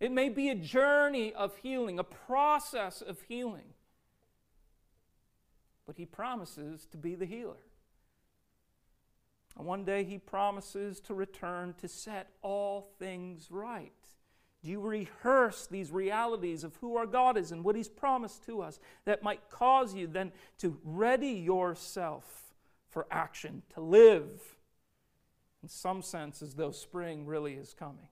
It 0.00 0.10
may 0.10 0.28
be 0.28 0.48
a 0.48 0.54
journey 0.54 1.32
of 1.32 1.56
healing, 1.58 1.98
a 1.98 2.04
process 2.04 3.00
of 3.02 3.20
healing, 3.28 3.74
but 5.86 5.96
He 5.96 6.06
promises 6.06 6.86
to 6.90 6.96
be 6.96 7.14
the 7.14 7.26
healer. 7.26 7.62
And 9.56 9.66
one 9.66 9.84
day 9.84 10.02
He 10.04 10.18
promises 10.18 11.00
to 11.00 11.14
return 11.14 11.74
to 11.80 11.86
set 11.88 12.30
all 12.42 12.90
things 12.98 13.48
right. 13.50 13.92
Do 14.62 14.70
you 14.70 14.80
rehearse 14.80 15.66
these 15.66 15.90
realities 15.90 16.64
of 16.64 16.76
who 16.76 16.96
our 16.96 17.06
God 17.06 17.38
is 17.38 17.50
and 17.50 17.64
what 17.64 17.76
He's 17.76 17.88
promised 17.88 18.44
to 18.44 18.60
us 18.60 18.78
that 19.06 19.22
might 19.22 19.48
cause 19.48 19.94
you 19.94 20.06
then 20.06 20.32
to 20.58 20.78
ready 20.84 21.30
yourself 21.30 22.52
for 22.90 23.06
action, 23.10 23.62
to 23.74 23.80
live 23.80 24.28
in 25.62 25.68
some 25.68 26.02
sense 26.02 26.42
as 26.42 26.54
though 26.54 26.72
spring 26.72 27.24
really 27.24 27.54
is 27.54 27.74
coming? 27.78 28.08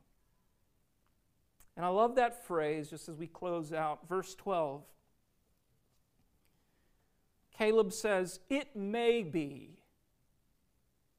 And 1.76 1.84
I 1.84 1.90
love 1.90 2.14
that 2.16 2.46
phrase 2.46 2.90
just 2.90 3.08
as 3.08 3.16
we 3.16 3.26
close 3.26 3.72
out. 3.72 4.08
Verse 4.08 4.34
12. 4.34 4.82
Caleb 7.56 7.92
says, 7.92 8.40
It 8.48 8.74
may 8.74 9.22
be 9.22 9.78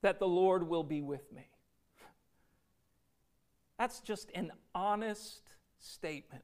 that 0.01 0.19
the 0.19 0.27
Lord 0.27 0.67
will 0.67 0.83
be 0.83 1.01
with 1.01 1.31
me. 1.31 1.48
That's 3.79 4.01
just 4.01 4.29
an 4.35 4.51
honest 4.75 5.41
statement. 5.79 6.43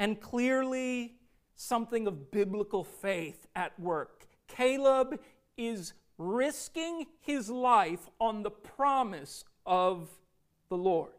And 0.00 0.20
clearly, 0.20 1.14
something 1.54 2.08
of 2.08 2.32
biblical 2.32 2.82
faith 2.82 3.46
at 3.54 3.78
work. 3.78 4.26
Caleb 4.48 5.20
is 5.56 5.92
risking 6.18 7.06
his 7.20 7.48
life 7.48 8.08
on 8.20 8.42
the 8.42 8.50
promise 8.50 9.44
of 9.64 10.10
the 10.70 10.76
Lord. 10.76 11.12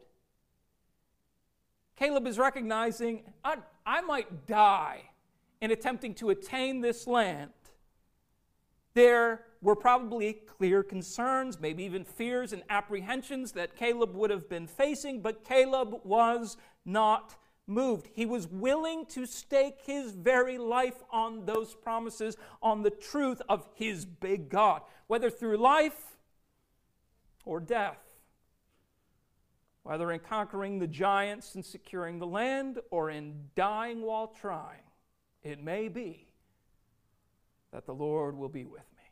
Caleb 1.96 2.26
is 2.26 2.38
recognizing, 2.38 3.22
I, 3.42 3.56
I 3.86 4.02
might 4.02 4.46
die 4.46 5.00
in 5.62 5.70
attempting 5.70 6.14
to 6.16 6.28
attain 6.28 6.82
this 6.82 7.06
land. 7.06 7.50
There 8.94 9.44
were 9.60 9.76
probably 9.76 10.34
clear 10.34 10.82
concerns, 10.82 11.60
maybe 11.60 11.84
even 11.84 12.04
fears 12.04 12.52
and 12.52 12.62
apprehensions 12.68 13.52
that 13.52 13.76
Caleb 13.76 14.14
would 14.14 14.30
have 14.30 14.48
been 14.48 14.66
facing, 14.66 15.22
but 15.22 15.44
Caleb 15.44 16.00
was 16.04 16.56
not 16.84 17.36
moved. 17.66 18.08
He 18.12 18.26
was 18.26 18.48
willing 18.48 19.06
to 19.06 19.24
stake 19.24 19.78
his 19.84 20.12
very 20.12 20.58
life 20.58 21.02
on 21.10 21.46
those 21.46 21.74
promises, 21.74 22.36
on 22.62 22.82
the 22.82 22.90
truth 22.90 23.40
of 23.48 23.66
his 23.74 24.04
big 24.04 24.48
God, 24.48 24.82
whether 25.06 25.30
through 25.30 25.56
life 25.56 26.16
or 27.44 27.60
death, 27.60 27.98
whether 29.84 30.10
in 30.12 30.20
conquering 30.20 30.78
the 30.78 30.86
giants 30.86 31.54
and 31.54 31.64
securing 31.64 32.18
the 32.18 32.26
land 32.26 32.80
or 32.90 33.10
in 33.10 33.48
dying 33.54 34.02
while 34.02 34.28
trying. 34.28 34.82
It 35.42 35.62
may 35.62 35.88
be 35.88 36.31
that 37.72 37.86
the 37.86 37.94
Lord 37.94 38.36
will 38.36 38.48
be 38.48 38.64
with 38.64 38.86
me. 38.96 39.02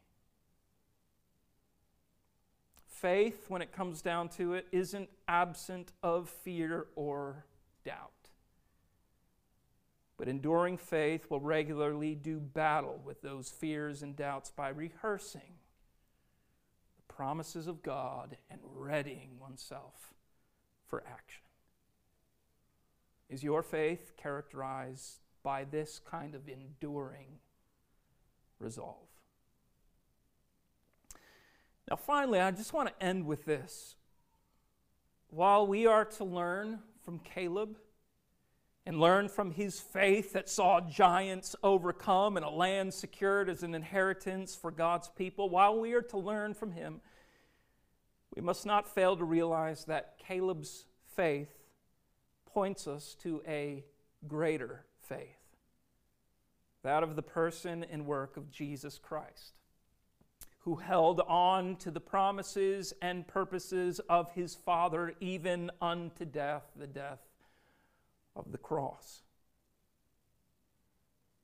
Faith, 2.87 3.47
when 3.49 3.63
it 3.63 3.73
comes 3.73 4.03
down 4.03 4.29
to 4.29 4.53
it, 4.53 4.67
isn't 4.73 5.09
absent 5.27 5.93
of 6.03 6.29
fear 6.29 6.87
or 6.95 7.47
doubt. 7.85 8.11
But 10.19 10.29
enduring 10.29 10.77
faith 10.77 11.31
will 11.31 11.41
regularly 11.41 12.15
do 12.15 12.39
battle 12.39 13.01
with 13.03 13.23
those 13.23 13.49
fears 13.49 14.03
and 14.03 14.15
doubts 14.15 14.51
by 14.51 14.69
rehearsing 14.69 15.55
the 16.99 17.15
promises 17.15 17.67
of 17.67 17.83
God 17.83 18.37
and 18.51 18.61
readying 18.75 19.39
oneself 19.41 20.13
for 20.87 21.03
action. 21.11 21.41
Is 23.31 23.43
your 23.43 23.63
faith 23.63 24.13
characterized 24.19 25.21
by 25.43 25.65
this 25.65 25.99
kind 25.99 26.35
of 26.35 26.49
enduring 26.49 27.39
resolve. 28.61 28.97
Now, 31.89 31.97
finally, 31.97 32.39
I 32.39 32.53
just 32.53 32.73
want 32.73 32.89
to 32.89 33.05
end 33.05 33.27
with 33.27 33.45
this. 33.45 33.97
While 35.31 35.67
we 35.67 35.87
are 35.87 36.05
to 36.05 36.25
learn 36.25 36.81
from 37.05 37.19
Caleb 37.21 37.77
and 38.87 39.01
learn 39.01 39.29
from 39.29 39.51
his 39.51 39.81
faith 39.81 40.33
that 40.33 40.49
saw 40.49 40.81
giants 40.81 41.57
overcome 41.63 42.37
and 42.37 42.47
a 42.47 42.51
land 42.51 42.95
secured 42.95 43.49
as 43.49 43.63
an 43.63 43.75
inheritance 43.75 44.55
for 44.55 44.71
God's 44.71 45.09
people, 45.09 45.49
while 45.49 45.79
we 45.79 45.93
are 45.95 46.03
to 46.03 46.19
learn 46.19 46.55
from 46.55 46.73
him, 46.73 47.01
we 48.35 48.43
must 48.43 48.65
not 48.65 48.93
fail 48.93 49.17
to 49.17 49.25
realize 49.25 49.85
that 49.87 50.15
Caleb's 50.19 50.85
faith 51.17 51.51
points 52.47 52.87
us 52.87 53.17
to 53.23 53.43
a 53.47 53.85
greater 54.29 54.85
faith 55.01 55.40
that 56.83 57.03
of 57.03 57.17
the 57.17 57.23
person 57.23 57.85
and 57.91 58.07
work 58.07 58.37
of 58.37 58.51
Jesus 58.51 58.99
Christ, 58.99 59.55
who 60.61 60.77
held 60.77 61.21
on 61.27 61.77
to 61.77 61.91
the 61.91 62.01
promises 62.01 62.93
and 63.03 63.27
purposes 63.27 64.01
of 64.09 64.33
his 64.33 64.55
Father 64.55 65.15
even 65.21 65.71
unto 65.81 66.25
death, 66.25 66.65
the 66.77 66.87
death 66.87 67.21
of 68.37 68.53
the 68.53 68.59
cross. 68.59 69.23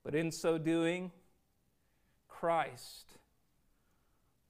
But 0.05 0.15
in 0.15 0.31
so 0.31 0.57
doing, 0.57 1.11
Christ 2.29 3.13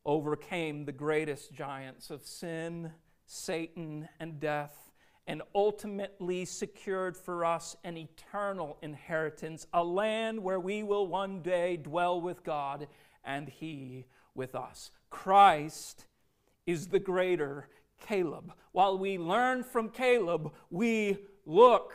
overcame 0.05 0.85
the 0.85 0.93
greatest 0.93 1.53
giants 1.53 2.11
of 2.11 2.25
sin, 2.25 2.93
Satan, 3.27 4.09
and 4.21 4.39
death 4.39 4.86
and 5.27 5.43
ultimately 5.55 6.45
secured 6.45 7.17
for 7.17 7.45
us 7.45 7.77
an 7.85 7.97
eternal 7.97 8.77
inheritance, 8.83 9.67
a 9.73 9.83
land 9.83 10.43
where 10.43 10.61
we 10.61 10.83
will 10.83 11.07
one 11.07 11.43
day 11.43 11.77
dwell 11.77 12.21
with 12.21 12.45
God 12.45 12.87
and 13.25 13.49
He 13.49 14.07
with 14.35 14.55
us. 14.55 14.91
Christ 15.11 16.07
is 16.67 16.89
the 16.89 17.01
greater 17.01 17.69
Caleb. 17.99 18.53
While 18.73 18.99
we 18.99 19.19
learn 19.19 19.65
from 19.65 19.89
Caleb, 19.89 20.53
we 20.71 21.19
look, 21.45 21.95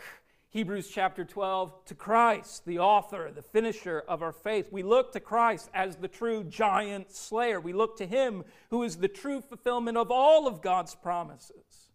Hebrews 0.49 0.89
chapter 0.89 1.23
12, 1.23 1.86
to 1.86 1.95
Christ, 1.95 2.65
the 2.65 2.79
author, 2.79 3.32
the 3.34 3.41
finisher 3.41 4.03
of 4.07 4.21
our 4.21 4.34
faith. 4.34 4.67
We 4.71 4.84
look 4.84 5.13
to 5.13 5.19
Christ 5.19 5.69
as 5.73 5.95
the 5.95 6.07
true 6.07 6.43
giant 6.43 7.11
slayer. 7.11 7.61
We 7.61 7.71
look 7.71 7.97
to 7.97 8.05
Him 8.05 8.43
who 8.69 8.84
is 8.84 8.97
the 8.97 9.07
true 9.07 9.41
fulfillment 9.41 9.97
of 9.97 10.11
all 10.11 10.47
of 10.47 10.61
God's 10.61 10.95
promises. 10.95 11.91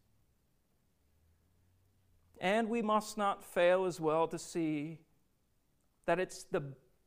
And 2.40 2.68
we 2.68 2.82
must 2.82 3.16
not 3.16 3.44
fail 3.44 3.84
as 3.84 4.00
well 4.00 4.28
to 4.28 4.38
see 4.38 4.98
that 6.06 6.20
it's 6.20 6.44
the 6.44 6.62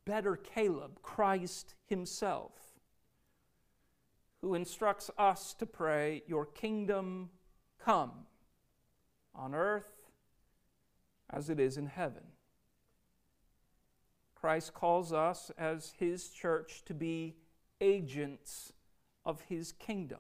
better 0.06 0.36
Caleb, 0.36 1.02
Christ 1.02 1.76
Himself, 1.86 2.54
who 4.42 4.56
instructs 4.56 5.12
us 5.18 5.54
to 5.56 5.66
pray, 5.66 6.24
Your 6.28 6.46
kingdom 6.46 7.30
come 7.84 8.12
on 9.36 9.54
earth 9.54 10.10
as 11.30 11.50
it 11.50 11.60
is 11.60 11.78
in 11.78 11.86
heaven. 11.86 12.24
Christ 14.36 14.74
calls 14.74 15.14
us 15.14 15.52
as 15.58 15.94
His 16.00 16.30
church 16.30 16.84
to 16.86 16.94
be 16.94 17.36
agents 17.82 18.74
of 19.26 19.42
his 19.42 19.72
kingdom 19.74 20.20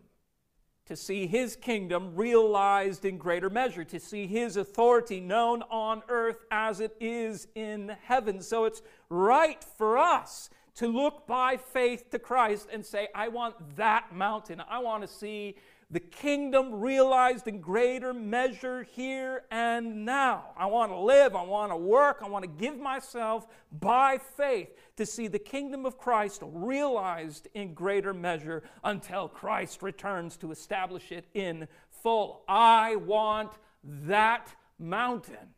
to 0.89 0.95
see 0.95 1.27
his 1.27 1.55
kingdom 1.55 2.15
realized 2.15 3.05
in 3.05 3.19
greater 3.19 3.47
measure, 3.47 3.83
to 3.83 3.99
see 3.99 4.25
his 4.25 4.57
authority 4.57 5.19
known 5.19 5.61
on 5.69 6.01
earth 6.09 6.43
as 6.49 6.79
it 6.79 6.97
is 6.99 7.47
in 7.53 7.95
heaven. 8.05 8.41
So 8.41 8.65
it's 8.65 8.81
right 9.07 9.63
for 9.77 9.99
us 9.99 10.49
to 10.77 10.87
look 10.87 11.27
by 11.27 11.57
faith 11.57 12.09
to 12.09 12.17
Christ 12.17 12.69
and 12.73 12.83
say, 12.83 13.07
I 13.13 13.27
want 13.27 13.75
that 13.75 14.15
mountain. 14.15 14.63
I 14.67 14.79
want 14.79 15.03
to 15.03 15.07
see 15.07 15.57
the 15.91 15.99
kingdom 15.99 16.75
realized 16.75 17.47
in 17.47 17.61
greater 17.61 18.13
measure 18.13 18.83
here 18.83 19.43
and 19.49 20.05
now. 20.05 20.51
I 20.55 20.67
want 20.67 20.91
to 20.91 20.99
live, 20.99 21.35
I 21.35 21.41
want 21.41 21.71
to 21.71 21.75
work, 21.75 22.19
I 22.23 22.29
want 22.29 22.43
to 22.43 22.49
give 22.49 22.77
myself 22.77 23.47
by 23.71 24.19
faith 24.19 24.69
to 24.97 25.05
see 25.05 25.27
the 25.27 25.39
kingdom 25.39 25.87
of 25.87 25.97
Christ 25.97 26.43
realized 26.45 27.47
in 27.55 27.73
greater 27.73 28.13
measure 28.13 28.61
until 28.83 29.27
Christ 29.27 29.81
returns 29.81 30.37
to 30.37 30.51
establish 30.51 31.11
it 31.11 31.25
in 31.33 31.67
full. 31.89 32.43
I 32.47 32.97
want 32.97 33.51
that 33.83 34.53
mountain. 34.77 35.55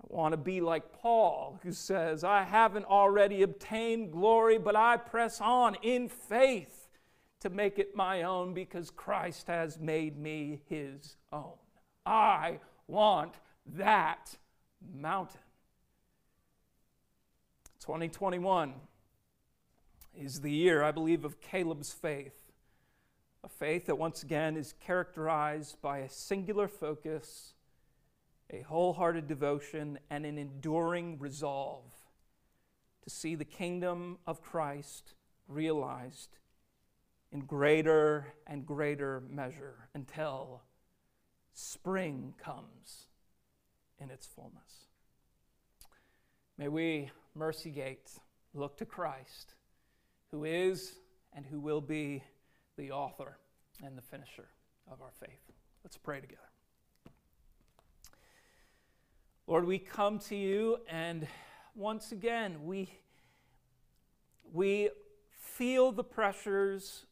I 0.00 0.06
want 0.06 0.34
to 0.34 0.38
be 0.38 0.60
like 0.60 0.92
Paul, 0.92 1.58
who 1.64 1.72
says, 1.72 2.22
I 2.22 2.44
haven't 2.44 2.84
already 2.84 3.42
obtained 3.42 4.12
glory, 4.12 4.56
but 4.56 4.76
I 4.76 4.98
press 4.98 5.40
on 5.40 5.74
in 5.82 6.08
faith 6.08 6.75
to 7.46 7.54
make 7.54 7.78
it 7.78 7.94
my 7.94 8.22
own 8.22 8.52
because 8.54 8.90
Christ 8.90 9.46
has 9.46 9.78
made 9.78 10.18
me 10.18 10.62
his 10.68 11.16
own. 11.32 11.52
I 12.04 12.58
want 12.88 13.34
that 13.76 14.36
mountain. 14.92 15.40
2021 17.78 18.74
is 20.18 20.40
the 20.40 20.50
year, 20.50 20.82
I 20.82 20.90
believe, 20.90 21.24
of 21.24 21.40
Caleb's 21.40 21.92
faith. 21.92 22.50
A 23.44 23.48
faith 23.48 23.86
that 23.86 23.96
once 23.96 24.24
again 24.24 24.56
is 24.56 24.74
characterized 24.84 25.80
by 25.80 25.98
a 25.98 26.08
singular 26.08 26.66
focus, 26.66 27.54
a 28.50 28.62
wholehearted 28.62 29.28
devotion, 29.28 30.00
and 30.10 30.26
an 30.26 30.36
enduring 30.36 31.20
resolve 31.20 31.92
to 33.04 33.10
see 33.10 33.36
the 33.36 33.44
kingdom 33.44 34.18
of 34.26 34.42
Christ 34.42 35.14
realized 35.46 36.38
in 37.32 37.40
greater 37.40 38.26
and 38.46 38.64
greater 38.64 39.22
measure 39.28 39.88
until 39.94 40.62
spring 41.52 42.34
comes 42.42 43.06
in 43.98 44.10
its 44.10 44.26
fullness. 44.26 44.86
May 46.58 46.68
we, 46.68 47.10
Mercy 47.34 47.70
Gate, 47.70 48.10
look 48.54 48.76
to 48.78 48.86
Christ, 48.86 49.54
who 50.30 50.44
is 50.44 50.96
and 51.34 51.44
who 51.44 51.60
will 51.60 51.80
be 51.80 52.22
the 52.76 52.90
author 52.90 53.38
and 53.82 53.96
the 53.96 54.02
finisher 54.02 54.48
of 54.90 55.02
our 55.02 55.12
faith. 55.20 55.52
Let's 55.84 55.96
pray 55.96 56.20
together. 56.20 56.40
Lord, 59.46 59.64
we 59.64 59.78
come 59.78 60.18
to 60.20 60.36
you, 60.36 60.78
and 60.88 61.26
once 61.74 62.10
again, 62.10 62.64
we, 62.64 62.90
we 64.52 64.90
feel 65.38 65.92
the 65.92 66.02
pressures 66.02 67.05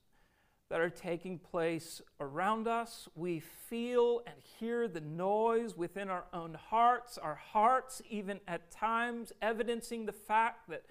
that 0.70 0.80
are 0.80 0.90
taking 0.90 1.38
place 1.38 2.00
around 2.20 2.66
us. 2.66 3.08
We 3.14 3.40
feel 3.40 4.22
and 4.26 4.36
hear 4.58 4.88
the 4.88 5.00
noise 5.00 5.76
within 5.76 6.08
our 6.08 6.24
own 6.32 6.54
hearts, 6.54 7.18
our 7.18 7.34
hearts, 7.34 8.00
even 8.08 8.40
at 8.48 8.70
times, 8.70 9.32
evidencing 9.42 10.06
the 10.06 10.12
fact 10.12 10.68
that 10.70 10.84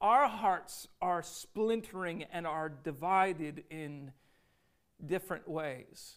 our 0.00 0.28
hearts 0.28 0.88
are 1.00 1.22
splintering 1.22 2.24
and 2.32 2.46
are 2.46 2.68
divided 2.68 3.64
in 3.70 4.12
different 5.04 5.48
ways. 5.48 6.16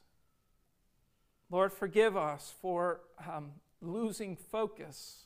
Lord, 1.49 1.71
forgive 1.71 2.17
us 2.17 2.53
for 2.61 3.01
um, 3.29 3.51
losing 3.81 4.35
focus. 4.35 5.25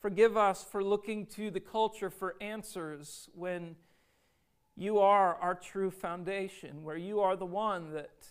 Forgive 0.00 0.36
us 0.36 0.62
for 0.62 0.84
looking 0.84 1.26
to 1.26 1.50
the 1.50 1.60
culture 1.60 2.10
for 2.10 2.36
answers 2.40 3.30
when 3.34 3.76
you 4.76 4.98
are 4.98 5.36
our 5.36 5.54
true 5.54 5.90
foundation, 5.90 6.84
where 6.84 6.96
you 6.96 7.20
are 7.20 7.36
the 7.36 7.46
one 7.46 7.92
that 7.92 8.28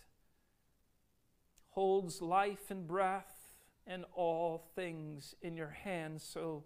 holds 1.71 2.21
life 2.21 2.69
and 2.69 2.87
breath 2.87 3.57
and 3.87 4.05
all 4.13 4.63
things 4.75 5.35
in 5.41 5.57
your 5.57 5.75
hands. 5.83 6.23
So, 6.23 6.63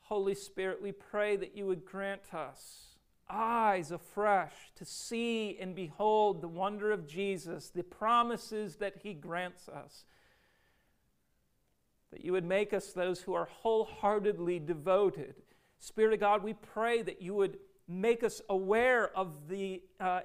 Holy 0.00 0.34
Spirit, 0.34 0.82
we 0.82 0.92
pray 0.92 1.36
that 1.36 1.56
you 1.56 1.66
would 1.66 1.84
grant 1.84 2.32
us 2.32 2.90
eyes 3.30 3.90
afresh 3.90 4.52
to 4.74 4.84
see 4.84 5.56
and 5.60 5.74
behold 5.74 6.40
the 6.40 6.48
wonder 6.48 6.90
of 6.90 7.06
Jesus, 7.06 7.70
the 7.70 7.82
promises 7.82 8.76
that 8.76 8.96
he 9.02 9.14
grants 9.14 9.68
us. 9.68 10.04
That 12.10 12.24
you 12.24 12.32
would 12.32 12.44
make 12.44 12.72
us 12.72 12.92
those 12.92 13.20
who 13.20 13.34
are 13.34 13.48
wholeheartedly 13.62 14.58
devoted. 14.60 15.34
Spirit 15.78 16.14
of 16.14 16.20
God, 16.20 16.42
we 16.42 16.54
pray 16.54 17.02
that 17.02 17.22
you 17.22 17.34
would 17.34 17.58
make 17.90 18.22
us 18.22 18.40
aware 18.48 19.16
of 19.16 19.48
the 19.48 19.82
uh, 19.98 20.20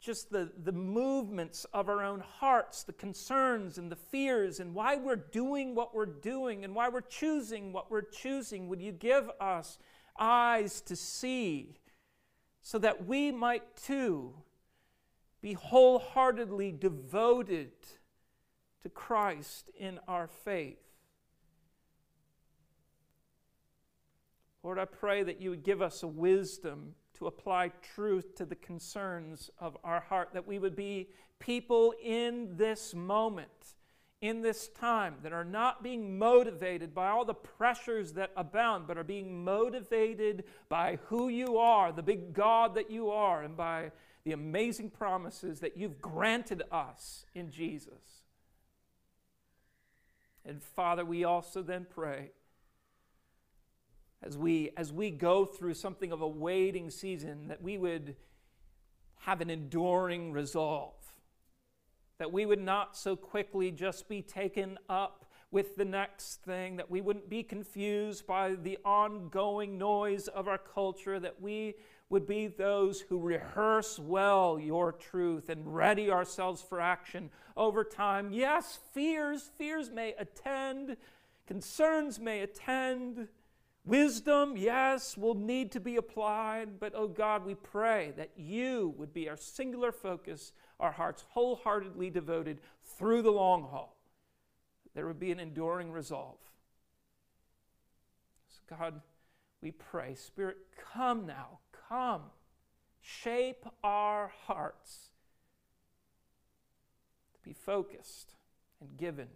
just 0.00 0.30
the, 0.30 0.50
the 0.62 0.72
movements 0.72 1.66
of 1.72 1.88
our 1.88 2.02
own 2.04 2.20
hearts, 2.20 2.84
the 2.84 2.92
concerns 2.92 3.78
and 3.78 3.90
the 3.90 3.96
fears, 3.96 4.60
and 4.60 4.74
why 4.74 4.96
we're 4.96 5.16
doing 5.16 5.74
what 5.74 5.94
we're 5.94 6.06
doing 6.06 6.64
and 6.64 6.74
why 6.74 6.88
we're 6.88 7.00
choosing 7.00 7.72
what 7.72 7.90
we're 7.90 8.02
choosing. 8.02 8.68
Would 8.68 8.80
you 8.80 8.92
give 8.92 9.28
us 9.40 9.78
eyes 10.18 10.80
to 10.82 10.94
see 10.94 11.78
so 12.62 12.78
that 12.78 13.06
we 13.06 13.32
might 13.32 13.76
too 13.76 14.34
be 15.40 15.54
wholeheartedly 15.54 16.72
devoted 16.72 17.72
to 18.82 18.88
Christ 18.88 19.70
in 19.78 19.98
our 20.06 20.28
faith? 20.28 20.87
Lord, 24.62 24.78
I 24.78 24.84
pray 24.86 25.22
that 25.22 25.40
you 25.40 25.50
would 25.50 25.62
give 25.62 25.80
us 25.80 26.02
a 26.02 26.08
wisdom 26.08 26.94
to 27.14 27.26
apply 27.26 27.72
truth 27.94 28.34
to 28.36 28.44
the 28.44 28.56
concerns 28.56 29.50
of 29.58 29.76
our 29.84 30.00
heart, 30.00 30.30
that 30.32 30.46
we 30.46 30.58
would 30.58 30.76
be 30.76 31.08
people 31.38 31.94
in 32.02 32.56
this 32.56 32.94
moment, 32.94 33.74
in 34.20 34.42
this 34.42 34.68
time, 34.68 35.16
that 35.22 35.32
are 35.32 35.44
not 35.44 35.82
being 35.82 36.18
motivated 36.18 36.94
by 36.94 37.08
all 37.08 37.24
the 37.24 37.34
pressures 37.34 38.12
that 38.14 38.32
abound, 38.36 38.86
but 38.86 38.98
are 38.98 39.04
being 39.04 39.44
motivated 39.44 40.44
by 40.68 40.98
who 41.06 41.28
you 41.28 41.58
are, 41.58 41.92
the 41.92 42.02
big 42.02 42.32
God 42.32 42.74
that 42.74 42.90
you 42.90 43.10
are, 43.10 43.42
and 43.42 43.56
by 43.56 43.92
the 44.24 44.32
amazing 44.32 44.90
promises 44.90 45.60
that 45.60 45.76
you've 45.76 46.00
granted 46.00 46.62
us 46.70 47.24
in 47.34 47.50
Jesus. 47.50 48.24
And 50.44 50.62
Father, 50.62 51.04
we 51.04 51.24
also 51.24 51.62
then 51.62 51.86
pray 51.88 52.30
as 54.22 54.36
we, 54.36 54.70
as 54.76 54.92
we 54.92 55.10
go 55.10 55.44
through 55.44 55.74
something 55.74 56.12
of 56.12 56.20
a 56.20 56.28
waiting 56.28 56.90
season, 56.90 57.48
that 57.48 57.62
we 57.62 57.78
would 57.78 58.16
have 59.20 59.40
an 59.40 59.50
enduring 59.50 60.32
resolve, 60.32 60.94
that 62.18 62.32
we 62.32 62.46
would 62.46 62.60
not 62.60 62.96
so 62.96 63.14
quickly 63.14 63.70
just 63.70 64.08
be 64.08 64.22
taken 64.22 64.78
up 64.88 65.24
with 65.50 65.76
the 65.76 65.84
next 65.84 66.42
thing, 66.42 66.76
that 66.76 66.90
we 66.90 67.00
wouldn't 67.00 67.30
be 67.30 67.42
confused 67.42 68.26
by 68.26 68.54
the 68.54 68.78
ongoing 68.84 69.78
noise 69.78 70.28
of 70.28 70.46
our 70.46 70.58
culture, 70.58 71.18
that 71.18 71.40
we 71.40 71.74
would 72.10 72.26
be 72.26 72.46
those 72.46 73.00
who 73.00 73.18
rehearse 73.18 73.98
well 73.98 74.58
your 74.58 74.92
truth 74.92 75.48
and 75.48 75.74
ready 75.74 76.10
ourselves 76.10 76.62
for 76.62 76.80
action 76.80 77.30
over 77.56 77.84
time. 77.84 78.32
Yes, 78.32 78.78
fears, 78.92 79.50
fears 79.56 79.90
may 79.90 80.14
attend, 80.18 80.96
concerns 81.46 82.18
may 82.18 82.40
attend, 82.40 83.28
Wisdom, 83.88 84.54
yes, 84.58 85.16
will 85.16 85.34
need 85.34 85.72
to 85.72 85.80
be 85.80 85.96
applied, 85.96 86.78
but 86.78 86.92
oh 86.94 87.08
God, 87.08 87.46
we 87.46 87.54
pray 87.54 88.12
that 88.18 88.28
you 88.36 88.92
would 88.98 89.14
be 89.14 89.30
our 89.30 89.36
singular 89.38 89.92
focus, 89.92 90.52
our 90.78 90.92
hearts 90.92 91.24
wholeheartedly 91.30 92.10
devoted 92.10 92.60
through 92.84 93.22
the 93.22 93.30
long 93.30 93.62
haul. 93.62 93.96
There 94.94 95.06
would 95.06 95.18
be 95.18 95.32
an 95.32 95.40
enduring 95.40 95.90
resolve. 95.90 96.36
So, 98.50 98.76
God, 98.76 99.00
we 99.62 99.70
pray, 99.70 100.14
Spirit, 100.16 100.58
come 100.92 101.24
now, 101.24 101.60
come. 101.88 102.24
Shape 103.00 103.64
our 103.82 104.30
hearts 104.44 105.08
to 107.32 107.40
be 107.40 107.54
focused 107.54 108.34
and 108.82 108.98
given 108.98 109.28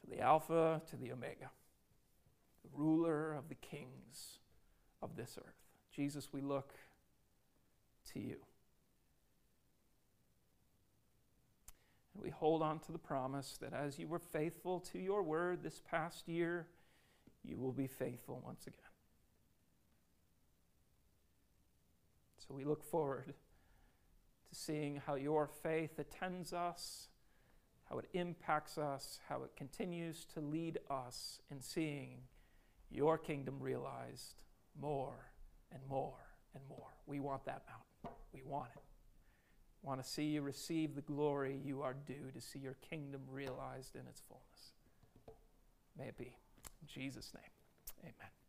to 0.00 0.10
the 0.10 0.20
Alpha, 0.20 0.80
to 0.88 0.96
the 0.96 1.12
Omega 1.12 1.50
ruler 2.74 3.34
of 3.34 3.48
the 3.48 3.54
kings 3.54 4.38
of 5.02 5.16
this 5.16 5.38
earth. 5.38 5.54
Jesus, 5.94 6.32
we 6.32 6.40
look 6.40 6.74
to 8.12 8.20
you. 8.20 8.36
And 12.14 12.22
we 12.22 12.30
hold 12.30 12.62
on 12.62 12.78
to 12.80 12.92
the 12.92 12.98
promise 12.98 13.58
that 13.60 13.72
as 13.72 13.98
you 13.98 14.08
were 14.08 14.18
faithful 14.18 14.80
to 14.92 14.98
your 14.98 15.22
word 15.22 15.62
this 15.62 15.80
past 15.90 16.28
year, 16.28 16.66
you 17.42 17.56
will 17.56 17.72
be 17.72 17.86
faithful 17.86 18.42
once 18.44 18.66
again. 18.66 18.80
So 22.38 22.54
we 22.54 22.64
look 22.64 22.82
forward 22.82 23.34
to 24.48 24.54
seeing 24.54 25.00
how 25.06 25.14
your 25.14 25.46
faith 25.46 25.98
attends 25.98 26.52
us, 26.52 27.08
how 27.88 27.98
it 27.98 28.06
impacts 28.12 28.76
us, 28.78 29.20
how 29.28 29.42
it 29.42 29.56
continues 29.56 30.24
to 30.34 30.40
lead 30.40 30.78
us 30.90 31.40
in 31.50 31.60
seeing 31.60 32.22
your 32.90 33.18
kingdom 33.18 33.56
realized 33.60 34.42
more 34.80 35.30
and 35.72 35.80
more 35.88 36.18
and 36.54 36.62
more. 36.68 36.88
We 37.06 37.20
want 37.20 37.44
that 37.46 37.62
mountain. 37.68 38.18
We 38.32 38.42
want 38.44 38.70
it. 38.74 38.82
Want 39.82 40.02
to 40.02 40.08
see 40.08 40.24
you 40.24 40.42
receive 40.42 40.94
the 40.94 41.00
glory 41.00 41.58
you 41.64 41.82
are 41.82 41.94
due, 42.06 42.30
to 42.34 42.40
see 42.40 42.58
your 42.58 42.76
kingdom 42.88 43.22
realized 43.30 43.96
in 43.96 44.02
its 44.06 44.22
fullness. 44.28 44.72
May 45.98 46.08
it 46.08 46.18
be. 46.18 46.36
In 46.82 46.88
Jesus' 46.88 47.32
name, 47.34 48.02
amen. 48.02 48.39